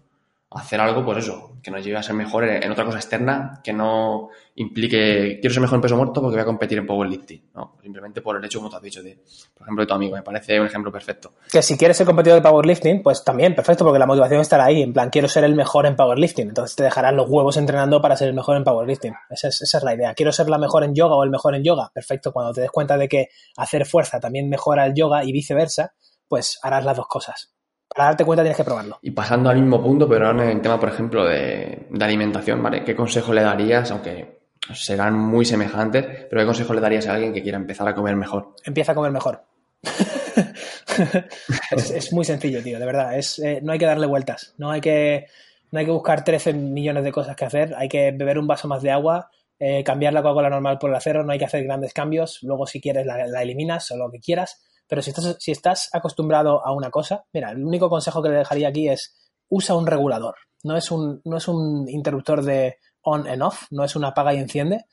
hacer 0.52 0.80
algo, 0.80 1.04
pues 1.04 1.18
eso, 1.18 1.52
que 1.62 1.70
nos 1.70 1.84
lleve 1.84 1.96
a 1.96 2.02
ser 2.02 2.16
mejor 2.16 2.44
en 2.44 2.70
otra 2.72 2.84
cosa 2.84 2.98
externa 2.98 3.60
que 3.62 3.72
no 3.72 4.30
implique, 4.56 5.38
quiero 5.40 5.54
ser 5.54 5.60
mejor 5.60 5.76
en 5.76 5.82
peso 5.82 5.96
muerto 5.96 6.20
porque 6.20 6.34
voy 6.34 6.42
a 6.42 6.44
competir 6.44 6.78
en 6.78 6.86
powerlifting, 6.86 7.50
¿no? 7.54 7.76
Simplemente 7.80 8.20
por 8.20 8.36
el 8.36 8.44
hecho, 8.44 8.58
como 8.58 8.68
te 8.68 8.76
has 8.76 8.82
dicho, 8.82 9.00
de, 9.00 9.16
por 9.54 9.62
ejemplo, 9.62 9.84
de 9.84 9.86
tu 9.86 9.94
amigo, 9.94 10.16
me 10.16 10.22
parece 10.22 10.58
un 10.58 10.66
ejemplo 10.66 10.90
perfecto. 10.90 11.34
Que 11.52 11.62
si 11.62 11.78
quieres 11.78 11.96
ser 11.96 12.04
competidor 12.04 12.42
de 12.42 12.48
powerlifting, 12.48 13.00
pues 13.00 13.22
también, 13.22 13.54
perfecto, 13.54 13.84
porque 13.84 14.00
la 14.00 14.06
motivación 14.06 14.40
estará 14.40 14.64
ahí, 14.64 14.82
en 14.82 14.92
plan, 14.92 15.08
quiero 15.08 15.28
ser 15.28 15.44
el 15.44 15.54
mejor 15.54 15.86
en 15.86 15.94
powerlifting, 15.94 16.48
entonces 16.48 16.74
te 16.74 16.82
dejarán 16.82 17.14
los 17.14 17.28
huevos 17.28 17.56
entrenando 17.56 18.02
para 18.02 18.16
ser 18.16 18.26
el 18.26 18.34
mejor 18.34 18.56
en 18.56 18.64
powerlifting, 18.64 19.14
esa 19.30 19.48
es, 19.48 19.62
esa 19.62 19.78
es 19.78 19.84
la 19.84 19.94
idea. 19.94 20.14
Quiero 20.14 20.32
ser 20.32 20.50
la 20.50 20.58
mejor 20.58 20.82
en 20.82 20.96
yoga 20.96 21.14
o 21.14 21.22
el 21.22 21.30
mejor 21.30 21.54
en 21.54 21.62
yoga, 21.62 21.92
perfecto, 21.94 22.32
cuando 22.32 22.52
te 22.52 22.62
des 22.62 22.72
cuenta 22.72 22.96
de 22.96 23.08
que 23.08 23.28
hacer 23.56 23.86
fuerza 23.86 24.18
también 24.18 24.48
mejora 24.48 24.84
el 24.84 24.94
yoga 24.94 25.22
y 25.24 25.30
viceversa, 25.30 25.94
pues 26.26 26.58
harás 26.62 26.84
las 26.84 26.96
dos 26.96 27.06
cosas 27.06 27.52
para 27.94 28.06
darte 28.10 28.24
cuenta 28.24 28.42
tienes 28.42 28.56
que 28.56 28.64
probarlo. 28.64 28.98
Y 29.02 29.10
pasando 29.10 29.50
al 29.50 29.60
mismo 29.60 29.82
punto, 29.82 30.08
pero 30.08 30.26
ahora 30.26 30.44
en 30.44 30.50
el 30.50 30.62
tema, 30.62 30.78
por 30.78 30.88
ejemplo, 30.88 31.24
de, 31.24 31.86
de, 31.90 32.04
alimentación, 32.04 32.62
¿vale? 32.62 32.84
¿Qué 32.84 32.94
consejo 32.94 33.32
le 33.32 33.42
darías, 33.42 33.90
aunque 33.90 34.40
serán 34.74 35.18
muy 35.18 35.44
semejantes, 35.44 36.04
pero 36.28 36.42
qué 36.42 36.46
consejo 36.46 36.72
le 36.74 36.80
darías 36.80 37.08
a 37.08 37.14
alguien 37.14 37.32
que 37.32 37.42
quiera 37.42 37.58
empezar 37.58 37.88
a 37.88 37.94
comer 37.94 38.14
mejor? 38.16 38.54
Empieza 38.64 38.92
a 38.92 38.94
comer 38.94 39.10
mejor. 39.10 39.44
es, 41.72 41.90
es, 41.90 42.12
muy 42.12 42.24
sencillo, 42.24 42.62
tío, 42.62 42.78
de 42.78 42.86
verdad. 42.86 43.18
Es, 43.18 43.38
eh, 43.40 43.60
no 43.62 43.72
hay 43.72 43.78
que 43.78 43.86
darle 43.86 44.06
vueltas. 44.06 44.54
No 44.58 44.70
hay 44.70 44.80
que, 44.80 45.26
no 45.72 45.80
hay 45.80 45.84
que 45.84 45.92
buscar 45.92 46.22
13 46.22 46.52
millones 46.52 47.02
de 47.02 47.10
cosas 47.10 47.34
que 47.34 47.44
hacer. 47.44 47.74
Hay 47.76 47.88
que 47.88 48.12
beber 48.12 48.38
un 48.38 48.46
vaso 48.46 48.68
más 48.68 48.82
de 48.82 48.92
agua, 48.92 49.30
eh, 49.58 49.82
cambiar 49.82 50.12
la 50.12 50.22
Coca-Cola 50.22 50.50
normal 50.50 50.78
por 50.78 50.90
el 50.90 50.96
acero. 50.96 51.24
No 51.24 51.32
hay 51.32 51.38
que 51.38 51.46
hacer 51.46 51.64
grandes 51.64 51.92
cambios. 51.92 52.38
Luego, 52.42 52.66
si 52.66 52.80
quieres, 52.80 53.04
la, 53.04 53.26
la 53.26 53.42
eliminas 53.42 53.90
o 53.90 53.96
lo 53.96 54.10
que 54.10 54.20
quieras 54.20 54.62
pero 54.90 55.02
si 55.02 55.10
estás, 55.10 55.36
si 55.38 55.52
estás 55.52 55.88
acostumbrado 55.92 56.66
a 56.66 56.72
una 56.72 56.90
cosa, 56.90 57.24
mira, 57.32 57.52
el 57.52 57.64
único 57.64 57.88
consejo 57.88 58.20
que 58.20 58.28
le 58.28 58.38
dejaría 58.38 58.68
aquí 58.68 58.88
es 58.88 59.16
usa 59.48 59.76
un 59.76 59.86
regulador. 59.86 60.34
No 60.64 60.76
es 60.76 60.90
un, 60.90 61.22
no 61.24 61.36
es 61.36 61.46
un 61.46 61.88
interruptor 61.88 62.42
de 62.42 62.76
on 63.02 63.28
and 63.28 63.40
off, 63.40 63.66
no 63.70 63.84
es 63.84 63.94
una 63.94 64.08
apaga 64.08 64.34
y 64.34 64.38
enciende. 64.38 64.86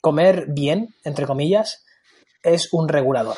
Comer 0.00 0.46
bien, 0.48 0.96
entre 1.04 1.26
comillas, 1.26 1.84
es 2.42 2.72
un 2.72 2.88
regulador. 2.88 3.36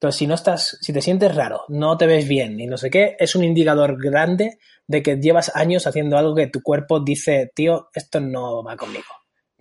Entonces, 0.00 0.18
si 0.18 0.26
no 0.26 0.34
estás, 0.34 0.76
si 0.80 0.92
te 0.92 1.00
sientes 1.00 1.32
raro, 1.32 1.62
no 1.68 1.96
te 1.96 2.08
ves 2.08 2.26
bien 2.26 2.58
y 2.58 2.66
no 2.66 2.76
sé 2.76 2.90
qué, 2.90 3.16
es 3.20 3.36
un 3.36 3.44
indicador 3.44 3.96
grande 4.02 4.58
de 4.88 5.04
que 5.04 5.16
llevas 5.16 5.54
años 5.54 5.86
haciendo 5.86 6.18
algo 6.18 6.34
que 6.34 6.48
tu 6.48 6.62
cuerpo 6.62 6.98
dice, 6.98 7.52
tío, 7.54 7.90
esto 7.94 8.20
no 8.20 8.64
va 8.64 8.76
conmigo. 8.76 9.06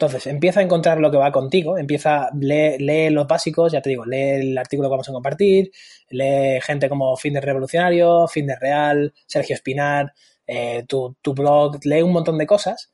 Entonces, 0.03 0.27
empieza 0.27 0.59
a 0.59 0.63
encontrar 0.63 0.99
lo 0.99 1.09
que 1.09 1.15
va 1.15 1.31
contigo, 1.31 1.77
empieza, 1.77 2.29
lee, 2.37 2.77
lee 2.77 3.09
los 3.09 3.25
básicos, 3.25 3.71
ya 3.71 3.81
te 3.81 3.89
digo, 3.89 4.03
lee 4.05 4.49
el 4.51 4.57
artículo 4.57 4.89
que 4.89 4.91
vamos 4.91 5.07
a 5.07 5.13
compartir, 5.13 5.71
lee 6.09 6.59
gente 6.61 6.89
como 6.89 7.15
Fitness 7.15 7.45
Revolucionario, 7.45 8.27
Fitness 8.27 8.59
Real, 8.59 9.13
Sergio 9.25 9.55
Espinar, 9.55 10.13
eh, 10.45 10.83
tu, 10.85 11.15
blog, 11.33 11.79
lee 11.85 12.01
un 12.01 12.11
montón 12.11 12.37
de 12.37 12.45
cosas 12.45 12.93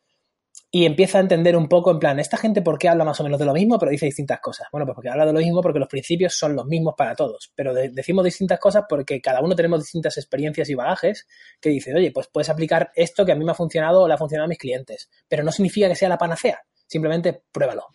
y 0.69 0.85
empieza 0.85 1.17
a 1.17 1.21
entender 1.21 1.57
un 1.57 1.67
poco, 1.67 1.89
en 1.89 1.97
plan, 1.97 2.19
¿esta 2.19 2.37
gente 2.37 2.61
por 2.61 2.77
qué 2.77 2.89
habla 2.89 3.03
más 3.03 3.19
o 3.19 3.23
menos 3.23 3.39
de 3.39 3.45
lo 3.45 3.53
mismo, 3.53 3.79
pero 3.79 3.89
dice 3.89 4.05
distintas 4.05 4.39
cosas? 4.39 4.67
Bueno, 4.71 4.85
pues 4.85 4.93
porque 4.93 5.09
habla 5.09 5.25
de 5.25 5.33
lo 5.33 5.39
mismo 5.39 5.61
porque 5.61 5.79
los 5.79 5.87
principios 5.87 6.35
son 6.35 6.55
los 6.55 6.67
mismos 6.67 6.93
para 6.95 7.15
todos, 7.15 7.51
pero 7.55 7.73
de, 7.73 7.89
decimos 7.89 8.23
distintas 8.23 8.59
cosas 8.59 8.83
porque 8.87 9.19
cada 9.19 9.41
uno 9.41 9.55
tenemos 9.55 9.79
distintas 9.79 10.15
experiencias 10.17 10.69
y 10.69 10.75
bagajes 10.75 11.27
que 11.59 11.69
dice, 11.69 11.91
oye, 11.95 12.11
pues 12.11 12.27
puedes 12.31 12.49
aplicar 12.49 12.91
esto 12.93 13.25
que 13.25 13.31
a 13.31 13.35
mí 13.35 13.43
me 13.43 13.51
ha 13.51 13.55
funcionado 13.55 14.03
o 14.03 14.07
le 14.07 14.13
ha 14.13 14.17
funcionado 14.17 14.45
a 14.45 14.49
mis 14.49 14.59
clientes, 14.59 15.09
pero 15.27 15.43
no 15.43 15.51
significa 15.51 15.87
que 15.87 15.95
sea 15.95 16.07
la 16.07 16.19
panacea, 16.19 16.59
simplemente 16.89 17.43
pruébalo. 17.51 17.87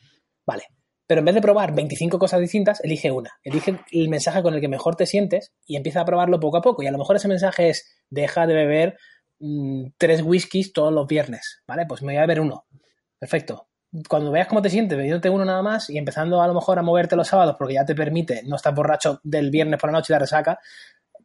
Vale. 0.46 0.64
Pero 1.07 1.18
en 1.18 1.26
vez 1.26 1.35
de 1.35 1.42
probar 1.42 1.74
25 1.74 2.18
cosas 2.18 2.40
distintas, 2.40 2.83
elige 2.83 3.11
una. 3.11 3.30
Elige 3.42 3.78
el 3.92 4.09
mensaje 4.09 4.42
con 4.42 4.54
el 4.54 4.61
que 4.61 4.68
mejor 4.68 4.96
te 4.96 5.04
sientes 5.04 5.52
y 5.66 5.76
empieza 5.76 6.00
a 6.00 6.04
probarlo 6.04 6.40
poco 6.40 6.57
a 6.57 6.62
poco. 6.62 6.83
Y 6.83 6.87
a 6.87 6.92
lo 6.92 6.98
mejor 6.98 7.16
ese 7.16 7.28
mensaje 7.28 7.68
es, 7.68 7.87
deja 8.09 8.46
de 8.46 8.54
beber 8.54 8.96
mmm, 9.38 9.88
tres 9.98 10.22
whiskies 10.22 10.72
todos 10.72 10.92
los 10.92 11.07
viernes. 11.07 11.62
¿Vale? 11.66 11.85
Pues 11.87 12.00
me 12.02 12.14
voy 12.14 12.18
a 12.18 12.20
beber 12.22 12.40
uno. 12.40 12.66
Perfecto. 13.18 13.68
Cuando 14.09 14.30
veas 14.30 14.48
cómo 14.48 14.62
te 14.62 14.70
sientes, 14.70 14.96
bebiéndote 14.96 15.28
uno 15.30 15.44
nada 15.44 15.62
más 15.62 15.90
y 15.90 15.98
empezando 15.98 16.40
a 16.40 16.48
lo 16.48 16.54
mejor 16.54 16.78
a 16.78 16.83
moverte 16.83 17.16
los 17.16 17.28
sábados 17.28 17.54
porque 17.59 17.74
ya 17.74 17.85
te 17.85 17.94
permite 17.94 18.42
no 18.44 18.57
estar 18.57 18.74
borracho 18.74 19.20
del 19.22 19.50
viernes 19.50 19.78
por 19.78 19.90
la 19.90 19.98
noche 19.98 20.12
y 20.12 20.14
la 20.14 20.18
resaca, 20.18 20.59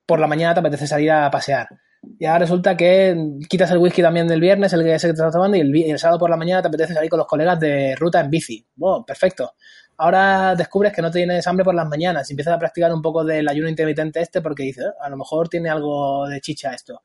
por 0.05 0.19
la 0.19 0.27
mañana 0.27 0.53
te 0.53 0.60
apetece 0.60 0.86
salir 0.86 1.12
a 1.12 1.32
pasear 1.32 1.67
y 2.01 2.25
ahora 2.25 2.39
resulta 2.39 2.77
que 2.77 3.15
quitas 3.49 3.71
el 3.71 3.77
whisky 3.77 4.01
también 4.01 4.27
del 4.27 4.39
viernes, 4.39 4.71
el 4.73 4.83
que 4.83 4.97
se 4.99 5.07
te 5.07 5.13
está 5.13 5.31
tomando, 5.31 5.57
y 5.57 5.89
el, 5.89 5.99
sábado 5.99 6.19
por 6.19 6.29
la 6.29 6.38
mañana 6.38 6.62
te 6.62 6.69
apetece 6.69 6.93
salir 6.93 7.09
con 7.09 7.19
los 7.19 7.27
colegas 7.27 7.59
de 7.59 7.95
ruta 7.95 8.19
en 8.21 8.29
bici. 8.29 8.65
Wow, 8.75 9.05
perfecto. 9.05 9.53
Ahora 9.97 10.55
descubres 10.55 10.93
que 10.93 11.01
no 11.01 11.12
tienes 11.12 11.45
hambre 11.47 11.65
por 11.65 11.75
las 11.75 11.88
mañanas 11.88 12.29
y 12.29 12.33
empiezas 12.33 12.53
a 12.53 12.59
practicar 12.59 12.93
un 12.93 13.01
poco 13.01 13.25
del 13.25 13.47
ayuno 13.49 13.67
intermitente 13.67 14.21
este 14.21 14.41
porque 14.41 14.63
dices, 14.63 14.85
eh, 14.85 14.91
a 15.01 15.09
lo 15.09 15.17
mejor 15.17 15.49
tiene 15.49 15.69
algo 15.69 16.27
de 16.27 16.39
chicha 16.39 16.73
esto. 16.73 17.03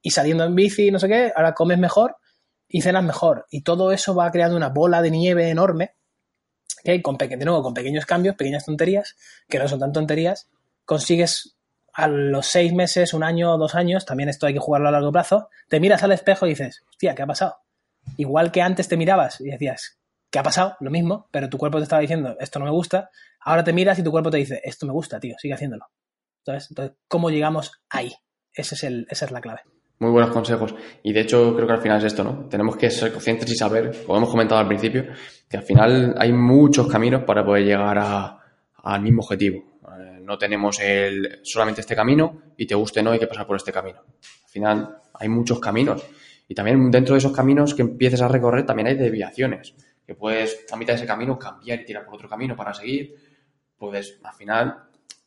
Y 0.00 0.10
saliendo 0.10 0.44
en 0.44 0.54
bici, 0.54 0.92
no 0.92 1.00
sé 1.00 1.08
qué, 1.08 1.32
ahora 1.34 1.54
comes 1.54 1.78
mejor 1.78 2.16
y 2.68 2.82
cenas 2.82 3.02
mejor. 3.02 3.46
Y 3.50 3.62
todo 3.62 3.90
eso 3.90 4.14
va 4.14 4.30
creando 4.30 4.56
una 4.56 4.68
bola 4.68 5.02
de 5.02 5.10
nieve 5.10 5.50
enorme 5.50 5.96
que 6.84 7.02
con, 7.02 7.16
de 7.16 7.36
nuevo, 7.44 7.62
con 7.62 7.74
pequeños 7.74 8.06
cambios, 8.06 8.36
pequeñas 8.36 8.64
tonterías, 8.64 9.16
que 9.48 9.58
no 9.58 9.66
son 9.66 9.80
tan 9.80 9.92
tonterías, 9.92 10.48
consigues 10.84 11.55
a 11.96 12.08
los 12.08 12.46
seis 12.46 12.74
meses, 12.74 13.14
un 13.14 13.24
año, 13.24 13.56
dos 13.56 13.74
años, 13.74 14.04
también 14.04 14.28
esto 14.28 14.46
hay 14.46 14.52
que 14.52 14.60
jugarlo 14.60 14.88
a 14.88 14.92
largo 14.92 15.10
plazo, 15.10 15.48
te 15.66 15.80
miras 15.80 16.02
al 16.02 16.12
espejo 16.12 16.46
y 16.46 16.50
dices, 16.50 16.84
hostia, 16.90 17.14
¿qué 17.14 17.22
ha 17.22 17.26
pasado? 17.26 17.56
Igual 18.18 18.52
que 18.52 18.60
antes 18.60 18.86
te 18.86 18.98
mirabas 18.98 19.40
y 19.40 19.48
decías, 19.48 19.98
¿qué 20.30 20.38
ha 20.38 20.42
pasado? 20.42 20.76
Lo 20.80 20.90
mismo, 20.90 21.26
pero 21.30 21.48
tu 21.48 21.56
cuerpo 21.56 21.78
te 21.78 21.84
estaba 21.84 22.02
diciendo, 22.02 22.36
esto 22.38 22.58
no 22.58 22.66
me 22.66 22.70
gusta, 22.70 23.08
ahora 23.40 23.64
te 23.64 23.72
miras 23.72 23.98
y 23.98 24.02
tu 24.02 24.10
cuerpo 24.10 24.30
te 24.30 24.36
dice, 24.36 24.60
esto 24.62 24.84
me 24.84 24.92
gusta, 24.92 25.18
tío, 25.18 25.36
sigue 25.38 25.54
haciéndolo. 25.54 25.86
Entonces, 26.44 26.70
entonces 26.70 26.96
¿cómo 27.08 27.30
llegamos 27.30 27.72
ahí? 27.88 28.12
Ese 28.52 28.74
es 28.74 28.84
el, 28.84 29.06
esa 29.08 29.24
es 29.24 29.30
la 29.30 29.40
clave. 29.40 29.60
Muy 29.98 30.10
buenos 30.10 30.30
consejos. 30.30 30.74
Y 31.02 31.14
de 31.14 31.20
hecho, 31.20 31.54
creo 31.54 31.66
que 31.66 31.72
al 31.72 31.80
final 31.80 31.98
es 31.98 32.04
esto, 32.04 32.22
¿no? 32.22 32.46
Tenemos 32.50 32.76
que 32.76 32.90
ser 32.90 33.10
conscientes 33.10 33.50
y 33.50 33.56
saber, 33.56 34.04
como 34.04 34.18
hemos 34.18 34.28
comentado 34.28 34.60
al 34.60 34.68
principio, 34.68 35.06
que 35.48 35.56
al 35.56 35.62
final 35.62 36.14
hay 36.18 36.30
muchos 36.30 36.86
caminos 36.88 37.24
para 37.24 37.42
poder 37.42 37.64
llegar 37.64 37.96
a, 37.98 38.38
al 38.82 39.00
mismo 39.00 39.22
objetivo 39.22 39.75
no 40.26 40.36
tenemos 40.36 40.80
el, 40.80 41.40
solamente 41.42 41.80
este 41.80 41.94
camino 41.94 42.42
y 42.56 42.66
te 42.66 42.74
guste 42.74 43.02
no 43.02 43.12
hay 43.12 43.18
que 43.18 43.28
pasar 43.28 43.46
por 43.46 43.56
este 43.56 43.72
camino. 43.72 44.00
Al 44.00 44.50
final 44.50 44.98
hay 45.14 45.28
muchos 45.28 45.60
caminos 45.60 46.04
y 46.48 46.54
también 46.54 46.90
dentro 46.90 47.14
de 47.14 47.18
esos 47.18 47.32
caminos 47.32 47.74
que 47.74 47.82
empieces 47.82 48.20
a 48.20 48.28
recorrer 48.28 48.66
también 48.66 48.88
hay 48.88 48.96
desviaciones, 48.96 49.74
que 50.04 50.14
puedes 50.14 50.66
a 50.70 50.76
mitad 50.76 50.94
de 50.94 50.98
ese 50.98 51.06
camino 51.06 51.38
cambiar 51.38 51.80
y 51.80 51.84
tirar 51.84 52.04
por 52.04 52.16
otro 52.16 52.28
camino 52.28 52.56
para 52.56 52.74
seguir. 52.74 53.14
Pues 53.78 54.18
al 54.24 54.34
final 54.34 54.76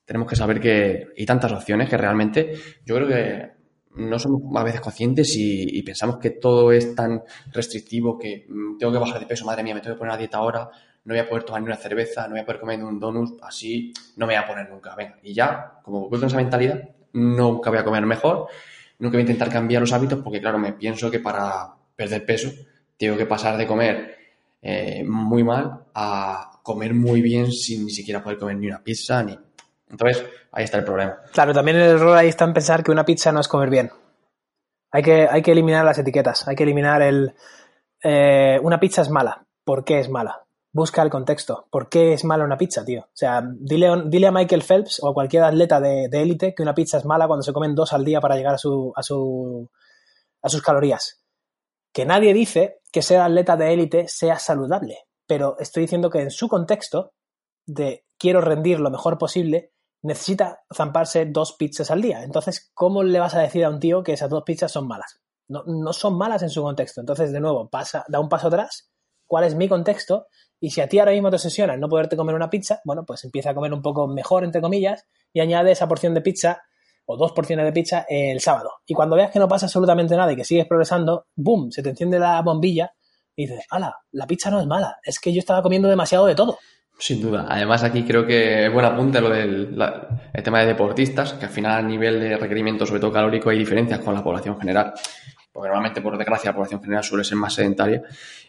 tenemos 0.04 0.28
que 0.28 0.36
saber 0.36 0.60
que 0.60 1.08
hay 1.18 1.26
tantas 1.26 1.52
opciones 1.52 1.89
que 1.89 1.97
realmente 1.97 2.54
yo 2.86 2.95
creo 2.95 3.08
que 3.08 3.52
no 3.95 4.20
somos 4.20 4.41
a 4.56 4.64
veces 4.64 4.82
conscientes 4.82 5.36
y, 5.36 5.78
y 5.78 5.82
pensamos 5.82 6.18
que 6.18 6.32
todo 6.32 6.72
es 6.72 6.93
tan 6.93 7.24
restrictivo 7.52 8.18
que 8.18 8.45
mm, 8.47 8.78
tengo 8.78 8.91
que 8.91 9.00
bajar 9.00 9.20
de 9.20 9.26
peso, 9.26 9.45
madre 9.45 9.64
mía, 9.64 9.76
me 9.76 9.82
tengo 9.82 9.95
que 9.95 10.00
poner 10.00 10.14
a 10.14 10.18
dieta 10.18 10.38
ahora, 10.38 10.70
no 11.10 11.16
voy 11.16 11.22
a 11.22 11.28
poder 11.28 11.43
tomar 11.43 11.62
ni 11.62 11.66
una 11.66 11.76
cerveza, 11.76 12.28
no 12.28 12.34
voy 12.34 12.41
a 12.41 12.45
poder 12.45 12.62
comer 12.62 12.84
un 12.84 12.99
donut, 12.99 13.41
así 13.41 13.91
no 14.16 14.28
me 14.28 14.36
voy 14.36 14.43
a 14.43 14.47
poner 14.47 14.70
nunca. 14.70 14.93
Venga, 14.95 15.18
y 15.24 15.34
ya, 15.34 15.80
como 15.82 16.07
vuelvo 16.07 16.28
esa 16.28 16.38
mentalidad, 16.38 16.88
nunca 17.14 17.72
voy 17.72 17.80
a 17.80 17.84
comer 17.84 18.05
mejor, 18.05 18.47
nunca 18.99 19.14
voy 19.14 19.22
a 19.22 19.22
intentar 19.22 19.49
cambiar 19.49 19.82
los 19.82 19.91
hábitos 19.91 20.20
porque, 20.24 20.39
claro, 20.39 20.60
me 20.60 20.74
pienso 20.74 21.10
que 21.10 21.20
para 21.20 21.74
perder 21.95 22.24
peso 22.28 22.51
tengo 22.95 23.18
que 23.18 23.26
pasar 23.26 23.57
de 23.57 23.66
comer 23.66 24.18
eh, 24.62 25.03
muy 25.03 25.43
mal 25.43 25.86
a 25.95 26.60
comer 26.62 26.93
muy 26.93 27.24
bien 27.24 27.51
sin 27.51 27.86
ni 27.86 27.91
siquiera 27.91 28.22
poder 28.22 28.38
comer 28.38 28.57
ni 28.57 28.68
una 28.68 28.84
pizza 28.84 29.24
ni... 29.24 29.36
Entonces, 29.89 30.24
ahí 30.51 30.66
está 30.66 30.78
el 30.78 30.84
problema. 30.84 31.18
Claro, 31.34 31.53
también 31.53 31.78
el 31.78 31.89
error 31.95 32.16
ahí 32.16 32.28
está 32.28 32.45
en 32.45 32.53
pensar 32.53 32.84
que 32.84 32.91
una 32.91 33.03
pizza 33.03 33.32
no 33.32 33.39
es 33.39 33.47
comer 33.47 33.72
bien. 33.72 33.89
Hay 34.91 35.01
que, 35.01 35.28
hay 35.28 35.41
que 35.41 35.53
eliminar 35.53 35.84
las 35.84 35.97
etiquetas, 35.97 36.47
hay 36.47 36.55
que 36.55 36.62
eliminar 36.62 37.01
el... 37.01 37.34
eh, 38.03 38.60
una 38.62 38.80
pizza 38.80 39.01
es 39.01 39.10
mala. 39.10 39.43
¿Por 39.64 39.84
qué 39.84 39.99
es 39.99 40.10
mala? 40.10 40.43
Busca 40.72 41.02
el 41.02 41.10
contexto. 41.10 41.68
¿Por 41.72 41.90
qué 41.90 42.14
es 42.14 42.24
mala 42.24 42.44
una 42.44 42.58
pizza, 42.58 42.86
tío? 42.86 43.02
O 43.02 43.16
sea, 43.16 43.44
dile, 43.60 44.04
dile 44.06 44.28
a 44.28 44.32
Michael 44.32 44.64
Phelps 44.64 45.02
o 45.02 45.10
a 45.10 45.14
cualquier 45.14 45.44
atleta 45.44 45.80
de 45.80 46.10
élite 46.12 46.54
que 46.54 46.62
una 46.62 46.76
pizza 46.76 46.98
es 46.98 47.06
mala 47.06 47.28
cuando 47.28 47.44
se 47.44 47.54
comen 47.54 47.74
dos 47.74 47.92
al 47.94 48.06
día 48.06 48.22
para 48.22 48.36
llegar 48.36 48.54
a, 48.54 48.58
su, 48.60 48.94
a, 48.96 49.02
su, 49.02 49.70
a 50.42 50.50
sus 50.50 50.62
calorías. 50.62 51.24
Que 51.92 52.06
nadie 52.06 52.34
dice 52.34 52.82
que 52.92 53.02
ser 53.02 53.20
atleta 53.20 53.58
de 53.58 53.74
élite 53.74 54.08
sea 54.08 54.38
saludable, 54.38 55.08
pero 55.26 55.58
estoy 55.60 55.82
diciendo 55.82 56.10
que 56.10 56.22
en 56.22 56.32
su 56.32 56.48
contexto 56.48 57.14
de 57.66 58.06
quiero 58.18 58.42
rendir 58.42 58.80
lo 58.80 58.92
mejor 58.92 59.18
posible, 59.18 59.74
necesita 60.02 60.62
zamparse 60.74 61.26
dos 61.26 61.54
pizzas 61.54 61.92
al 61.92 62.02
día. 62.02 62.24
Entonces, 62.24 62.72
¿cómo 62.74 63.04
le 63.04 63.20
vas 63.20 63.36
a 63.36 63.42
decir 63.42 63.66
a 63.66 63.70
un 63.70 63.80
tío 63.80 64.04
que 64.04 64.14
esas 64.14 64.30
dos 64.30 64.44
pizzas 64.44 64.72
son 64.72 64.88
malas? 64.88 65.20
No, 65.48 65.64
no 65.66 65.94
son 65.94 66.18
malas 66.18 66.44
en 66.44 66.50
su 66.50 66.62
contexto. 66.62 67.02
Entonces, 67.02 67.32
de 67.32 67.40
nuevo, 67.40 67.70
pasa, 67.70 68.06
da 68.08 68.20
un 68.20 68.30
paso 68.30 68.48
atrás. 68.48 68.92
¿Cuál 69.26 69.46
es 69.46 69.56
mi 69.56 69.68
contexto? 69.68 70.28
Y 70.60 70.72
si 70.72 70.82
a 70.82 70.88
ti 70.88 70.99
ahora 70.99 71.12
mismo 71.12 71.30
te 71.30 71.38
obsesiona 71.38 71.78
no 71.78 71.88
poderte 71.88 72.18
comer 72.18 72.36
una 72.36 72.49
pizza, 72.49 72.82
bueno, 72.84 73.05
pues 73.05 73.24
empieza 73.24 73.51
a 73.51 73.53
comer 73.53 73.74
un 73.74 73.82
poco 73.82 74.07
mejor, 74.07 74.43
entre 74.43 74.62
comillas, 74.62 75.05
y 75.34 75.39
añade 75.39 75.72
esa 75.72 75.88
porción 75.88 76.14
de 76.14 76.22
pizza 76.22 76.62
o 77.05 77.18
dos 77.18 77.32
porciones 77.32 77.66
de 77.66 77.72
pizza 77.72 78.05
el 78.07 78.39
sábado. 78.39 78.72
Y 78.86 78.93
cuando 78.93 79.16
veas 79.16 79.32
que 79.32 79.39
no 79.39 79.47
pasa 79.47 79.66
absolutamente 79.66 80.16
nada 80.16 80.32
y 80.32 80.36
que 80.36 80.43
sigues 80.43 80.68
progresando, 80.68 81.28
¡boom! 81.36 81.72
Se 81.72 81.82
te 81.82 81.89
enciende 81.89 82.20
la 82.20 82.41
bombilla 82.41 82.91
y 83.36 83.47
dices, 83.47 83.66
¡hala! 83.72 83.95
La 84.12 84.28
pizza 84.28 84.51
no 84.51 84.60
es 84.60 84.68
mala, 84.68 84.97
es 85.03 85.20
que 85.20 85.34
yo 85.34 85.39
estaba 85.39 85.62
comiendo 85.64 85.88
demasiado 85.88 86.26
de 86.26 86.36
todo. 86.36 86.60
Sin 86.99 87.22
duda. 87.22 87.45
Además, 87.49 87.82
aquí 87.84 88.03
creo 88.03 88.28
que 88.28 88.66
es 88.66 88.74
buen 88.74 88.86
apunte 88.86 89.22
lo 89.22 89.30
del 89.30 89.82
el 90.34 90.43
tema 90.43 90.60
de 90.60 90.66
deportistas, 90.66 91.34
que 91.34 91.45
al 91.45 91.51
final 91.51 91.72
a 91.72 91.82
nivel 91.82 92.20
de 92.20 92.36
requerimiento, 92.36 92.86
sobre 92.86 92.99
todo 92.99 93.14
calórico, 93.14 93.49
hay 93.49 93.57
diferencias 93.57 94.01
con 94.01 94.14
la 94.14 94.22
población 94.22 94.60
general. 94.60 94.93
Porque 95.51 95.70
normalmente, 95.70 96.01
por 96.01 96.18
desgracia, 96.18 96.51
la 96.51 96.55
población 96.55 96.82
general 96.82 97.03
suele 97.03 97.24
ser 97.24 97.38
más 97.38 97.53
sedentaria. 97.53 98.03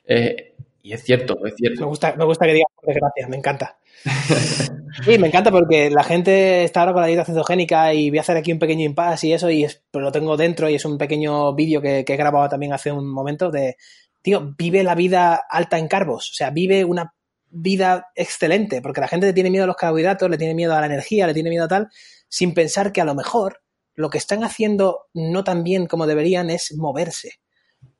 Eh, 0.04 0.56
y 0.82 0.92
es 0.92 1.02
cierto, 1.04 1.34
es 1.46 1.52
Me 1.52 1.56
cierto. 1.56 1.86
gusta, 1.86 2.14
me 2.16 2.24
gusta 2.24 2.46
que 2.46 2.54
digas 2.54 2.70
por 2.74 2.86
desgracia, 2.86 3.28
me 3.28 3.36
encanta. 3.36 3.78
Sí, 5.04 5.18
me 5.18 5.28
encanta 5.28 5.52
porque 5.52 5.88
la 5.88 6.02
gente 6.02 6.64
está 6.64 6.80
ahora 6.80 6.92
con 6.92 7.02
la 7.02 7.06
dieta 7.06 7.24
cetogénica 7.24 7.94
y 7.94 8.10
voy 8.10 8.18
a 8.18 8.22
hacer 8.22 8.36
aquí 8.36 8.52
un 8.52 8.58
pequeño 8.58 8.84
impasse 8.84 9.28
y 9.28 9.32
eso, 9.32 9.48
y 9.48 9.64
pero 9.90 10.04
lo 10.04 10.12
tengo 10.12 10.36
dentro 10.36 10.68
y 10.68 10.74
es 10.74 10.84
un 10.84 10.98
pequeño 10.98 11.54
vídeo 11.54 11.80
que, 11.80 12.04
que 12.04 12.14
he 12.14 12.16
grabado 12.16 12.48
también 12.48 12.72
hace 12.72 12.90
un 12.90 13.08
momento 13.08 13.50
de, 13.52 13.76
tío, 14.20 14.52
vive 14.58 14.82
la 14.82 14.96
vida 14.96 15.40
alta 15.48 15.78
en 15.78 15.86
carbos, 15.86 16.30
o 16.30 16.34
sea, 16.34 16.50
vive 16.50 16.84
una 16.84 17.14
vida 17.50 18.08
excelente, 18.16 18.82
porque 18.82 19.00
la 19.00 19.08
gente 19.08 19.26
le 19.26 19.32
tiene 19.32 19.50
miedo 19.50 19.64
a 19.64 19.68
los 19.68 19.76
carbohidratos, 19.76 20.28
le 20.28 20.38
tiene 20.38 20.54
miedo 20.54 20.74
a 20.74 20.80
la 20.80 20.86
energía, 20.86 21.26
le 21.28 21.34
tiene 21.34 21.50
miedo 21.50 21.64
a 21.64 21.68
tal, 21.68 21.88
sin 22.28 22.52
pensar 22.52 22.92
que 22.92 23.00
a 23.00 23.04
lo 23.04 23.14
mejor 23.14 23.62
lo 23.94 24.10
que 24.10 24.18
están 24.18 24.42
haciendo 24.42 25.06
no 25.14 25.44
tan 25.44 25.62
bien 25.62 25.86
como 25.86 26.06
deberían 26.06 26.50
es 26.50 26.74
moverse. 26.76 27.40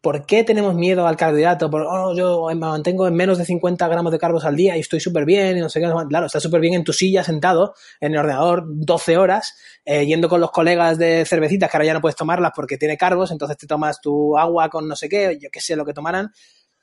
¿Por 0.00 0.24
qué 0.24 0.44
tenemos 0.44 0.74
miedo 0.74 1.06
al 1.06 1.16
carbohidrato? 1.16 1.70
Por, 1.70 1.82
oh, 1.82 2.14
yo 2.14 2.46
me 2.46 2.54
mantengo 2.54 3.06
en 3.06 3.14
menos 3.14 3.36
de 3.36 3.44
50 3.44 3.86
gramos 3.86 4.10
de 4.10 4.18
carbos 4.18 4.46
al 4.46 4.56
día 4.56 4.74
y 4.74 4.80
estoy 4.80 4.98
súper 4.98 5.26
bien 5.26 5.58
y 5.58 5.60
no 5.60 5.68
sé 5.68 5.78
qué. 5.78 5.92
Claro, 6.08 6.24
estás 6.24 6.42
súper 6.42 6.62
bien 6.62 6.72
en 6.72 6.84
tu 6.84 6.94
silla 6.94 7.22
sentado 7.22 7.74
en 8.00 8.12
el 8.12 8.18
ordenador 8.20 8.64
12 8.66 9.18
horas, 9.18 9.58
eh, 9.84 10.06
yendo 10.06 10.30
con 10.30 10.40
los 10.40 10.52
colegas 10.52 10.96
de 10.96 11.26
cervecitas 11.26 11.70
que 11.70 11.76
ahora 11.76 11.84
ya 11.84 11.92
no 11.92 12.00
puedes 12.00 12.16
tomarlas 12.16 12.52
porque 12.56 12.78
tiene 12.78 12.96
carbos, 12.96 13.30
entonces 13.30 13.58
te 13.58 13.66
tomas 13.66 14.00
tu 14.00 14.38
agua 14.38 14.70
con 14.70 14.88
no 14.88 14.96
sé 14.96 15.10
qué, 15.10 15.38
yo 15.38 15.50
qué 15.52 15.60
sé 15.60 15.76
lo 15.76 15.84
que 15.84 15.92
tomarán. 15.92 16.32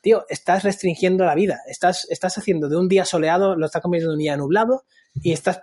Tío, 0.02 0.26
estás 0.30 0.64
restringiendo 0.64 1.26
la 1.26 1.34
vida. 1.34 1.62
Estás, 1.66 2.06
estás 2.12 2.38
haciendo 2.38 2.70
de 2.70 2.78
un 2.78 2.88
día 2.88 3.04
soleado, 3.04 3.56
lo 3.56 3.66
estás 3.66 3.82
convirtiendo 3.82 4.14
en 4.14 4.18
un 4.18 4.24
día 4.24 4.38
nublado 4.38 4.84
y 5.16 5.32
estás, 5.32 5.62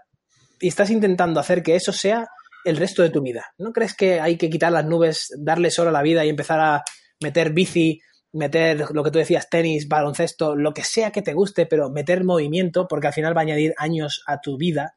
y 0.59 0.67
estás 0.67 0.91
intentando 0.91 1.39
hacer 1.39 1.63
que 1.63 1.77
eso 1.77 1.93
sea 1.93 2.27
el 2.65 2.79
resto 2.79 3.03
de 3.03 3.11
tu 3.11 3.23
vida. 3.23 3.55
¿No 3.59 3.73
crees 3.73 3.95
que 3.95 4.21
hay 4.21 4.37
que 4.39 4.51
quitar 4.51 4.73
las 4.73 4.85
nubes, 4.85 5.29
darle 5.39 5.71
sol 5.71 5.87
a 5.87 5.93
la 5.93 6.03
vida 6.03 6.25
y 6.25 6.31
empezar 6.31 6.59
a 6.59 6.83
meter 7.21 7.53
bici, 7.53 8.01
meter 8.33 8.91
lo 8.91 9.05
que 9.05 9.11
tú 9.11 9.19
decías, 9.19 9.49
tenis, 9.49 9.89
baloncesto, 9.89 10.57
lo 10.57 10.75
que 10.75 10.85
sea 10.85 11.11
que 11.11 11.23
te 11.23 11.35
guste, 11.35 11.67
pero 11.67 11.91
meter 11.91 12.25
movimiento, 12.25 12.89
porque 12.89 13.07
al 13.07 13.13
final 13.13 13.37
va 13.37 13.43
a 13.43 13.45
añadir 13.45 13.75
años 13.79 14.23
a 14.27 14.41
tu 14.41 14.57
vida 14.57 14.97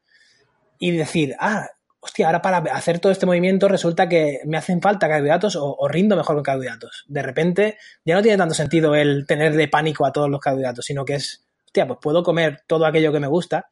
y 0.78 0.90
decir, 0.90 1.36
ah, 1.38 1.68
hostia, 2.00 2.26
ahora 2.26 2.42
para 2.42 2.58
hacer 2.74 2.98
todo 3.00 3.12
este 3.12 3.26
movimiento 3.26 3.68
resulta 3.68 4.08
que 4.08 4.40
me 4.44 4.56
hacen 4.56 4.80
falta 4.80 5.08
carbohidratos 5.08 5.56
o, 5.56 5.76
o 5.76 5.88
rindo 5.88 6.16
mejor 6.16 6.36
con 6.36 6.42
carbohidratos. 6.42 7.04
De 7.08 7.22
repente 7.22 7.78
ya 8.04 8.14
no 8.14 8.22
tiene 8.22 8.38
tanto 8.38 8.54
sentido 8.54 8.94
el 8.94 9.26
tenerle 9.26 9.68
pánico 9.68 10.06
a 10.06 10.12
todos 10.12 10.28
los 10.28 10.40
carbohidratos, 10.40 10.84
sino 10.84 11.04
que 11.04 11.14
es, 11.14 11.44
hostia, 11.64 11.86
pues 11.86 11.98
puedo 12.02 12.22
comer 12.22 12.62
todo 12.66 12.86
aquello 12.86 13.12
que 13.12 13.20
me 13.20 13.28
gusta 13.28 13.70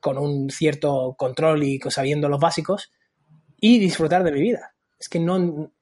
con 0.00 0.18
un 0.18 0.50
cierto 0.50 1.14
control 1.16 1.62
y 1.62 1.80
sabiendo 1.88 2.28
los 2.28 2.40
básicos 2.40 2.90
y 3.60 3.78
disfrutar 3.78 4.24
de 4.24 4.32
mi 4.32 4.40
vida. 4.40 4.74
Es 4.98 5.08
que 5.08 5.20
no, 5.20 5.72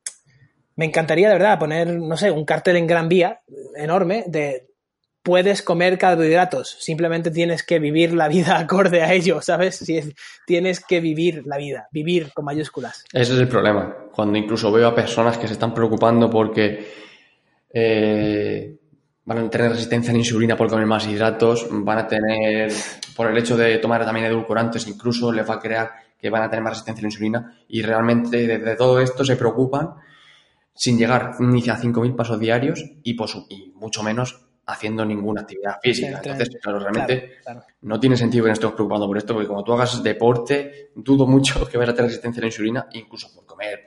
me 0.81 0.87
encantaría 0.87 1.29
de 1.29 1.35
verdad 1.35 1.59
poner, 1.59 1.93
no 1.93 2.17
sé, 2.17 2.31
un 2.31 2.47
cartel 2.47 2.77
en 2.77 2.87
Gran 2.87 3.07
Vía 3.11 3.43
enorme 3.77 4.25
de 4.27 4.67
puedes 5.23 5.61
comer 5.61 5.99
carbohidratos, 5.99 6.79
simplemente 6.81 7.31
tienes 7.31 7.63
que 7.63 7.79
vivir 7.79 8.15
la 8.15 8.29
vida 8.29 8.59
acorde 8.65 9.03
a 9.03 9.13
ello, 9.13 9.43
¿sabes? 9.43 9.77
Si 9.77 9.99
es- 9.99 10.15
tienes 10.47 10.81
que 10.83 11.01
vivir 11.01 11.43
la 11.45 11.59
vida, 11.59 11.87
vivir 11.93 12.33
con 12.33 12.47
mayúsculas. 12.47 13.05
Ese 13.13 13.35
es 13.35 13.39
el 13.41 13.47
problema. 13.49 13.95
Cuando 14.11 14.39
incluso 14.39 14.73
veo 14.73 14.89
a 14.89 14.95
personas 14.95 15.37
que 15.37 15.47
se 15.49 15.53
están 15.53 15.75
preocupando 15.75 16.31
porque 16.31 16.87
eh, 17.75 18.79
van 19.27 19.39
a 19.39 19.51
tener 19.51 19.73
resistencia 19.73 20.11
a 20.13 20.15
la 20.15 20.21
insulina 20.21 20.57
por 20.57 20.71
comer 20.71 20.87
más 20.87 21.07
hidratos, 21.07 21.67
van 21.71 21.99
a 21.99 22.07
tener, 22.09 22.73
por 23.15 23.31
el 23.31 23.37
hecho 23.37 23.55
de 23.59 23.77
tomar 23.77 24.03
también 24.07 24.25
edulcorantes, 24.25 24.87
incluso 24.89 25.31
les 25.31 25.47
va 25.47 25.57
a 25.57 25.61
crear 25.61 25.91
que 26.19 26.31
van 26.31 26.43
a 26.45 26.49
tener 26.49 26.63
más 26.63 26.73
resistencia 26.73 27.01
a 27.01 27.03
la 27.03 27.09
insulina 27.09 27.59
y 27.69 27.83
realmente 27.83 28.47
desde 28.47 28.77
todo 28.77 28.99
esto 28.99 29.27
se 29.27 29.37
preocupan 29.37 29.91
sin 30.81 30.97
llegar 30.97 31.39
ni 31.41 31.61
a 31.69 31.77
5.000 31.77 32.15
pasos 32.17 32.41
diarios 32.41 32.83
y, 33.03 33.15
su- 33.27 33.47
y 33.51 33.71
mucho 33.75 34.03
menos 34.03 34.47
haciendo 34.65 35.05
ninguna 35.05 35.43
actividad 35.43 35.75
física. 35.83 36.23
Entonces, 36.25 36.49
claro, 36.63 36.79
realmente 36.79 37.37
Claro, 37.43 37.61
claro. 37.61 37.75
no 37.83 38.01
tiene 38.01 38.17
sentido 38.17 38.45
que 38.45 38.49
nos 38.49 38.57
estemos 38.57 38.75
preocupando 38.77 39.07
por 39.07 39.19
esto, 39.19 39.35
porque 39.35 39.47
cuando 39.47 39.63
tú 39.65 39.75
hagas 39.75 40.03
deporte, 40.03 40.91
dudo 40.95 41.27
mucho 41.27 41.69
que 41.69 41.77
vayas 41.77 41.93
a 41.93 41.97
tener 41.97 42.09
resistencia 42.09 42.41
a 42.41 42.45
la 42.45 42.47
insulina, 42.47 42.89
incluso 42.93 43.29
por 43.35 43.45
comer, 43.45 43.81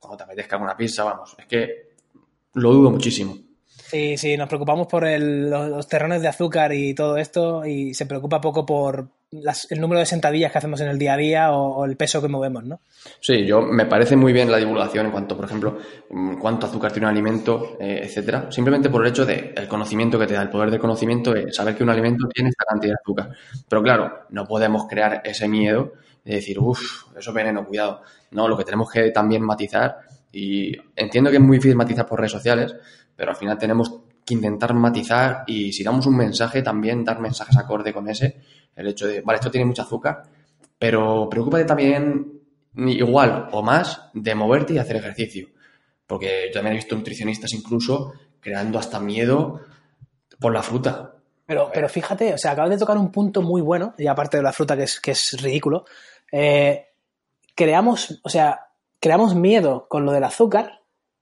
cuando 0.00 0.16
te 0.16 0.24
apetezca 0.24 0.56
una 0.56 0.76
pizza, 0.76 1.04
vamos, 1.04 1.36
es 1.38 1.46
que 1.46 1.90
lo 2.54 2.72
dudo 2.72 2.90
muchísimo. 2.90 3.36
Sí, 3.68 4.16
sí, 4.16 4.36
nos 4.36 4.48
preocupamos 4.48 4.88
por 4.88 5.04
el- 5.04 5.48
los, 5.48 5.68
los 5.68 5.86
terrones 5.86 6.22
de 6.22 6.28
azúcar 6.28 6.72
y 6.72 6.92
todo 6.92 7.18
esto 7.18 7.64
y 7.64 7.94
se 7.94 8.06
preocupa 8.06 8.40
poco 8.40 8.66
por 8.66 9.08
las- 9.32 9.70
el 9.70 9.80
número 9.80 9.98
de 9.98 10.06
sentadillas 10.06 10.52
que 10.52 10.58
hacemos 10.58 10.80
en 10.80 10.88
el 10.88 10.98
día 10.98 11.14
a 11.14 11.16
día 11.16 11.52
o, 11.52 11.84
el 11.84 11.96
peso 11.96 12.20
que 12.20 12.28
movemos, 12.28 12.64
¿no? 12.64 12.80
Sí, 13.20 13.44
yo 13.46 13.62
me 13.62 13.86
parece 13.86 14.14
muy 14.14 14.32
bien 14.32 14.50
la 14.50 14.58
divulgación 14.58 15.06
en 15.06 15.12
cuanto, 15.12 15.36
por 15.36 15.46
ejemplo, 15.46 15.78
mm, 16.10 16.34
cuánto 16.36 16.66
azúcar 16.66 16.92
tiene 16.92 17.06
un 17.06 17.12
alimento, 17.12 17.76
eh, 17.80 18.00
etcétera, 18.04 18.52
simplemente 18.52 18.90
por 18.90 19.02
el 19.04 19.10
hecho 19.10 19.24
de 19.24 19.54
el 19.56 19.66
conocimiento 19.68 20.18
que 20.18 20.26
te 20.26 20.34
da, 20.34 20.42
el 20.42 20.50
poder 20.50 20.70
del 20.70 20.80
conocimiento 20.80 21.32
de 21.32 21.52
saber 21.52 21.74
que 21.74 21.82
un 21.82 21.90
alimento 21.90 22.26
tiene 22.28 22.50
esta 22.50 22.64
cantidad 22.64 22.92
de 22.92 22.98
azúcar. 23.02 23.36
Pero 23.68 23.82
claro, 23.82 24.12
no 24.30 24.46
podemos 24.46 24.86
crear 24.86 25.22
ese 25.24 25.48
miedo 25.48 25.92
de 26.24 26.34
decir, 26.34 26.58
uff, 26.58 27.04
eso 27.16 27.30
es 27.30 27.34
veneno, 27.34 27.66
cuidado. 27.66 28.02
No, 28.32 28.46
lo 28.46 28.56
que 28.56 28.64
tenemos 28.64 28.90
que 28.90 29.10
también 29.10 29.42
matizar, 29.42 29.96
y 30.30 30.72
entiendo 30.94 31.30
que 31.30 31.36
es 31.36 31.42
muy 31.42 31.56
difícil 31.56 31.76
matizar 31.76 32.06
por 32.06 32.18
redes 32.18 32.32
sociales, 32.32 32.74
pero 33.16 33.30
al 33.30 33.36
final 33.36 33.58
tenemos 33.58 33.92
que 34.24 34.34
intentar 34.34 34.72
matizar 34.72 35.42
y 35.46 35.72
si 35.72 35.82
damos 35.82 36.06
un 36.06 36.16
mensaje, 36.16 36.62
también 36.62 37.04
dar 37.04 37.20
mensajes 37.20 37.56
acorde 37.56 37.92
con 37.92 38.08
ese, 38.08 38.36
el 38.76 38.88
hecho 38.88 39.06
de, 39.06 39.20
vale, 39.20 39.38
esto 39.38 39.50
tiene 39.50 39.66
mucho 39.66 39.82
azúcar, 39.82 40.22
pero 40.78 41.28
preocúpate 41.28 41.64
también 41.64 42.40
igual 42.76 43.48
o 43.52 43.62
más 43.62 44.10
de 44.14 44.34
moverte 44.34 44.74
y 44.74 44.78
hacer 44.78 44.96
ejercicio. 44.96 45.48
Porque 46.06 46.46
yo 46.48 46.54
también 46.54 46.74
he 46.74 46.76
visto 46.76 46.96
nutricionistas 46.96 47.52
incluso 47.52 48.12
creando 48.40 48.78
hasta 48.78 48.98
miedo 48.98 49.60
por 50.40 50.52
la 50.52 50.62
fruta. 50.62 51.14
Pero, 51.46 51.70
pero 51.72 51.88
fíjate, 51.88 52.34
o 52.34 52.38
sea, 52.38 52.52
acabas 52.52 52.70
de 52.70 52.78
tocar 52.78 52.98
un 52.98 53.12
punto 53.12 53.42
muy 53.42 53.62
bueno, 53.62 53.94
y 53.98 54.06
aparte 54.06 54.36
de 54.36 54.42
la 54.42 54.52
fruta 54.52 54.76
que 54.76 54.84
es, 54.84 55.00
que 55.00 55.12
es 55.12 55.36
ridículo, 55.40 55.84
eh, 56.30 56.88
creamos, 57.54 58.20
o 58.22 58.28
sea, 58.28 58.68
creamos 59.00 59.34
miedo 59.34 59.86
con 59.88 60.04
lo 60.04 60.12
del 60.12 60.24
azúcar, 60.24 60.80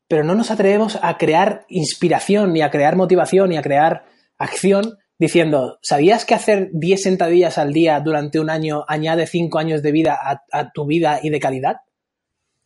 pero 0.09 0.25
no 0.25 0.35
nos 0.35 0.51
atrevemos 0.51 0.99
a 1.03 1.19
crear 1.19 1.65
inspiración, 1.69 2.53
ni 2.53 2.63
a 2.63 2.71
crear 2.71 2.97
motivación, 2.97 3.51
ni 3.51 3.57
a 3.57 3.63
crear 3.63 4.05
acción, 4.39 4.99
diciendo, 5.21 5.79
¿sabías 5.83 6.25
que 6.25 6.35
hacer 6.35 6.71
10 6.73 7.03
sentadillas 7.03 7.59
al 7.59 7.73
día 7.73 8.01
durante 8.01 8.41
un 8.41 8.51
año 8.51 8.85
añade 8.89 9.27
5 9.27 9.59
años 9.59 9.83
de 9.83 9.93
vida 9.93 10.19
a, 10.21 10.43
a 10.51 10.73
tu 10.73 10.87
vida 10.87 11.21
y 11.23 11.31
de 11.31 11.39
calidad? 11.39 11.77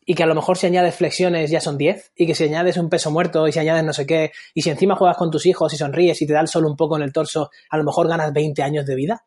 y 0.07 0.15
que 0.15 0.23
a 0.23 0.27
lo 0.27 0.35
mejor 0.35 0.59
si 0.59 0.67
añades 0.67 0.97
flexiones 0.97 1.51
ya 1.51 1.63
son 1.63 1.79
10, 1.79 2.13
y 2.15 2.27
que 2.27 2.35
si 2.35 2.45
añades 2.45 2.77
un 2.77 2.91
peso 2.91 3.11
muerto 3.11 3.49
y 3.49 3.53
si 3.53 3.59
añades 3.59 3.85
no 3.85 3.95
sé 3.95 4.07
qué, 4.07 4.33
y 4.53 4.61
si 4.61 4.69
encima 4.69 4.97
juegas 4.97 5.17
con 5.17 5.31
tus 5.31 5.47
hijos 5.47 5.73
y 5.73 5.79
sonríes 5.79 6.21
y 6.21 6.27
te 6.27 6.35
da 6.35 6.41
el 6.41 6.49
sol 6.49 6.67
un 6.67 6.77
poco 6.77 6.97
en 6.97 7.03
el 7.03 7.11
torso, 7.11 7.51
a 7.71 7.79
lo 7.79 7.85
mejor 7.85 8.07
ganas 8.07 8.31
20 8.33 8.63
años 8.63 8.85
de 8.85 8.95
vida. 8.95 9.25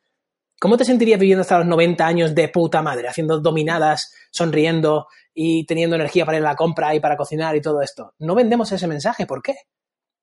¿Cómo 0.60 0.78
te 0.78 0.86
sentirías 0.86 1.20
viviendo 1.20 1.42
hasta 1.42 1.58
los 1.58 1.68
90 1.68 2.06
años 2.06 2.36
de 2.36 2.50
puta 2.50 2.84
madre, 2.84 3.08
haciendo 3.08 3.40
dominadas, 3.40 4.14
sonriendo 4.32 5.08
y 5.34 5.66
teniendo 5.66 5.96
energía 5.96 6.26
para 6.26 6.38
ir 6.38 6.44
a 6.44 6.50
la 6.50 6.56
compra 6.56 6.94
y 6.94 7.00
para 7.00 7.18
cocinar 7.18 7.56
y 7.56 7.62
todo 7.62 7.82
esto? 7.82 8.14
No 8.20 8.36
vendemos 8.36 8.72
ese 8.72 8.88
mensaje, 8.88 9.26
¿por 9.26 9.42
qué? 9.42 9.56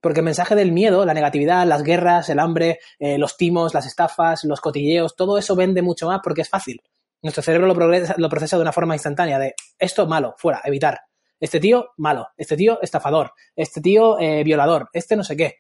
Porque 0.05 0.21
el 0.21 0.27
mensaje 0.27 0.55
del 0.55 0.71
miedo, 0.71 1.07
la 1.07 1.15
negatividad, 1.15 1.67
las 1.67 1.83
guerras, 1.83 2.29
el 2.29 2.39
hambre, 2.39 2.79
eh, 2.99 3.17
los 3.17 3.39
timos, 3.39 3.73
las 3.73 3.87
estafas, 3.87 4.45
los 4.45 4.61
cotilleos, 4.61 5.17
todo 5.17 5.39
eso 5.39 5.57
vende 5.57 5.81
mucho 5.81 6.09
más 6.09 6.21
porque 6.23 6.43
es 6.43 6.51
fácil. 6.51 6.83
Nuestro 7.23 7.43
cerebro 7.43 7.67
lo, 7.67 7.75
lo 7.75 8.29
procesa 8.29 8.57
de 8.57 8.63
una 8.63 8.73
forma 8.73 8.95
instantánea 8.95 9.39
de 9.39 9.55
esto 9.79 10.07
malo, 10.07 10.35
fuera, 10.37 10.61
evitar. 10.65 11.01
Este 11.41 11.59
tío 11.59 11.93
malo, 11.97 12.29
este 12.37 12.55
tío 12.55 12.83
estafador, 12.83 13.33
este 13.57 13.81
tío 13.81 14.21
eh, 14.21 14.45
violador, 14.45 14.91
este 14.93 15.17
no 15.17 15.25
sé 15.25 15.39
qué. 15.39 15.55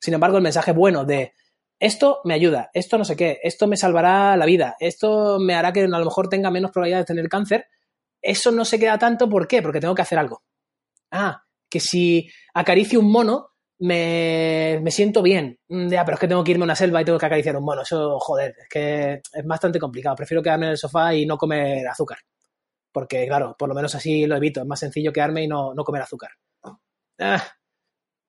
Sin 0.00 0.14
embargo, 0.14 0.36
el 0.36 0.44
mensaje 0.44 0.70
bueno 0.70 1.04
de 1.04 1.32
esto 1.80 2.20
me 2.22 2.34
ayuda, 2.34 2.70
esto 2.74 2.98
no 2.98 3.04
sé 3.04 3.16
qué, 3.16 3.40
esto 3.42 3.66
me 3.66 3.76
salvará 3.76 4.36
la 4.36 4.46
vida, 4.46 4.76
esto 4.78 5.40
me 5.40 5.56
hará 5.56 5.72
que 5.72 5.80
a 5.82 5.88
lo 5.88 6.04
mejor 6.04 6.28
tenga 6.28 6.52
menos 6.52 6.70
probabilidad 6.70 7.00
de 7.00 7.04
tener 7.04 7.28
cáncer, 7.28 7.66
eso 8.22 8.52
no 8.52 8.64
se 8.64 8.78
queda 8.78 8.96
tanto, 8.96 9.28
¿por 9.28 9.48
qué? 9.48 9.60
Porque 9.60 9.80
tengo 9.80 9.96
que 9.96 10.02
hacer 10.02 10.20
algo. 10.20 10.44
Ah, 11.10 11.42
que 11.68 11.80
si 11.80 12.30
acaricio 12.54 13.00
un 13.00 13.10
mono, 13.10 13.48
me, 13.80 14.80
me 14.82 14.90
siento 14.90 15.22
bien. 15.22 15.58
Mm, 15.68 15.88
Ya, 15.88 16.04
pero 16.04 16.14
es 16.16 16.20
que 16.20 16.28
tengo 16.28 16.44
que 16.44 16.52
irme 16.52 16.64
a 16.64 16.66
una 16.66 16.76
selva 16.76 17.00
y 17.02 17.04
tengo 17.04 17.18
que 17.18 17.26
acariciar 17.26 17.56
un 17.56 17.64
mono. 17.64 17.82
Eso, 17.82 18.18
joder, 18.20 18.54
es 18.60 18.68
que 18.68 19.12
es 19.32 19.44
bastante 19.46 19.78
complicado. 19.78 20.16
Prefiero 20.16 20.42
quedarme 20.42 20.66
en 20.66 20.72
el 20.72 20.78
sofá 20.78 21.14
y 21.14 21.26
no 21.26 21.36
comer 21.38 21.86
azúcar. 21.88 22.18
Porque, 22.92 23.26
claro, 23.26 23.56
por 23.58 23.68
lo 23.68 23.74
menos 23.74 23.94
así 23.94 24.26
lo 24.26 24.36
evito. 24.36 24.60
Es 24.62 24.66
más 24.66 24.80
sencillo 24.80 25.12
quedarme 25.12 25.44
y 25.44 25.48
no, 25.48 25.74
no 25.74 25.84
comer 25.84 26.02
azúcar. 26.02 26.30
Ah, 27.20 27.42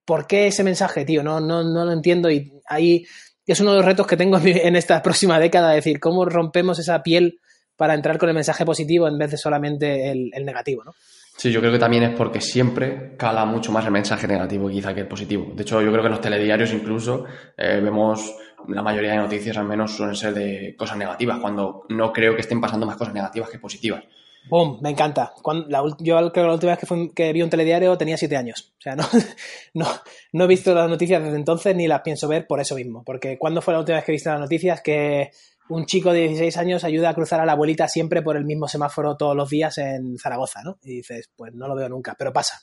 ¿Por 0.06 0.28
qué 0.28 0.48
ese 0.48 0.64
mensaje, 0.64 1.06
tío? 1.06 1.24
No, 1.24 1.40
no, 1.40 1.64
no 1.64 1.86
lo 1.86 1.92
entiendo 1.92 2.32
y 2.32 2.52
ahí 2.68 3.06
es 3.46 3.60
uno 3.60 3.72
de 3.72 3.78
los 3.78 3.86
retos 3.86 4.08
que 4.08 4.18
tengo 4.18 4.38
en 4.44 4.76
esta 4.76 5.02
próxima 5.02 5.40
década, 5.40 5.76
es 5.76 5.84
decir, 5.86 6.00
cómo 6.00 6.26
rompemos 6.26 6.80
esa 6.80 7.04
piel 7.04 7.40
para 7.76 7.94
entrar 7.94 8.18
con 8.18 8.30
el 8.30 8.36
mensaje 8.36 8.66
positivo 8.66 9.08
en 9.08 9.18
vez 9.18 9.32
de 9.32 9.38
solamente 9.38 10.12
el, 10.12 10.32
el 10.34 10.46
negativo, 10.46 10.84
¿no? 10.84 10.94
Sí, 11.40 11.54
yo 11.54 11.62
creo 11.62 11.72
que 11.72 11.80
también 11.80 12.04
es 12.04 12.18
porque 12.18 12.42
siempre 12.42 13.16
cala 13.16 13.46
mucho 13.46 13.72
más 13.72 13.86
el 13.86 13.92
mensaje 13.92 14.28
negativo 14.28 14.68
quizá 14.68 14.94
que 14.94 15.00
el 15.00 15.08
positivo. 15.08 15.54
De 15.56 15.62
hecho, 15.62 15.82
yo 15.82 15.90
creo 15.90 16.02
que 16.02 16.08
en 16.08 16.12
los 16.12 16.20
telediarios 16.20 16.74
incluso 16.74 17.24
eh, 17.56 17.80
vemos 17.82 18.36
la 18.68 18.82
mayoría 18.82 19.12
de 19.12 19.20
noticias 19.20 19.56
al 19.56 19.64
menos 19.64 19.96
suelen 19.96 20.18
ser 20.18 20.34
de 20.34 20.76
cosas 20.78 20.98
negativas, 20.98 21.40
cuando 21.40 21.86
no 21.88 22.12
creo 22.12 22.36
que 22.36 22.42
estén 22.42 22.60
pasando 22.60 22.86
más 22.86 22.98
cosas 22.98 23.14
negativas 23.14 23.50
que 23.50 23.58
positivas. 23.58 24.04
¡Bum! 24.50 24.80
Me 24.82 24.90
encanta. 24.90 25.32
Yo 26.00 26.18
creo 26.18 26.34
que 26.34 26.42
la 26.42 26.52
última 26.52 26.76
vez 26.76 26.80
que, 26.86 27.12
que 27.16 27.32
vi 27.32 27.42
un 27.42 27.50
telediario 27.50 27.98
tenía 27.98 28.18
siete 28.18 28.36
años. 28.36 28.74
O 28.78 28.82
sea, 28.82 28.98
no, 28.98 29.06
no, 29.76 29.88
no 30.34 30.44
he 30.44 30.48
visto 30.48 30.76
las 30.76 30.90
noticias 30.90 31.24
desde 31.24 31.38
entonces 31.38 31.74
ni 31.74 31.88
las 31.88 32.02
pienso 32.02 32.28
ver 32.28 32.48
por 32.48 32.60
eso 32.60 32.76
mismo. 32.76 33.02
Porque 33.06 33.38
¿cuándo 33.38 33.62
fue 33.62 33.74
la 33.74 33.80
última 33.80 33.96
vez 33.96 34.04
que 34.04 34.12
viste 34.12 34.30
las 34.30 34.42
noticias 34.42 34.82
que 34.82 35.32
un 35.70 35.86
chico 35.86 36.12
de 36.12 36.28
16 36.28 36.58
años 36.58 36.84
ayuda 36.84 37.10
a 37.10 37.14
cruzar 37.14 37.40
a 37.40 37.46
la 37.46 37.54
abuelita 37.54 37.88
siempre 37.88 38.22
por 38.22 38.36
el 38.36 38.46
mismo 38.46 38.68
semáforo 38.68 39.16
todos 39.16 39.36
los 39.36 39.50
días 39.50 39.78
en 39.78 40.18
Zaragoza, 40.18 40.62
¿no? 40.64 40.78
Y 40.84 40.98
dices, 40.98 41.30
pues 41.36 41.54
no 41.54 41.68
lo 41.68 41.76
veo 41.76 41.88
nunca, 41.88 42.16
pero 42.18 42.34
pasa. 42.34 42.60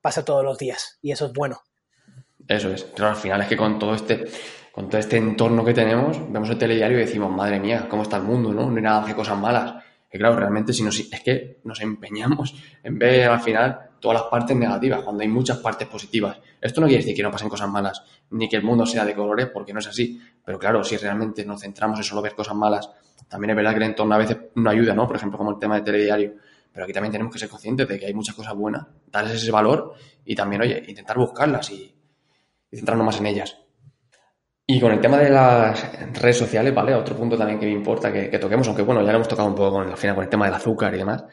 Pasa 0.00 0.24
todos 0.24 0.44
los 0.44 0.56
días 0.56 0.98
y 1.02 1.10
eso 1.10 1.26
es 1.26 1.32
bueno. 1.32 1.60
Eso 2.46 2.72
es. 2.72 2.84
Pero 2.84 3.08
al 3.08 3.16
final 3.16 3.40
es 3.42 3.48
que 3.48 3.56
con 3.56 3.78
todo 3.78 3.94
este, 3.94 4.24
con 4.72 4.88
todo 4.88 4.98
este 4.98 5.16
entorno 5.16 5.64
que 5.64 5.74
tenemos, 5.74 6.20
vemos 6.32 6.48
el 6.50 6.58
telediario 6.58 6.96
y 6.96 7.00
decimos, 7.00 7.30
madre 7.30 7.58
mía, 7.58 7.86
cómo 7.88 8.02
está 8.02 8.18
el 8.18 8.22
mundo, 8.22 8.52
¿no? 8.52 8.70
No 8.70 8.76
hay 8.76 8.82
nada 8.82 9.04
que 9.04 9.14
cosas 9.14 9.38
malas. 9.38 9.82
Que 10.08 10.18
claro, 10.18 10.36
realmente 10.36 10.72
si 10.72 10.84
nos, 10.84 10.98
es 11.00 11.20
que 11.22 11.58
nos 11.64 11.80
empeñamos 11.80 12.54
en 12.84 12.98
ver 12.98 13.28
al 13.28 13.40
final 13.40 13.90
todas 14.04 14.20
las 14.20 14.30
partes 14.30 14.54
negativas, 14.54 15.02
cuando 15.02 15.22
hay 15.22 15.28
muchas 15.28 15.56
partes 15.56 15.88
positivas. 15.88 16.38
Esto 16.60 16.82
no 16.82 16.86
quiere 16.86 17.02
decir 17.02 17.16
que 17.16 17.22
no 17.22 17.30
pasen 17.30 17.48
cosas 17.48 17.70
malas, 17.70 18.02
ni 18.32 18.50
que 18.50 18.56
el 18.56 18.62
mundo 18.62 18.84
sea 18.84 19.02
de 19.02 19.14
colores, 19.14 19.46
porque 19.46 19.72
no 19.72 19.78
es 19.78 19.86
así. 19.86 20.20
Pero 20.44 20.58
claro, 20.58 20.84
si 20.84 20.98
realmente 20.98 21.42
nos 21.46 21.62
centramos 21.62 21.98
en 21.98 22.04
solo 22.04 22.20
ver 22.20 22.34
cosas 22.34 22.54
malas, 22.54 22.90
también 23.30 23.52
es 23.52 23.56
verdad 23.56 23.70
que 23.70 23.78
el 23.78 23.82
entorno 23.84 24.14
a 24.14 24.18
veces 24.18 24.36
no 24.56 24.68
ayuda, 24.68 24.92
¿no? 24.92 25.06
Por 25.06 25.16
ejemplo, 25.16 25.38
como 25.38 25.52
el 25.52 25.58
tema 25.58 25.76
del 25.76 25.84
telediario. 25.84 26.34
Pero 26.70 26.84
aquí 26.84 26.92
también 26.92 27.12
tenemos 27.12 27.32
que 27.32 27.38
ser 27.38 27.48
conscientes 27.48 27.88
de 27.88 27.98
que 27.98 28.04
hay 28.04 28.12
muchas 28.12 28.34
cosas 28.34 28.54
buenas, 28.54 28.86
darles 29.06 29.36
ese 29.36 29.50
valor 29.50 29.94
y 30.22 30.34
también, 30.34 30.60
oye, 30.60 30.84
intentar 30.86 31.16
buscarlas 31.16 31.70
y, 31.70 31.96
centrarnos 32.70 33.06
más 33.06 33.18
en 33.20 33.26
ellas. 33.26 33.56
Y 34.66 34.78
con 34.80 34.92
el 34.92 35.00
tema 35.00 35.16
de 35.16 35.30
las 35.30 36.12
redes 36.12 36.36
sociales, 36.36 36.74
¿vale? 36.74 36.94
Otro 36.94 37.16
punto 37.16 37.38
también 37.38 37.58
que 37.58 37.64
me 37.64 37.72
importa 37.72 38.12
que, 38.12 38.28
que 38.28 38.38
toquemos, 38.38 38.66
aunque 38.66 38.82
bueno, 38.82 39.00
ya 39.00 39.12
lo 39.12 39.16
hemos 39.16 39.28
tocado 39.28 39.48
un 39.48 39.54
poco 39.54 39.80
al 39.80 39.96
final 39.96 40.14
con 40.14 40.24
el 40.24 40.30
tema 40.30 40.44
del 40.44 40.54
azúcar 40.54 40.94
y 40.94 40.98
demás. 40.98 41.24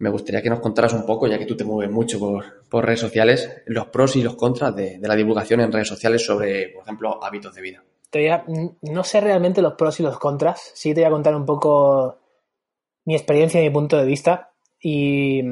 Me 0.00 0.10
gustaría 0.10 0.42
que 0.42 0.50
nos 0.50 0.60
contaras 0.60 0.92
un 0.92 1.06
poco, 1.06 1.26
ya 1.28 1.38
que 1.38 1.46
tú 1.46 1.56
te 1.56 1.64
mueves 1.64 1.92
mucho 1.92 2.18
por, 2.18 2.66
por 2.68 2.84
redes 2.84 3.00
sociales, 3.00 3.62
los 3.66 3.86
pros 3.88 4.16
y 4.16 4.22
los 4.22 4.34
contras 4.34 4.74
de, 4.74 4.98
de 4.98 5.08
la 5.08 5.14
divulgación 5.14 5.60
en 5.60 5.70
redes 5.70 5.88
sociales 5.88 6.24
sobre, 6.24 6.70
por 6.70 6.82
ejemplo, 6.82 7.22
hábitos 7.22 7.54
de 7.54 7.62
vida. 7.62 7.84
Te 8.10 8.18
voy 8.20 8.28
a- 8.28 8.44
no 8.82 9.04
sé 9.04 9.20
realmente 9.20 9.62
los 9.62 9.74
pros 9.74 10.00
y 10.00 10.02
los 10.02 10.18
contras. 10.18 10.72
Sí 10.74 10.92
te 10.94 11.00
voy 11.02 11.06
a 11.08 11.10
contar 11.12 11.36
un 11.36 11.46
poco 11.46 12.18
mi 13.04 13.14
experiencia 13.14 13.60
y 13.60 13.64
mi 13.64 13.70
punto 13.70 13.96
de 13.96 14.04
vista. 14.06 14.50
Y, 14.80 15.42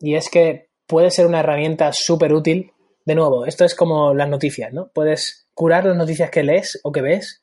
y 0.00 0.14
es 0.14 0.28
que 0.30 0.70
puede 0.86 1.10
ser 1.10 1.26
una 1.26 1.40
herramienta 1.40 1.92
súper 1.92 2.32
útil. 2.32 2.72
De 3.04 3.14
nuevo, 3.14 3.44
esto 3.46 3.64
es 3.64 3.74
como 3.74 4.14
las 4.14 4.28
noticias, 4.28 4.72
¿no? 4.72 4.88
Puedes 4.88 5.46
curar 5.54 5.84
las 5.84 5.96
noticias 5.96 6.30
que 6.30 6.42
lees 6.42 6.80
o 6.82 6.90
que 6.90 7.02
ves. 7.02 7.42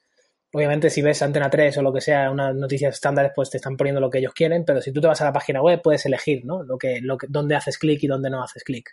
Obviamente, 0.57 0.89
si 0.89 1.03
ves 1.03 1.21
Antena 1.21 1.51
3 1.51 1.77
o 1.77 1.81
lo 1.83 1.93
que 1.93 2.01
sea, 2.01 2.31
unas 2.31 2.55
noticias 2.55 2.95
estándares, 2.95 3.31
pues 3.35 3.51
te 3.51 3.57
están 3.57 3.77
poniendo 3.77 4.01
lo 4.01 4.09
que 4.09 4.17
ellos 4.17 4.33
quieren, 4.33 4.65
pero 4.65 4.81
si 4.81 4.91
tú 4.91 4.99
te 4.99 5.05
vas 5.05 5.21
a 5.21 5.25
la 5.25 5.31
página 5.31 5.61
web, 5.61 5.79
puedes 5.83 6.03
elegir, 6.07 6.45
¿no? 6.45 6.63
Lo 6.63 6.79
que, 6.79 6.99
lo 6.99 7.15
que, 7.15 7.27
dónde 7.29 7.55
haces 7.55 7.77
clic 7.77 8.01
y 8.01 8.07
dónde 8.07 8.31
no 8.31 8.41
haces 8.41 8.63
clic. 8.63 8.89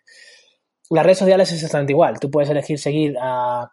Las 0.90 1.04
redes 1.04 1.20
sociales 1.20 1.48
es 1.48 1.54
exactamente 1.54 1.94
igual. 1.94 2.20
Tú 2.20 2.30
puedes 2.30 2.50
elegir 2.50 2.78
seguir 2.78 3.16
a 3.18 3.72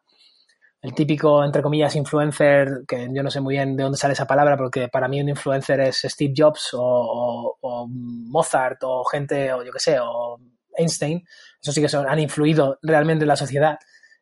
el 0.81 0.93
típico, 0.93 1.43
entre 1.43 1.61
comillas, 1.61 1.93
influencer, 1.97 2.85
que 2.87 3.09
yo 3.11 3.23
no 3.23 3.29
sé 3.29 3.41
muy 3.41 3.55
bien 3.55 3.75
de 3.75 3.83
dónde 3.83 3.97
sale 3.97 4.13
esa 4.13 4.25
palabra, 4.25 4.55
porque 4.55 4.87
para 4.87 5.09
mí 5.09 5.19
un 5.19 5.27
influencer 5.27 5.81
es 5.81 5.97
Steve 6.05 6.33
Jobs 6.33 6.69
o, 6.71 7.57
Mozart 7.89 8.81
o 8.83 9.03
gente, 9.03 9.51
o 9.51 9.65
yo 9.65 9.71
qué 9.73 9.79
sé, 9.79 9.99
o 9.99 10.39
Einstein. 10.77 11.25
Eso 11.61 11.73
sí 11.73 11.81
que 11.81 11.89
son, 11.89 12.07
han 12.07 12.19
influido 12.19 12.79
realmente 12.83 13.25
en 13.25 13.27
la 13.27 13.35
sociedad. 13.35 13.77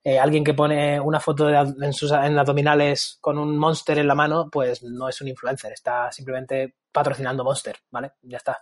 Eh, 0.09 0.17
alguien 0.17 0.43
que 0.43 0.53
pone 0.53 0.99
una 0.99 1.19
foto 1.19 1.45
de, 1.45 1.55
en 1.55 1.93
sus 1.93 2.11
en 2.11 2.39
abdominales 2.39 3.17
con 3.21 3.37
un 3.37 3.57
Monster 3.57 3.99
en 3.99 4.07
la 4.07 4.15
mano, 4.15 4.49
pues 4.51 4.81
no 4.81 5.07
es 5.07 5.21
un 5.21 5.27
influencer, 5.27 5.71
está 5.73 6.11
simplemente 6.11 6.75
patrocinando 6.91 7.43
Monster, 7.43 7.77
¿vale? 7.91 8.13
Ya 8.23 8.37
está. 8.37 8.57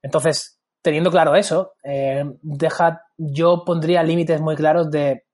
Entonces, 0.00 0.60
teniendo 0.80 1.10
claro 1.10 1.34
eso, 1.34 1.74
eh, 1.82 2.24
deja, 2.40 3.02
yo 3.16 3.64
pondría 3.64 4.02
límites 4.02 4.40
muy 4.40 4.56
claros 4.56 4.90
de 4.90 5.26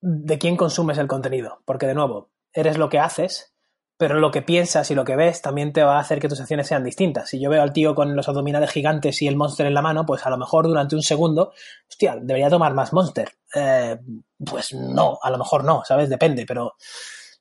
de 0.00 0.38
quién 0.38 0.56
consumes 0.56 0.98
el 0.98 1.08
contenido. 1.08 1.62
Porque, 1.64 1.86
de 1.86 1.94
nuevo, 1.94 2.30
eres 2.52 2.78
lo 2.78 2.88
que 2.88 2.98
haces, 2.98 3.55
pero 3.98 4.20
lo 4.20 4.30
que 4.30 4.42
piensas 4.42 4.90
y 4.90 4.94
lo 4.94 5.04
que 5.04 5.16
ves 5.16 5.40
también 5.40 5.72
te 5.72 5.82
va 5.82 5.96
a 5.96 6.00
hacer 6.00 6.20
que 6.20 6.28
tus 6.28 6.40
acciones 6.40 6.66
sean 6.66 6.84
distintas. 6.84 7.30
Si 7.30 7.40
yo 7.40 7.48
veo 7.48 7.62
al 7.62 7.72
tío 7.72 7.94
con 7.94 8.14
los 8.14 8.28
abdominales 8.28 8.70
gigantes 8.70 9.22
y 9.22 9.26
el 9.26 9.36
monster 9.36 9.66
en 9.66 9.74
la 9.74 9.82
mano, 9.82 10.04
pues 10.04 10.26
a 10.26 10.30
lo 10.30 10.36
mejor 10.36 10.66
durante 10.66 10.96
un 10.96 11.02
segundo, 11.02 11.52
hostia, 11.88 12.16
debería 12.20 12.50
tomar 12.50 12.74
más 12.74 12.92
monster. 12.92 13.30
Eh, 13.54 13.98
pues 14.44 14.74
no, 14.74 15.18
a 15.22 15.30
lo 15.30 15.38
mejor 15.38 15.64
no, 15.64 15.82
¿sabes? 15.86 16.10
Depende, 16.10 16.44
pero, 16.46 16.74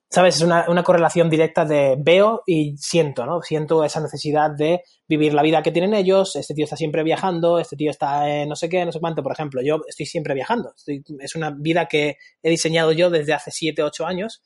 ¿sabes? 0.09 0.37
Es 0.37 0.41
una, 0.43 0.65
correlación 0.83 1.29
directa 1.29 1.65
de 1.65 1.97
veo 1.99 2.43
y 2.45 2.77
siento, 2.77 3.25
¿no? 3.25 3.41
Siento 3.41 3.83
esa 3.83 3.99
necesidad 3.99 4.51
de 4.51 4.83
vivir 5.09 5.33
la 5.33 5.41
vida 5.41 5.61
que 5.61 5.73
tienen 5.73 5.93
ellos, 5.93 6.37
este 6.37 6.53
tío 6.53 6.63
está 6.63 6.77
siempre 6.77 7.03
viajando, 7.03 7.59
este 7.59 7.75
tío 7.75 7.91
está 7.91 8.29
en 8.29 8.47
no 8.47 8.55
sé 8.55 8.69
qué, 8.69 8.85
no 8.85 8.93
sé 8.93 9.01
cuánto, 9.01 9.21
por 9.23 9.33
ejemplo, 9.33 9.61
yo 9.61 9.81
estoy 9.87 10.05
siempre 10.05 10.33
viajando, 10.33 10.73
es 11.19 11.35
una 11.35 11.51
vida 11.51 11.87
que 11.87 12.17
he 12.41 12.49
diseñado 12.49 12.93
yo 12.93 13.09
desde 13.09 13.33
hace 13.33 13.51
7, 13.51 13.83
8 13.83 14.05
años, 14.05 14.41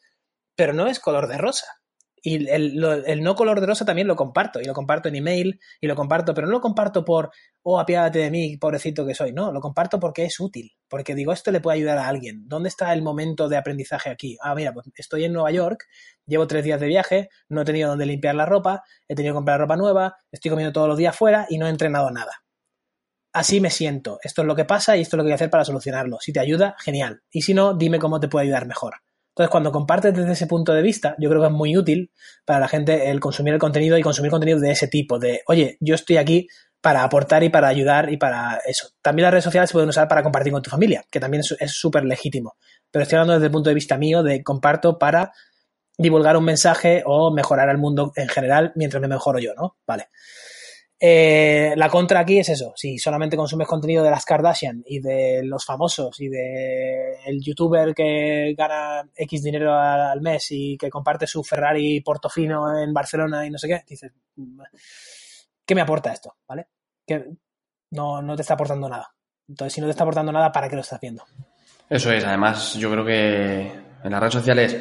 pero 0.55 0.73
no 0.73 0.87
es 0.87 0.99
color 0.99 1.27
de 1.27 1.37
rosa. 1.37 1.79
Y 2.21 2.47
el, 2.49 2.83
el 3.05 3.23
no 3.23 3.35
color 3.35 3.59
de 3.59 3.67
rosa 3.67 3.85
también 3.85 4.07
lo 4.07 4.15
comparto, 4.15 4.59
y 4.59 4.65
lo 4.65 4.73
comparto 4.73 5.09
en 5.09 5.15
email, 5.15 5.59
y 5.79 5.87
lo 5.87 5.95
comparto, 5.95 6.33
pero 6.33 6.47
no 6.47 6.53
lo 6.53 6.61
comparto 6.61 7.05
por, 7.05 7.31
oh, 7.63 7.79
apiádate 7.79 8.19
de 8.19 8.31
mí, 8.31 8.57
pobrecito 8.57 9.05
que 9.05 9.15
soy, 9.15 9.31
no, 9.31 9.51
lo 9.51 9.61
comparto 9.61 9.99
porque 9.99 10.25
es 10.25 10.39
útil, 10.39 10.71
porque 10.87 11.15
digo, 11.15 11.33
esto 11.33 11.51
le 11.51 11.61
puede 11.61 11.77
ayudar 11.77 11.97
a 11.97 12.07
alguien. 12.07 12.47
¿Dónde 12.47 12.69
está 12.69 12.93
el 12.93 13.01
momento 13.01 13.49
de 13.49 13.57
aprendizaje 13.57 14.09
aquí? 14.09 14.37
Ah, 14.41 14.55
mira, 14.55 14.73
pues 14.73 14.87
estoy 14.95 15.25
en 15.25 15.33
Nueva 15.33 15.51
York, 15.51 15.85
llevo 16.25 16.47
tres 16.47 16.63
días 16.63 16.79
de 16.79 16.87
viaje, 16.87 17.29
no 17.47 17.61
he 17.61 17.65
tenido 17.65 17.89
donde 17.89 18.05
limpiar 18.05 18.35
la 18.35 18.45
ropa, 18.45 18.83
he 19.07 19.15
tenido 19.15 19.33
que 19.33 19.37
comprar 19.37 19.59
ropa 19.59 19.75
nueva, 19.75 20.17
estoy 20.31 20.49
comiendo 20.49 20.73
todos 20.73 20.87
los 20.87 20.97
días 20.97 21.15
fuera 21.15 21.45
y 21.49 21.57
no 21.57 21.67
he 21.67 21.69
entrenado 21.69 22.09
nada. 22.11 22.43
Así 23.31 23.61
me 23.61 23.69
siento, 23.69 24.19
esto 24.23 24.41
es 24.41 24.47
lo 24.47 24.55
que 24.55 24.65
pasa 24.65 24.97
y 24.97 25.01
esto 25.01 25.15
es 25.15 25.17
lo 25.19 25.23
que 25.23 25.27
voy 25.27 25.33
a 25.33 25.35
hacer 25.35 25.51
para 25.51 25.63
solucionarlo. 25.63 26.17
Si 26.19 26.33
te 26.33 26.39
ayuda, 26.39 26.75
genial. 26.79 27.21
Y 27.29 27.43
si 27.43 27.53
no, 27.53 27.75
dime 27.75 27.99
cómo 27.99 28.19
te 28.19 28.27
puede 28.27 28.45
ayudar 28.45 28.65
mejor. 28.65 28.95
Entonces, 29.29 29.49
cuando 29.51 29.71
compartes 29.71 30.13
desde 30.13 30.33
ese 30.33 30.47
punto 30.47 30.73
de 30.73 30.81
vista, 30.81 31.15
yo 31.19 31.29
creo 31.29 31.41
que 31.41 31.47
es 31.47 31.53
muy 31.53 31.77
útil 31.77 32.11
para 32.45 32.59
la 32.59 32.67
gente 32.67 33.09
el 33.09 33.19
consumir 33.19 33.53
el 33.53 33.59
contenido 33.59 33.97
y 33.97 34.01
consumir 34.01 34.31
contenido 34.31 34.59
de 34.59 34.71
ese 34.71 34.87
tipo, 34.87 35.17
de, 35.19 35.41
oye, 35.47 35.77
yo 35.79 35.95
estoy 35.95 36.17
aquí 36.17 36.47
para 36.81 37.03
aportar 37.03 37.43
y 37.43 37.49
para 37.49 37.67
ayudar 37.67 38.11
y 38.11 38.17
para 38.17 38.59
eso. 38.65 38.89
También 39.01 39.23
las 39.25 39.31
redes 39.31 39.43
sociales 39.43 39.69
se 39.69 39.73
pueden 39.73 39.89
usar 39.89 40.07
para 40.07 40.23
compartir 40.23 40.51
con 40.53 40.61
tu 40.61 40.69
familia, 40.69 41.03
que 41.11 41.19
también 41.19 41.41
es- 41.59 41.71
súper 41.71 42.03
legítimo. 42.05 42.55
Pero 42.91 43.03
estoy 43.03 43.17
hablando 43.17 43.33
desde 43.33 43.47
el 43.47 43.51
punto 43.51 43.69
de 43.69 43.73
vista 43.75 43.97
mío 43.97 44.23
de 44.23 44.43
comparto 44.43 44.97
para 44.97 45.31
divulgar 45.97 46.37
un 46.37 46.45
mensaje 46.45 47.03
o 47.05 47.31
mejorar 47.33 47.69
al 47.69 47.77
mundo 47.77 48.11
en 48.15 48.29
general 48.29 48.71
mientras 48.75 49.01
me 49.01 49.07
mejoro 49.09 49.39
yo, 49.39 49.53
¿no? 49.55 49.77
Vale. 49.85 50.09
Eh, 51.01 51.73
la 51.77 51.89
contra 51.89 52.19
aquí 52.19 52.39
es 52.39 52.49
eso. 52.49 52.73
Si 52.75 52.97
solamente 52.97 53.37
consumes 53.37 53.67
contenido 53.67 54.03
de 54.03 54.11
las 54.11 54.25
Kardashian 54.25 54.83
y 54.85 54.99
de 54.99 55.41
los 55.43 55.63
famosos 55.63 56.19
y 56.19 56.27
de 56.27 57.15
el 57.25 57.41
youtuber 57.41 57.93
que 57.95 58.53
gana 58.57 59.09
X 59.15 59.43
dinero 59.43 59.73
al 59.73 60.19
mes 60.21 60.47
y 60.49 60.77
que 60.77 60.89
comparte 60.89 61.25
su 61.25 61.41
Ferrari 61.43 62.01
Portofino 62.01 62.77
en 62.77 62.93
Barcelona 62.93 63.45
y 63.45 63.49
no 63.49 63.57
sé 63.57 63.69
qué, 63.69 63.81
dices, 63.87 64.11
"Mm, 64.35 64.61
¿qué 65.65 65.75
me 65.75 65.81
aporta 65.81 66.11
esto? 66.11 66.35
¿Vale? 66.47 66.67
Que 67.07 67.25
no, 67.91 68.21
no 68.21 68.35
te 68.35 68.41
está 68.41 68.55
aportando 68.55 68.89
nada. 68.89 69.09
Entonces, 69.47 69.73
si 69.73 69.81
no 69.81 69.87
te 69.87 69.91
está 69.91 70.03
aportando 70.03 70.31
nada, 70.31 70.51
¿para 70.51 70.67
qué 70.69 70.75
lo 70.75 70.81
estás 70.81 70.99
viendo? 70.99 71.23
Eso 71.89 72.11
es, 72.11 72.23
además 72.25 72.75
yo 72.75 72.91
creo 72.91 73.05
que 73.05 73.61
en 74.03 74.11
las 74.11 74.19
redes 74.19 74.33
sociales, 74.33 74.77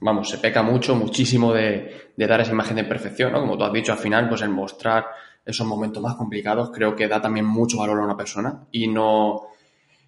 vamos, 0.00 0.28
se 0.28 0.38
peca 0.38 0.62
mucho, 0.62 0.94
muchísimo 0.94 1.52
de, 1.52 2.12
de 2.16 2.26
dar 2.26 2.40
esa 2.40 2.52
imagen 2.52 2.76
de 2.76 2.84
perfección, 2.84 3.32
¿no? 3.32 3.40
Como 3.40 3.56
tú 3.58 3.64
has 3.64 3.72
dicho, 3.72 3.90
al 3.92 3.98
final, 3.98 4.28
pues 4.28 4.42
el 4.42 4.50
mostrar 4.50 5.06
esos 5.44 5.66
momentos 5.66 6.02
más 6.02 6.14
complicados 6.14 6.70
creo 6.70 6.94
que 6.94 7.08
da 7.08 7.20
también 7.20 7.46
mucho 7.46 7.78
valor 7.78 8.00
a 8.00 8.04
una 8.04 8.16
persona 8.16 8.66
y 8.70 8.86
no, 8.86 9.48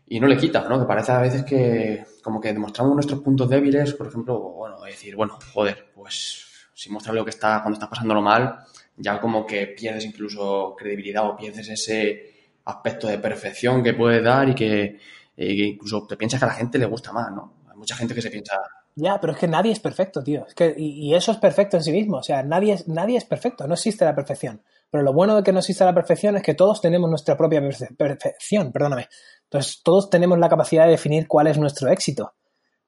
y 0.06 0.20
no 0.20 0.26
le 0.26 0.36
quita, 0.36 0.68
¿no? 0.68 0.78
Que 0.78 0.86
parece 0.86 1.12
a 1.12 1.20
veces 1.20 1.44
que 1.44 2.04
como 2.22 2.40
que 2.40 2.52
demostramos 2.52 2.94
nuestros 2.94 3.20
puntos 3.20 3.48
débiles, 3.48 3.94
por 3.94 4.06
ejemplo, 4.06 4.38
bueno, 4.38 4.80
decir, 4.82 5.16
bueno, 5.16 5.38
joder, 5.52 5.92
pues 5.94 6.44
si 6.74 6.90
muestras 6.90 7.14
lo 7.14 7.24
que 7.24 7.30
está 7.30 7.60
cuando 7.62 7.74
estás 7.74 7.88
pasándolo 7.88 8.20
mal, 8.20 8.58
ya 8.96 9.20
como 9.20 9.46
que 9.46 9.68
pierdes 9.68 10.04
incluso 10.04 10.74
credibilidad 10.76 11.28
o 11.28 11.36
pierdes 11.36 11.68
ese 11.68 12.34
aspecto 12.64 13.06
de 13.06 13.18
perfección 13.18 13.82
que 13.82 13.94
puede 13.94 14.22
dar 14.22 14.48
y 14.48 14.54
que, 14.54 14.98
incluso 15.36 16.06
te 16.06 16.16
piensas 16.16 16.40
que 16.40 16.46
a 16.46 16.48
la 16.48 16.54
gente 16.54 16.78
le 16.78 16.86
gusta 16.86 17.12
más, 17.12 17.30
¿no? 17.30 17.54
Hay 17.70 17.76
mucha 17.76 17.96
gente 17.96 18.14
que 18.14 18.22
se 18.22 18.30
piensa... 18.30 18.60
Ya, 18.96 19.20
pero 19.20 19.32
es 19.32 19.38
que 19.38 19.48
nadie 19.48 19.72
es 19.72 19.80
perfecto, 19.80 20.22
tío. 20.22 20.46
Es 20.46 20.54
que, 20.54 20.72
y, 20.76 21.12
eso 21.14 21.32
es 21.32 21.38
perfecto 21.38 21.76
en 21.76 21.82
sí 21.82 21.90
mismo. 21.90 22.18
O 22.18 22.22
sea, 22.22 22.44
nadie 22.44 22.74
es, 22.74 22.86
nadie 22.86 23.18
es 23.18 23.24
perfecto, 23.24 23.66
no 23.66 23.74
existe 23.74 24.04
la 24.04 24.14
perfección. 24.14 24.62
Pero 24.94 25.02
lo 25.02 25.12
bueno 25.12 25.34
de 25.34 25.42
que 25.42 25.52
no 25.52 25.58
exista 25.58 25.84
la 25.84 25.92
perfección 25.92 26.36
es 26.36 26.44
que 26.44 26.54
todos 26.54 26.80
tenemos 26.80 27.10
nuestra 27.10 27.36
propia 27.36 27.60
perfección, 27.98 28.70
perdóname. 28.70 29.08
Entonces, 29.42 29.82
todos 29.82 30.08
tenemos 30.08 30.38
la 30.38 30.48
capacidad 30.48 30.84
de 30.84 30.92
definir 30.92 31.26
cuál 31.26 31.48
es 31.48 31.58
nuestro 31.58 31.88
éxito. 31.88 32.34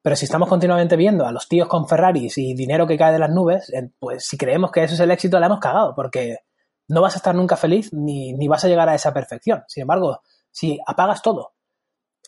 Pero 0.03 0.15
si 0.15 0.27
estamos 0.27 0.49
continuamente 0.49 0.95
viendo 0.95 1.27
a 1.27 1.33
los 1.33 1.49
tíos 1.49 1.67
con 1.67 1.89
Ferraris 1.89 2.39
y 2.39 2.55
dinero 2.55 2.87
que 2.87 2.97
cae 2.97 3.13
de 3.13 3.19
las 3.19 3.31
nubes, 3.31 3.73
pues 3.99 4.25
si 4.25 4.39
creemos 4.39 4.71
que 4.71 4.85
eso 4.85 4.95
es 4.95 5.01
el 5.01 5.11
éxito, 5.11 5.41
la 5.41 5.47
hemos 5.47 5.59
cagado, 5.59 5.95
porque 5.97 6.37
no 6.87 7.03
vas 7.03 7.15
a 7.15 7.17
estar 7.17 7.35
nunca 7.35 7.57
feliz 7.57 7.93
ni, 7.93 8.35
ni 8.35 8.47
vas 8.47 8.65
a 8.65 8.69
llegar 8.69 8.89
a 8.89 8.95
esa 8.95 9.13
perfección. 9.13 9.65
Sin 9.67 9.81
embargo, 9.81 10.21
si 10.53 10.79
apagas 10.87 11.23
todo 11.23 11.55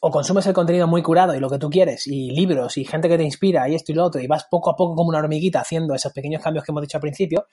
o 0.00 0.10
consumes 0.10 0.44
el 0.48 0.54
contenido 0.54 0.88
muy 0.88 1.04
curado 1.04 1.36
y 1.36 1.38
lo 1.38 1.48
que 1.48 1.58
tú 1.58 1.70
quieres, 1.70 2.08
y 2.08 2.32
libros 2.32 2.78
y 2.78 2.84
gente 2.84 3.08
que 3.08 3.16
te 3.16 3.22
inspira 3.22 3.68
y 3.68 3.76
esto 3.76 3.92
y 3.92 3.94
lo 3.94 4.06
otro, 4.06 4.20
y 4.20 4.26
vas 4.26 4.48
poco 4.50 4.70
a 4.70 4.74
poco 4.74 4.96
como 4.96 5.10
una 5.10 5.18
hormiguita 5.18 5.60
haciendo 5.60 5.94
esos 5.94 6.12
pequeños 6.12 6.42
cambios 6.42 6.64
que 6.64 6.72
hemos 6.72 6.82
dicho 6.82 6.96
al 6.96 7.02
principio, 7.02 7.46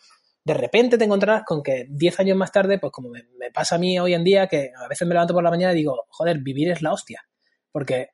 de 0.46 0.54
repente 0.54 0.98
te 0.98 1.06
encontrarás 1.06 1.44
con 1.44 1.64
que 1.64 1.88
10 1.90 2.20
años 2.20 2.38
más 2.38 2.52
tarde, 2.52 2.78
pues 2.78 2.94
como 2.94 3.10
me, 3.10 3.24
pasa 3.52 3.76
a 3.76 3.80
mí 3.80 3.98
hoy 3.98 4.14
en 4.14 4.24
día, 4.24 4.48
que 4.48 4.72
a 4.78 4.88
veces 4.88 5.08
me 5.08 5.16
levanto 5.16 5.34
por 5.34 5.44
la 5.44 5.50
mañana 5.50 5.74
y 5.74 5.78
digo, 5.78 6.06
joder, 6.10 6.38
vivir 6.38 6.70
es 6.70 6.84
la 6.84 6.94
hostia. 6.94 7.24
Porque 7.72 8.10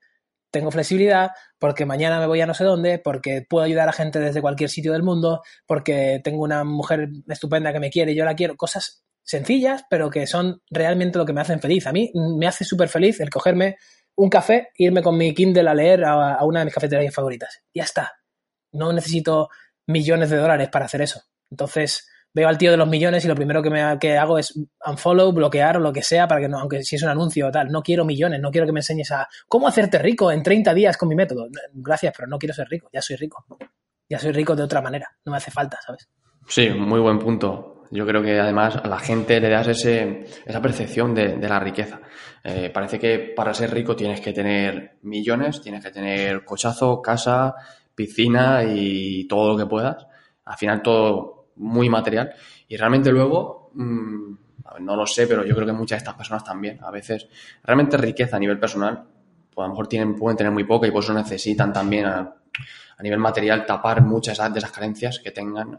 tengo 0.49 0.71
flexibilidad, 0.71 1.31
porque 1.59 1.85
mañana 1.85 2.19
me 2.19 2.27
voy 2.27 2.39
a 2.39 2.45
no 2.45 2.53
sé 2.53 2.63
dónde, 2.63 2.99
porque 2.99 3.45
puedo 3.47 3.65
ayudar 3.65 3.89
a 3.89 3.93
gente 3.93 4.19
desde 4.19 4.41
cualquier 4.41 4.69
sitio 4.69 4.93
del 4.93 5.03
mundo, 5.03 5.41
porque 5.65 6.21
tengo 6.23 6.43
una 6.43 6.63
mujer 6.63 7.09
estupenda 7.27 7.73
que 7.73 7.79
me 7.81 7.89
quiere 7.89 8.13
y 8.13 8.15
yo 8.15 8.23
la 8.23 8.35
quiero. 8.35 8.55
Cosas 8.55 9.03
sencillas, 9.23 9.83
pero 9.89 10.09
que 10.09 10.25
son 10.25 10.61
realmente 10.69 11.17
lo 11.17 11.25
que 11.25 11.33
me 11.33 11.41
hacen 11.41 11.59
feliz. 11.59 11.85
A 11.85 11.91
mí 11.91 12.13
me 12.15 12.47
hace 12.47 12.63
súper 12.63 12.87
feliz 12.87 13.19
el 13.19 13.29
cogerme 13.29 13.75
un 14.15 14.29
café 14.29 14.69
e 14.77 14.85
irme 14.85 15.01
con 15.01 15.17
mi 15.17 15.33
Kindle 15.33 15.69
a 15.69 15.73
leer 15.73 16.05
a, 16.05 16.35
a 16.35 16.45
una 16.45 16.59
de 16.59 16.65
mis 16.65 16.73
cafeterías 16.73 17.13
favoritas. 17.13 17.61
Ya 17.73 17.83
está. 17.83 18.13
No 18.71 18.93
necesito 18.93 19.49
millones 19.87 20.29
de 20.29 20.37
dólares 20.37 20.69
para 20.69 20.85
hacer 20.85 21.01
eso. 21.01 21.23
Entonces, 21.49 22.07
veo 22.33 22.47
al 22.47 22.57
tío 22.57 22.71
de 22.71 22.77
los 22.77 22.87
millones 22.87 23.25
y 23.25 23.27
lo 23.27 23.35
primero 23.35 23.61
que, 23.61 23.69
me, 23.69 23.99
que 23.99 24.17
hago 24.17 24.37
es 24.37 24.53
unfollow, 24.85 25.31
bloquear 25.33 25.77
o 25.77 25.79
lo 25.79 25.91
que 25.91 26.03
sea 26.03 26.27
para 26.27 26.41
que 26.41 26.47
no, 26.47 26.59
aunque 26.59 26.83
si 26.83 26.95
es 26.95 27.03
un 27.03 27.09
anuncio 27.09 27.47
o 27.47 27.51
tal, 27.51 27.69
no 27.69 27.81
quiero 27.81 28.05
millones, 28.05 28.39
no 28.39 28.51
quiero 28.51 28.65
que 28.65 28.73
me 28.73 28.79
enseñes 28.79 29.11
a 29.11 29.27
cómo 29.47 29.67
hacerte 29.67 29.99
rico 29.99 30.31
en 30.31 30.43
30 30.43 30.73
días 30.73 30.97
con 30.97 31.09
mi 31.09 31.15
método. 31.15 31.47
Gracias, 31.73 32.13
pero 32.15 32.27
no 32.27 32.37
quiero 32.37 32.53
ser 32.53 32.67
rico, 32.69 32.89
ya 32.91 33.01
soy 33.01 33.15
rico. 33.15 33.45
Ya 34.09 34.19
soy 34.19 34.31
rico 34.31 34.55
de 34.55 34.63
otra 34.63 34.81
manera, 34.81 35.07
no 35.23 35.31
me 35.31 35.37
hace 35.37 35.51
falta, 35.51 35.79
¿sabes? 35.85 36.09
Sí, 36.47 36.69
muy 36.69 36.99
buen 36.99 37.17
punto. 37.17 37.85
Yo 37.91 38.05
creo 38.05 38.21
que 38.21 38.39
además 38.39 38.77
a 38.77 38.87
la 38.87 38.99
gente 38.99 39.39
le 39.39 39.49
das 39.49 39.67
ese, 39.67 40.25
esa 40.45 40.61
percepción 40.61 41.13
de, 41.13 41.37
la 41.37 41.59
riqueza. 41.59 41.99
Eh, 42.43 42.69
parece 42.73 42.97
que 42.97 43.33
para 43.35 43.53
ser 43.53 43.73
rico 43.73 43.95
tienes 43.95 44.21
que 44.21 44.31
tener 44.31 44.97
millones, 45.01 45.61
tienes 45.61 45.83
que 45.83 45.91
tener 45.91 46.45
cochazo, 46.45 47.01
casa, 47.01 47.53
piscina 47.93 48.63
y 48.63 49.27
todo 49.27 49.51
lo 49.51 49.57
que 49.57 49.65
puedas. 49.65 50.07
Al 50.45 50.57
final 50.57 50.81
todo 50.81 51.40
muy 51.61 51.89
material. 51.89 52.33
Y 52.67 52.75
realmente 52.75 53.11
luego, 53.11 53.71
mm, 53.73 54.33
no 54.79 54.95
lo 54.95 55.05
sé, 55.05 55.27
pero 55.27 55.45
yo 55.45 55.55
creo 55.55 55.67
que 55.67 55.73
muchas 55.73 55.97
de 55.97 56.03
estas 56.03 56.15
personas 56.15 56.43
también, 56.43 56.79
a 56.81 56.91
veces, 56.91 57.27
realmente 57.63 57.97
riqueza 57.97 58.37
a 58.37 58.39
nivel 58.39 58.59
personal, 58.59 59.03
pues 59.53 59.63
a 59.63 59.67
lo 59.67 59.69
mejor 59.69 59.87
tienen, 59.87 60.15
pueden 60.15 60.37
tener 60.37 60.51
muy 60.51 60.63
poca 60.63 60.87
y 60.87 60.91
por 60.91 61.03
eso 61.03 61.13
necesitan 61.13 61.73
también 61.73 62.05
a, 62.05 62.35
nivel 63.01 63.19
material 63.19 63.65
tapar 63.65 64.03
muchas 64.03 64.37
de 64.53 64.59
esas 64.59 64.71
carencias 64.71 65.19
que 65.23 65.31
tengan, 65.31 65.75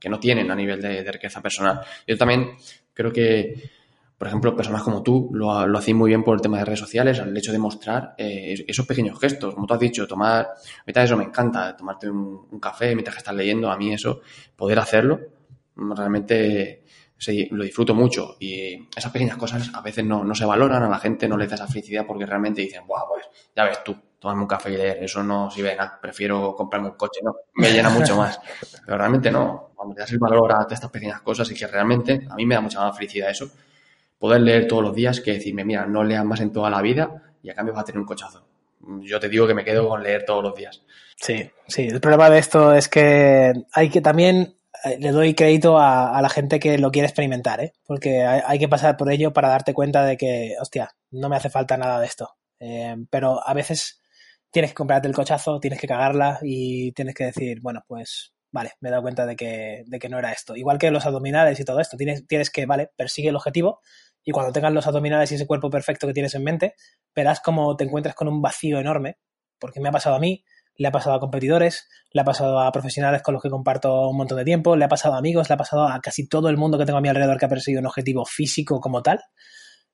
que 0.00 0.08
no 0.08 0.18
tienen 0.18 0.50
a 0.50 0.54
nivel 0.56 0.82
de, 0.82 1.12
riqueza 1.12 1.40
personal. 1.40 1.80
Yo 2.04 2.18
también 2.18 2.56
creo 2.92 3.12
que 3.12 3.70
por 4.18 4.28
ejemplo, 4.28 4.56
personas 4.56 4.82
como 4.82 5.02
tú 5.02 5.28
lo, 5.32 5.66
lo 5.66 5.78
hacéis 5.78 5.96
muy 5.96 6.08
bien 6.08 6.24
por 6.24 6.34
el 6.34 6.40
tema 6.40 6.58
de 6.58 6.64
redes 6.64 6.80
sociales, 6.80 7.18
el 7.18 7.36
hecho 7.36 7.52
de 7.52 7.58
mostrar 7.58 8.14
eh, 8.16 8.64
esos 8.66 8.86
pequeños 8.86 9.18
gestos, 9.20 9.54
como 9.54 9.66
tú 9.66 9.74
has 9.74 9.80
dicho, 9.80 10.06
tomar, 10.06 10.48
ahorita 10.80 11.02
eso 11.02 11.16
me 11.18 11.24
encanta, 11.24 11.76
tomarte 11.76 12.08
un, 12.08 12.58
café 12.58 12.94
mientras 12.94 13.14
que 13.14 13.18
estás 13.18 13.34
leyendo, 13.34 13.70
a 13.70 13.76
mí 13.76 13.92
eso, 13.92 14.20
poder 14.56 14.78
hacerlo, 14.78 15.20
realmente 15.76 16.84
lo 17.50 17.64
disfruto 17.64 17.94
mucho 17.94 18.36
y 18.40 18.88
esas 18.94 19.12
pequeñas 19.12 19.36
cosas 19.36 19.70
a 19.74 19.80
veces 19.82 20.04
no, 20.04 20.24
no, 20.24 20.34
se 20.34 20.46
valoran, 20.46 20.82
a 20.82 20.88
la 20.88 20.98
gente 20.98 21.28
no 21.28 21.36
les 21.36 21.50
da 21.50 21.56
esa 21.56 21.66
felicidad 21.66 22.06
porque 22.06 22.24
realmente 22.24 22.62
dicen, 22.62 22.86
Buah, 22.86 23.06
pues 23.06 23.26
ya 23.54 23.64
ves 23.64 23.84
tú, 23.84 23.94
tomarme 24.18 24.42
un 24.42 24.48
café 24.48 24.72
y 24.72 24.78
leer, 24.78 25.04
eso 25.04 25.22
no 25.22 25.50
sirve 25.50 25.76
nada, 25.76 25.98
prefiero 26.00 26.54
comprarme 26.54 26.88
un 26.88 26.94
coche, 26.94 27.20
no, 27.22 27.34
me 27.54 27.70
llena 27.70 27.90
mucho 27.90 28.16
más. 28.16 28.40
Pero 28.84 28.96
realmente 28.96 29.30
no, 29.30 29.72
cuando 29.74 29.94
le 29.94 30.00
das 30.00 30.12
el 30.12 30.18
valor 30.18 30.52
a 30.52 30.66
estas 30.70 30.90
pequeñas 30.90 31.20
cosas 31.20 31.50
y 31.50 31.54
que 31.54 31.66
realmente 31.66 32.26
a 32.30 32.34
mí 32.34 32.46
me 32.46 32.54
da 32.54 32.62
mucha 32.62 32.80
más 32.80 32.96
felicidad 32.96 33.30
eso 33.30 33.50
poder 34.18 34.40
leer 34.40 34.66
todos 34.66 34.82
los 34.82 34.94
días 34.94 35.20
que 35.20 35.32
decirme, 35.32 35.64
mira, 35.64 35.86
no 35.86 36.04
leas 36.04 36.24
más 36.24 36.40
en 36.40 36.52
toda 36.52 36.70
la 36.70 36.82
vida 36.82 37.34
y 37.42 37.50
a 37.50 37.54
cambio 37.54 37.74
vas 37.74 37.82
a 37.82 37.86
tener 37.86 38.00
un 38.00 38.06
cochazo. 38.06 38.46
Yo 39.00 39.18
te 39.18 39.28
digo 39.28 39.46
que 39.46 39.54
me 39.54 39.64
quedo 39.64 39.88
con 39.88 40.02
leer 40.02 40.24
todos 40.24 40.42
los 40.42 40.54
días. 40.54 40.82
Sí, 41.16 41.50
sí. 41.66 41.88
El 41.88 42.00
problema 42.00 42.30
de 42.30 42.38
esto 42.38 42.74
es 42.74 42.88
que 42.88 43.52
hay 43.72 43.88
que 43.88 44.00
también 44.00 44.56
eh, 44.84 44.98
le 45.00 45.10
doy 45.10 45.34
crédito 45.34 45.78
a, 45.78 46.20
la 46.20 46.28
gente 46.28 46.60
que 46.60 46.78
lo 46.78 46.90
quiere 46.90 47.08
experimentar, 47.08 47.60
¿eh? 47.60 47.72
porque 47.86 48.24
hay, 48.24 48.58
que 48.58 48.68
pasar 48.68 48.96
por 48.96 49.10
ello 49.10 49.32
para 49.32 49.48
darte 49.48 49.74
cuenta 49.74 50.04
de 50.04 50.16
que, 50.16 50.54
hostia, 50.60 50.94
no 51.10 51.28
me 51.28 51.36
hace 51.36 51.50
falta 51.50 51.76
nada 51.76 52.00
de 52.00 52.06
esto. 52.06 52.36
Eh, 52.60 52.96
pero 53.10 53.46
a 53.46 53.54
veces 53.54 54.00
tienes 54.50 54.70
que 54.70 54.76
comprarte 54.76 55.08
el 55.08 55.14
cochazo, 55.14 55.60
tienes 55.60 55.80
que 55.80 55.88
cagarla 55.88 56.38
y 56.42 56.92
tienes 56.92 57.14
que 57.14 57.24
decir, 57.24 57.60
bueno, 57.60 57.82
pues 57.86 58.32
vale, 58.52 58.72
me 58.80 58.88
he 58.88 58.90
dado 58.90 59.02
cuenta 59.02 59.26
de 59.26 59.36
que, 59.36 59.84
de 59.86 59.98
que 59.98 60.08
no 60.08 60.18
era 60.18 60.32
esto. 60.32 60.56
Igual 60.56 60.78
que 60.78 60.90
los 60.90 61.06
abdominales 61.06 61.58
y 61.60 61.64
todo 61.64 61.80
esto, 61.80 61.96
tienes, 61.96 62.26
tienes 62.26 62.50
que, 62.50 62.66
vale, 62.66 62.90
persigue 62.96 63.28
el 63.28 63.36
objetivo 63.36 63.80
y 64.24 64.32
cuando 64.32 64.52
tengas 64.52 64.72
los 64.72 64.86
abdominales 64.86 65.30
y 65.30 65.36
ese 65.36 65.46
cuerpo 65.46 65.70
perfecto 65.70 66.06
que 66.06 66.12
tienes 66.12 66.34
en 66.34 66.42
mente, 66.42 66.74
verás 67.14 67.40
cómo 67.40 67.76
te 67.76 67.84
encuentras 67.84 68.16
con 68.16 68.26
un 68.26 68.42
vacío 68.42 68.80
enorme, 68.80 69.18
porque 69.60 69.80
me 69.80 69.88
ha 69.88 69.92
pasado 69.92 70.16
a 70.16 70.18
mí, 70.18 70.44
le 70.74 70.88
ha 70.88 70.90
pasado 70.90 71.14
a 71.14 71.20
competidores, 71.20 71.88
le 72.10 72.20
ha 72.20 72.24
pasado 72.24 72.58
a 72.58 72.72
profesionales 72.72 73.22
con 73.22 73.34
los 73.34 73.42
que 73.42 73.50
comparto 73.50 74.08
un 74.08 74.16
montón 74.16 74.38
de 74.38 74.44
tiempo, 74.44 74.74
le 74.74 74.84
ha 74.84 74.88
pasado 74.88 75.14
a 75.14 75.18
amigos, 75.18 75.48
le 75.48 75.54
ha 75.54 75.58
pasado 75.58 75.86
a 75.86 76.00
casi 76.00 76.28
todo 76.28 76.48
el 76.48 76.56
mundo 76.56 76.76
que 76.76 76.84
tengo 76.84 76.98
a 76.98 77.02
mi 77.02 77.08
alrededor 77.08 77.38
que 77.38 77.46
ha 77.46 77.48
perseguido 77.48 77.80
un 77.80 77.86
objetivo 77.86 78.24
físico 78.24 78.80
como 78.80 79.00
tal. 79.02 79.20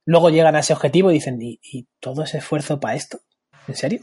Luego 0.07 0.31
llegan 0.31 0.57
a 0.57 0.61
ese 0.61 0.73
objetivo 0.73 1.11
y 1.11 1.15
dicen, 1.15 1.41
¿y, 1.41 1.61
y 1.63 1.87
todo 2.01 2.25
ese 2.25 2.39
esfuerzo 2.39 2.81
para 2.81 2.95
esto? 2.95 3.21
¿En 3.69 3.77
serio? 3.77 4.03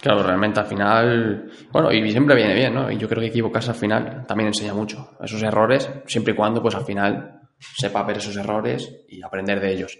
Claro, 0.00 0.22
realmente 0.22 0.60
al 0.60 0.66
final, 0.66 1.50
bueno, 1.70 1.92
y 1.92 2.10
siempre 2.10 2.34
viene 2.34 2.54
bien, 2.54 2.74
¿no? 2.74 2.90
Y 2.90 2.96
yo 2.96 3.06
creo 3.08 3.20
que 3.20 3.26
equivocarse 3.26 3.70
al 3.70 3.76
final 3.76 4.24
también 4.26 4.48
enseña 4.48 4.72
mucho. 4.72 5.10
Esos 5.22 5.42
errores, 5.42 5.90
siempre 6.06 6.32
y 6.32 6.36
cuando, 6.36 6.62
pues 6.62 6.74
al 6.74 6.84
final 6.84 7.40
sepa 7.58 8.02
ver 8.04 8.16
esos 8.16 8.36
errores 8.36 9.04
y 9.08 9.22
aprender 9.22 9.60
de 9.60 9.72
ellos. 9.72 9.98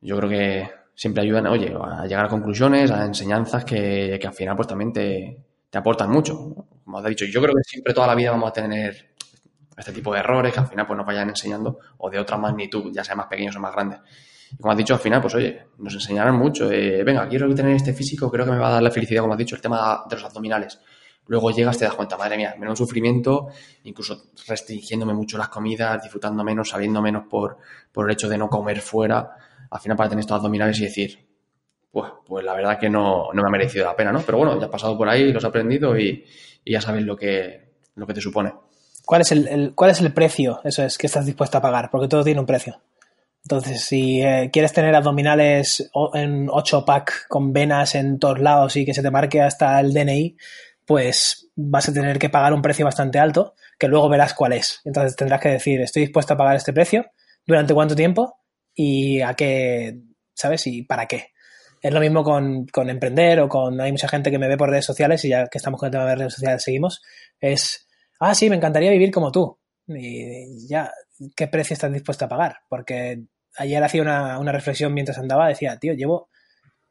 Yo 0.00 0.16
creo 0.16 0.30
que 0.30 0.70
siempre 0.94 1.22
ayudan, 1.22 1.46
oye, 1.46 1.74
a 1.74 2.06
llegar 2.06 2.24
a 2.24 2.28
conclusiones, 2.28 2.90
a 2.90 3.04
enseñanzas 3.04 3.64
que, 3.64 4.18
al 4.22 4.32
final 4.32 4.56
pues 4.56 4.68
también 4.68 4.92
te, 4.92 5.44
aportan 5.74 6.10
mucho. 6.10 6.66
Como 6.84 6.98
has 6.98 7.04
dicho, 7.04 7.26
yo 7.26 7.42
creo 7.42 7.54
que 7.54 7.62
siempre 7.64 7.92
toda 7.92 8.06
la 8.06 8.14
vida 8.14 8.30
vamos 8.30 8.48
a 8.48 8.52
tener 8.52 9.10
este 9.76 9.92
tipo 9.92 10.12
de 10.12 10.20
errores 10.20 10.52
que 10.54 10.60
al 10.60 10.66
final 10.66 10.86
pues 10.86 10.96
nos 10.96 11.06
vayan 11.06 11.28
enseñando 11.28 11.78
o 11.98 12.08
de 12.10 12.18
otra 12.18 12.38
magnitud, 12.38 12.90
ya 12.92 13.04
sea 13.04 13.14
más 13.14 13.26
pequeños 13.26 13.56
o 13.56 13.60
más 13.60 13.72
grandes. 13.72 14.00
Y 14.52 14.56
como 14.56 14.72
has 14.72 14.78
dicho, 14.78 14.94
al 14.94 15.00
final, 15.00 15.20
pues 15.20 15.34
oye, 15.34 15.66
nos 15.78 15.94
enseñarán 15.94 16.36
mucho. 16.36 16.70
Eh, 16.70 17.02
venga, 17.04 17.28
quiero 17.28 17.52
tener 17.54 17.74
este 17.76 17.92
físico, 17.92 18.30
creo 18.30 18.44
que 18.44 18.52
me 18.52 18.58
va 18.58 18.68
a 18.68 18.72
dar 18.72 18.82
la 18.82 18.90
felicidad, 18.90 19.22
como 19.22 19.34
has 19.34 19.38
dicho, 19.38 19.54
el 19.54 19.60
tema 19.60 20.04
de 20.08 20.16
los 20.16 20.24
abdominales. 20.24 20.80
Luego 21.26 21.50
llegas, 21.50 21.78
te 21.78 21.84
das 21.84 21.94
cuenta, 21.94 22.16
madre 22.16 22.36
mía, 22.36 22.56
menos 22.58 22.78
sufrimiento, 22.78 23.48
incluso 23.84 24.30
restringiéndome 24.48 25.14
mucho 25.14 25.38
las 25.38 25.48
comidas, 25.48 26.02
disfrutando 26.02 26.42
menos, 26.42 26.70
saliendo 26.70 27.00
menos 27.00 27.24
por, 27.28 27.58
por 27.92 28.06
el 28.06 28.14
hecho 28.14 28.28
de 28.28 28.36
no 28.36 28.48
comer 28.48 28.80
fuera. 28.80 29.30
Al 29.70 29.80
final, 29.80 29.96
para 29.96 30.08
tener 30.08 30.22
estos 30.22 30.36
abdominales 30.36 30.80
y 30.80 30.84
decir, 30.84 31.30
pues, 31.92 32.10
pues 32.26 32.44
la 32.44 32.54
verdad 32.54 32.78
que 32.78 32.88
no, 32.88 33.32
no 33.32 33.42
me 33.42 33.48
ha 33.48 33.50
merecido 33.50 33.84
la 33.84 33.96
pena, 33.96 34.12
¿no? 34.12 34.22
Pero 34.22 34.38
bueno, 34.38 34.58
ya 34.58 34.64
has 34.64 34.70
pasado 34.70 34.96
por 34.96 35.08
ahí, 35.08 35.32
lo 35.32 35.38
has 35.38 35.44
aprendido 35.44 35.98
y, 35.98 36.24
ya 36.64 36.80
sabes 36.80 37.04
lo 37.04 37.16
que, 37.16 37.74
lo 37.94 38.06
que 38.06 38.14
te 38.14 38.20
supone. 38.20 38.52
¿Cuál 39.04 39.22
es 39.22 39.32
el, 39.32 39.72
¿Cuál 39.74 39.90
es 39.90 40.00
el 40.00 40.12
precio? 40.12 40.60
Eso 40.64 40.82
es, 40.82 40.98
que 40.98 41.06
estás 41.06 41.26
dispuesto 41.26 41.58
a 41.58 41.62
pagar, 41.62 41.90
porque 41.90 42.08
todo 42.08 42.22
tiene 42.22 42.40
un 42.40 42.46
precio. 42.46 42.80
Entonces, 43.42 43.82
si 43.82 44.22
eh, 44.22 44.50
quieres 44.52 44.72
tener 44.72 44.94
abdominales 44.94 45.90
en 46.14 46.48
8 46.50 46.84
pack 46.84 47.26
con 47.28 47.52
venas 47.52 47.94
en 47.94 48.18
todos 48.18 48.38
lados 48.38 48.76
y 48.76 48.84
que 48.84 48.94
se 48.94 49.02
te 49.02 49.10
marque 49.10 49.40
hasta 49.40 49.80
el 49.80 49.92
DNI, 49.92 50.36
pues 50.86 51.48
vas 51.56 51.88
a 51.88 51.92
tener 51.92 52.18
que 52.18 52.28
pagar 52.28 52.52
un 52.52 52.62
precio 52.62 52.84
bastante 52.84 53.18
alto, 53.18 53.54
que 53.78 53.88
luego 53.88 54.08
verás 54.08 54.34
cuál 54.34 54.52
es. 54.52 54.80
Entonces 54.84 55.16
tendrás 55.16 55.40
que 55.40 55.50
decir, 55.50 55.80
estoy 55.80 56.02
dispuesto 56.02 56.34
a 56.34 56.36
pagar 56.36 56.56
este 56.56 56.72
precio, 56.72 57.06
durante 57.46 57.74
cuánto 57.74 57.94
tiempo 57.94 58.40
y 58.74 59.20
a 59.20 59.34
qué, 59.34 60.00
¿sabes? 60.34 60.66
Y 60.66 60.82
para 60.82 61.06
qué. 61.06 61.32
Es 61.82 61.92
lo 61.92 62.00
mismo 62.00 62.22
con, 62.22 62.66
con, 62.66 62.90
emprender 62.90 63.40
o 63.40 63.48
con. 63.48 63.80
Hay 63.80 63.90
mucha 63.90 64.08
gente 64.08 64.30
que 64.30 64.38
me 64.38 64.48
ve 64.48 64.56
por 64.56 64.68
redes 64.68 64.84
sociales 64.84 65.24
y 65.24 65.30
ya 65.30 65.48
que 65.48 65.58
estamos 65.58 65.80
con 65.80 65.86
el 65.86 65.92
tema 65.92 66.06
de 66.06 66.16
redes 66.16 66.34
sociales 66.34 66.62
seguimos. 66.62 67.02
Es. 67.40 67.88
Ah, 68.20 68.34
sí, 68.34 68.50
me 68.50 68.56
encantaría 68.56 68.90
vivir 68.90 69.10
como 69.10 69.32
tú. 69.32 69.58
Y 69.88 70.68
ya, 70.68 70.92
¿qué 71.34 71.48
precio 71.48 71.74
estás 71.74 71.92
dispuesto 71.92 72.26
a 72.26 72.28
pagar? 72.28 72.58
Porque 72.68 73.22
ayer 73.56 73.82
hacía 73.82 74.02
una, 74.02 74.52
reflexión 74.52 74.94
mientras 74.94 75.18
andaba, 75.18 75.48
decía, 75.48 75.76
tío, 75.78 75.94
llevo 75.94 76.28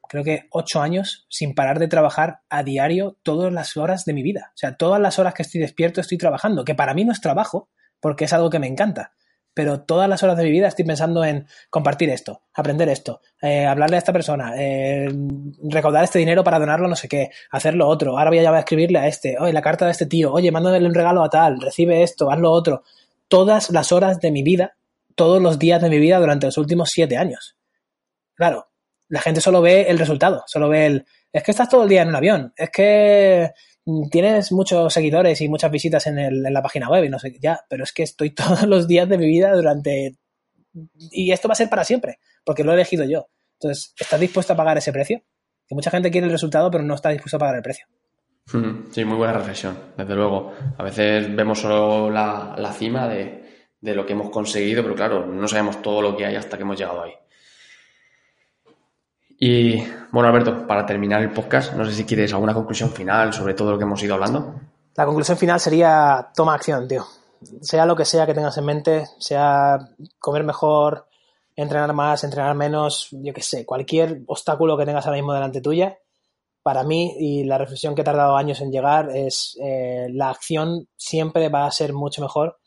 creo 0.09 0.23
que 0.23 0.47
ocho 0.49 0.81
años 0.81 1.27
sin 1.29 1.53
parar 1.53 1.77
de 1.77 1.87
trabajar 1.87 2.39
a 2.49 2.63
diario 2.63 3.17
todas 3.21 3.53
las 3.53 3.77
horas 3.77 4.05
de 4.05 4.13
mi 4.13 4.23
vida. 4.23 4.51
O 4.55 4.57
sea, 4.57 4.75
todas 4.75 4.99
las 4.99 5.19
horas 5.19 5.35
que 5.35 5.43
estoy 5.43 5.61
despierto 5.61 6.01
estoy 6.01 6.17
trabajando, 6.17 6.65
que 6.65 6.73
para 6.73 6.95
mí 6.95 7.05
no 7.05 7.11
es 7.11 7.21
trabajo, 7.21 7.69
porque 7.99 8.25
es 8.25 8.33
algo 8.33 8.49
que 8.49 8.59
me 8.59 8.67
encanta. 8.67 9.11
Pero 9.53 9.81
todas 9.81 10.07
las 10.07 10.23
horas 10.23 10.37
de 10.37 10.43
mi 10.43 10.51
vida 10.51 10.67
estoy 10.67 10.85
pensando 10.85 11.23
en 11.23 11.45
compartir 11.69 12.09
esto, 12.09 12.43
aprender 12.53 12.87
esto, 12.89 13.21
eh, 13.41 13.65
hablarle 13.65 13.97
a 13.97 13.99
esta 13.99 14.13
persona, 14.13 14.53
eh, 14.57 15.09
recaudar 15.63 16.03
este 16.03 16.19
dinero 16.19 16.43
para 16.43 16.59
donarlo 16.59 16.87
no 16.87 16.95
sé 16.95 17.07
qué, 17.07 17.29
hacer 17.51 17.75
lo 17.75 17.87
otro. 17.87 18.17
Ahora 18.17 18.29
voy 18.29 18.39
a 18.39 18.51
a 18.51 18.59
escribirle 18.59 18.99
a 18.99 19.07
este, 19.07 19.37
oye, 19.39 19.53
la 19.53 19.61
carta 19.61 19.85
de 19.85 19.91
este 19.91 20.05
tío, 20.05 20.31
oye, 20.31 20.51
mándale 20.51 20.85
un 20.85 20.93
regalo 20.93 21.23
a 21.23 21.29
tal, 21.29 21.59
recibe 21.59 22.03
esto, 22.03 22.31
haz 22.31 22.39
lo 22.39 22.51
otro. 22.51 22.83
Todas 23.27 23.69
las 23.69 23.91
horas 23.91 24.19
de 24.19 24.31
mi 24.31 24.43
vida, 24.43 24.77
todos 25.19 25.41
los 25.41 25.59
días 25.59 25.81
de 25.81 25.89
mi 25.89 25.99
vida 25.99 26.17
durante 26.17 26.45
los 26.45 26.57
últimos 26.57 26.91
siete 26.93 27.17
años. 27.17 27.57
Claro, 28.35 28.69
la 29.09 29.19
gente 29.19 29.41
solo 29.41 29.61
ve 29.61 29.81
el 29.89 29.99
resultado, 29.99 30.43
solo 30.47 30.69
ve 30.69 30.85
el, 30.85 31.05
es 31.33 31.43
que 31.43 31.51
estás 31.51 31.67
todo 31.67 31.83
el 31.83 31.89
día 31.89 32.03
en 32.03 32.07
un 32.07 32.15
avión, 32.15 32.53
es 32.55 32.69
que 32.69 33.51
tienes 34.09 34.53
muchos 34.53 34.93
seguidores 34.93 35.41
y 35.41 35.49
muchas 35.49 35.71
visitas 35.71 36.07
en, 36.07 36.19
el, 36.19 36.41
la 36.41 36.61
página 36.61 36.89
web 36.89 37.03
y 37.03 37.09
no 37.09 37.19
sé, 37.19 37.37
ya, 37.41 37.59
pero 37.67 37.83
es 37.83 37.91
que 37.91 38.03
estoy 38.03 38.29
todos 38.33 38.63
los 38.63 38.87
días 38.87 39.09
de 39.09 39.17
mi 39.17 39.25
vida 39.25 39.53
durante... 39.53 40.15
Y 41.11 41.33
esto 41.33 41.49
va 41.49 41.51
a 41.51 41.55
ser 41.55 41.67
para 41.67 41.83
siempre, 41.83 42.19
porque 42.45 42.63
lo 42.63 42.71
he 42.71 42.75
elegido 42.75 43.03
yo. 43.03 43.27
Entonces, 43.59 43.93
¿estás 43.99 44.21
dispuesto 44.21 44.53
a 44.53 44.55
pagar 44.55 44.77
ese 44.77 44.93
precio? 44.93 45.21
Que 45.67 45.75
mucha 45.75 45.91
gente 45.91 46.11
quiere 46.11 46.27
el 46.27 46.31
resultado, 46.31 46.71
pero 46.71 46.85
no 46.85 46.95
está 46.95 47.09
dispuesto 47.09 47.35
a 47.35 47.39
pagar 47.39 47.57
el 47.57 47.61
precio. 47.61 47.87
Sí, 48.91 49.03
muy 49.03 49.17
buena 49.17 49.33
reflexión, 49.33 49.77
desde 49.97 50.15
luego. 50.15 50.53
A 50.77 50.83
veces 50.83 51.35
vemos 51.35 51.59
solo 51.59 52.09
la, 52.09 52.55
la 52.57 52.71
cima 52.71 53.07
de, 53.09 53.48
de 53.81 53.95
lo 53.95 54.05
que 54.05 54.13
hemos 54.13 54.29
conseguido, 54.29 54.83
pero 54.83 54.95
claro, 54.95 55.25
no 55.25 55.47
sabemos 55.47 55.81
todo 55.81 56.01
lo 56.01 56.15
que 56.15 56.25
hay 56.25 56.35
hasta 56.35 56.57
que 56.57 56.63
hemos 56.63 56.77
llegado 56.77 57.03
ahí. 57.03 57.13
Y 59.41 59.81
bueno, 60.11 60.27
Alberto, 60.27 60.67
para 60.67 60.85
terminar 60.85 61.21
el 61.21 61.31
podcast, 61.31 61.73
no 61.73 61.85
sé 61.85 61.93
si 61.93 62.05
quieres 62.05 62.33
alguna 62.33 62.53
conclusión 62.53 62.89
final 62.89 63.31
sobre 63.33 63.53
todo 63.53 63.71
lo 63.71 63.77
que 63.77 63.85
hemos 63.85 64.03
ido 64.03 64.15
hablando. 64.15 64.55
La 64.95 65.05
conclusión 65.05 65.37
final 65.37 65.59
sería 65.61 66.29
toma 66.35 66.55
acción, 66.55 66.87
tío. 66.87 67.05
Sea 67.61 67.85
lo 67.85 67.95
que 67.95 68.03
sea 68.03 68.25
que 68.25 68.33
tengas 68.33 68.57
en 68.57 68.65
mente, 68.65 69.05
sea 69.17 69.79
comer 70.19 70.43
mejor, 70.43 71.07
entrenar 71.55 71.93
más, 71.93 72.25
entrenar 72.25 72.53
menos, 72.55 73.07
yo 73.11 73.33
qué 73.33 73.41
sé, 73.41 73.65
cualquier 73.65 74.23
obstáculo 74.27 74.77
que 74.77 74.85
tengas 74.85 75.05
ahora 75.05 75.17
mismo 75.17 75.33
delante 75.33 75.61
tuya, 75.61 75.97
para 76.61 76.83
mí, 76.83 77.15
y 77.17 77.45
la 77.45 77.57
reflexión 77.57 77.95
que 77.95 78.01
he 78.01 78.03
tardado 78.03 78.35
años 78.35 78.59
en 78.59 78.71
llegar, 78.71 79.09
es 79.15 79.57
eh, 79.61 80.07
la 80.11 80.29
acción 80.29 80.87
siempre 80.97 81.47
va 81.47 81.65
a 81.65 81.71
ser 81.71 81.93
mucho 81.93 82.21
mejor 82.21 82.59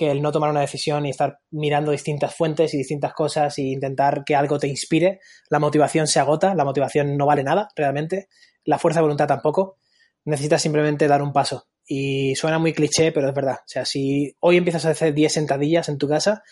que 0.00 0.10
el 0.10 0.22
no 0.22 0.32
tomar 0.32 0.48
una 0.48 0.62
decisión 0.62 1.04
y 1.04 1.10
estar 1.10 1.40
mirando 1.50 1.90
distintas 1.90 2.34
fuentes 2.34 2.72
y 2.72 2.78
distintas 2.78 3.12
cosas 3.12 3.58
e 3.58 3.64
intentar 3.64 4.24
que 4.24 4.34
algo 4.34 4.58
te 4.58 4.66
inspire. 4.66 5.20
La 5.50 5.58
motivación 5.58 6.06
se 6.06 6.18
agota, 6.18 6.54
la 6.54 6.64
motivación 6.64 7.18
no 7.18 7.26
vale 7.26 7.44
nada 7.44 7.68
realmente, 7.76 8.28
la 8.64 8.78
fuerza 8.78 9.00
de 9.00 9.02
voluntad 9.02 9.28
tampoco. 9.28 9.76
Necesitas 10.24 10.62
simplemente 10.62 11.06
dar 11.06 11.20
un 11.20 11.34
paso. 11.34 11.66
Y 11.84 12.34
suena 12.34 12.58
muy 12.58 12.72
cliché, 12.72 13.12
pero 13.12 13.28
es 13.28 13.34
verdad. 13.34 13.56
O 13.56 13.66
sea, 13.68 13.84
si 13.84 14.34
hoy 14.40 14.56
empiezas 14.56 14.86
a 14.86 14.90
hacer 14.92 15.12
10 15.12 15.34
sentadillas 15.34 15.90
en 15.90 15.98
tu 15.98 16.08
casa, 16.08 16.42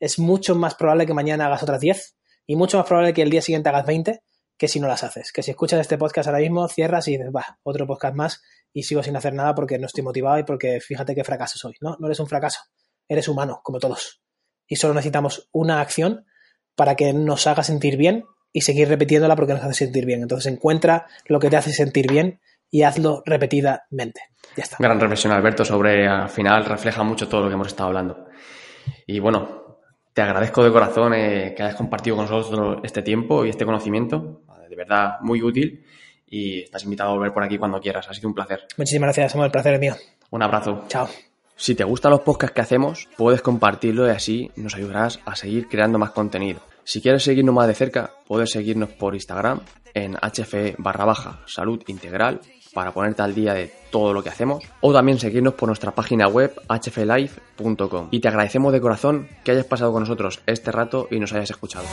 es 0.00 0.18
mucho 0.18 0.56
más 0.56 0.74
probable 0.74 1.06
que 1.06 1.14
mañana 1.14 1.46
hagas 1.46 1.62
otras 1.62 1.78
10 1.78 2.16
y 2.44 2.56
mucho 2.56 2.76
más 2.76 2.88
probable 2.88 3.14
que 3.14 3.22
el 3.22 3.30
día 3.30 3.40
siguiente 3.40 3.68
hagas 3.68 3.86
20 3.86 4.20
que 4.58 4.66
si 4.66 4.80
no 4.80 4.88
las 4.88 5.04
haces. 5.04 5.30
Que 5.30 5.44
si 5.44 5.52
escuchas 5.52 5.78
este 5.78 5.96
podcast 5.96 6.26
ahora 6.26 6.40
mismo, 6.40 6.66
cierras 6.66 7.06
y 7.06 7.12
dices, 7.12 7.30
va, 7.32 7.60
otro 7.62 7.86
podcast 7.86 8.16
más 8.16 8.42
y 8.72 8.82
sigo 8.82 9.04
sin 9.04 9.14
hacer 9.14 9.32
nada 9.32 9.54
porque 9.54 9.78
no 9.78 9.86
estoy 9.86 10.02
motivado 10.02 10.40
y 10.40 10.42
porque 10.42 10.80
fíjate 10.80 11.14
qué 11.14 11.22
fracaso 11.22 11.56
soy. 11.56 11.74
No, 11.80 11.96
no 12.00 12.08
eres 12.08 12.18
un 12.18 12.26
fracaso 12.26 12.58
eres 13.08 13.28
humano, 13.28 13.60
como 13.62 13.78
todos. 13.78 14.22
Y 14.66 14.76
solo 14.76 14.94
necesitamos 14.94 15.48
una 15.52 15.80
acción 15.80 16.26
para 16.74 16.94
que 16.94 17.12
nos 17.12 17.46
haga 17.46 17.62
sentir 17.62 17.96
bien 17.96 18.24
y 18.52 18.62
seguir 18.62 18.88
repitiéndola 18.88 19.36
porque 19.36 19.54
nos 19.54 19.62
hace 19.62 19.84
sentir 19.84 20.06
bien. 20.06 20.22
Entonces 20.22 20.52
encuentra 20.52 21.06
lo 21.26 21.38
que 21.38 21.50
te 21.50 21.56
hace 21.56 21.72
sentir 21.72 22.10
bien 22.10 22.40
y 22.70 22.82
hazlo 22.82 23.22
repetidamente. 23.24 24.20
Ya 24.56 24.64
está. 24.64 24.76
Gran 24.78 25.00
reflexión, 25.00 25.32
Alberto, 25.32 25.64
sobre 25.64 26.06
al 26.06 26.28
final 26.28 26.64
refleja 26.64 27.02
mucho 27.02 27.28
todo 27.28 27.42
lo 27.42 27.48
que 27.48 27.54
hemos 27.54 27.68
estado 27.68 27.88
hablando. 27.88 28.26
Y 29.06 29.18
bueno, 29.18 29.78
te 30.12 30.22
agradezco 30.22 30.64
de 30.64 30.72
corazón 30.72 31.14
eh, 31.14 31.54
que 31.56 31.62
hayas 31.62 31.76
compartido 31.76 32.16
con 32.16 32.24
nosotros 32.26 32.78
este 32.82 33.02
tiempo 33.02 33.44
y 33.44 33.50
este 33.50 33.64
conocimiento. 33.64 34.42
De 34.68 34.76
verdad, 34.76 35.16
muy 35.20 35.42
útil. 35.42 35.84
Y 36.26 36.62
estás 36.62 36.84
invitado 36.84 37.10
a 37.10 37.14
volver 37.14 37.32
por 37.32 37.44
aquí 37.44 37.56
cuando 37.56 37.80
quieras. 37.80 38.08
Ha 38.08 38.14
sido 38.14 38.28
un 38.28 38.34
placer. 38.34 38.66
Muchísimas 38.76 39.08
gracias, 39.08 39.32
Samuel. 39.32 39.48
El 39.48 39.52
placer 39.52 39.74
es 39.74 39.80
mío. 39.80 39.94
Un 40.30 40.42
abrazo. 40.42 40.84
Chao. 40.88 41.08
Si 41.56 41.74
te 41.74 41.84
gustan 41.84 42.10
los 42.10 42.20
podcasts 42.20 42.54
que 42.54 42.60
hacemos, 42.60 43.08
puedes 43.16 43.40
compartirlo 43.40 44.06
y 44.06 44.10
así 44.10 44.50
nos 44.56 44.74
ayudarás 44.74 45.20
a 45.24 45.34
seguir 45.34 45.68
creando 45.68 45.98
más 45.98 46.10
contenido. 46.10 46.60
Si 46.84 47.00
quieres 47.00 47.24
seguirnos 47.24 47.54
más 47.54 47.66
de 47.66 47.74
cerca, 47.74 48.12
puedes 48.26 48.50
seguirnos 48.50 48.90
por 48.90 49.14
Instagram 49.14 49.60
en 49.94 50.16
hfe 50.16 50.74
barra 50.78 51.06
baja 51.06 51.40
salud 51.46 51.82
integral 51.86 52.40
para 52.74 52.92
ponerte 52.92 53.22
al 53.22 53.34
día 53.34 53.54
de 53.54 53.72
todo 53.90 54.12
lo 54.12 54.22
que 54.22 54.28
hacemos 54.28 54.62
o 54.82 54.92
también 54.92 55.18
seguirnos 55.18 55.54
por 55.54 55.68
nuestra 55.68 55.94
página 55.94 56.28
web 56.28 56.54
hflife.com 56.68 58.08
y 58.10 58.20
te 58.20 58.28
agradecemos 58.28 58.70
de 58.74 58.80
corazón 58.82 59.28
que 59.42 59.52
hayas 59.52 59.64
pasado 59.64 59.92
con 59.92 60.02
nosotros 60.02 60.42
este 60.44 60.70
rato 60.70 61.08
y 61.10 61.18
nos 61.18 61.32
hayas 61.32 61.50
escuchado. 61.50 61.86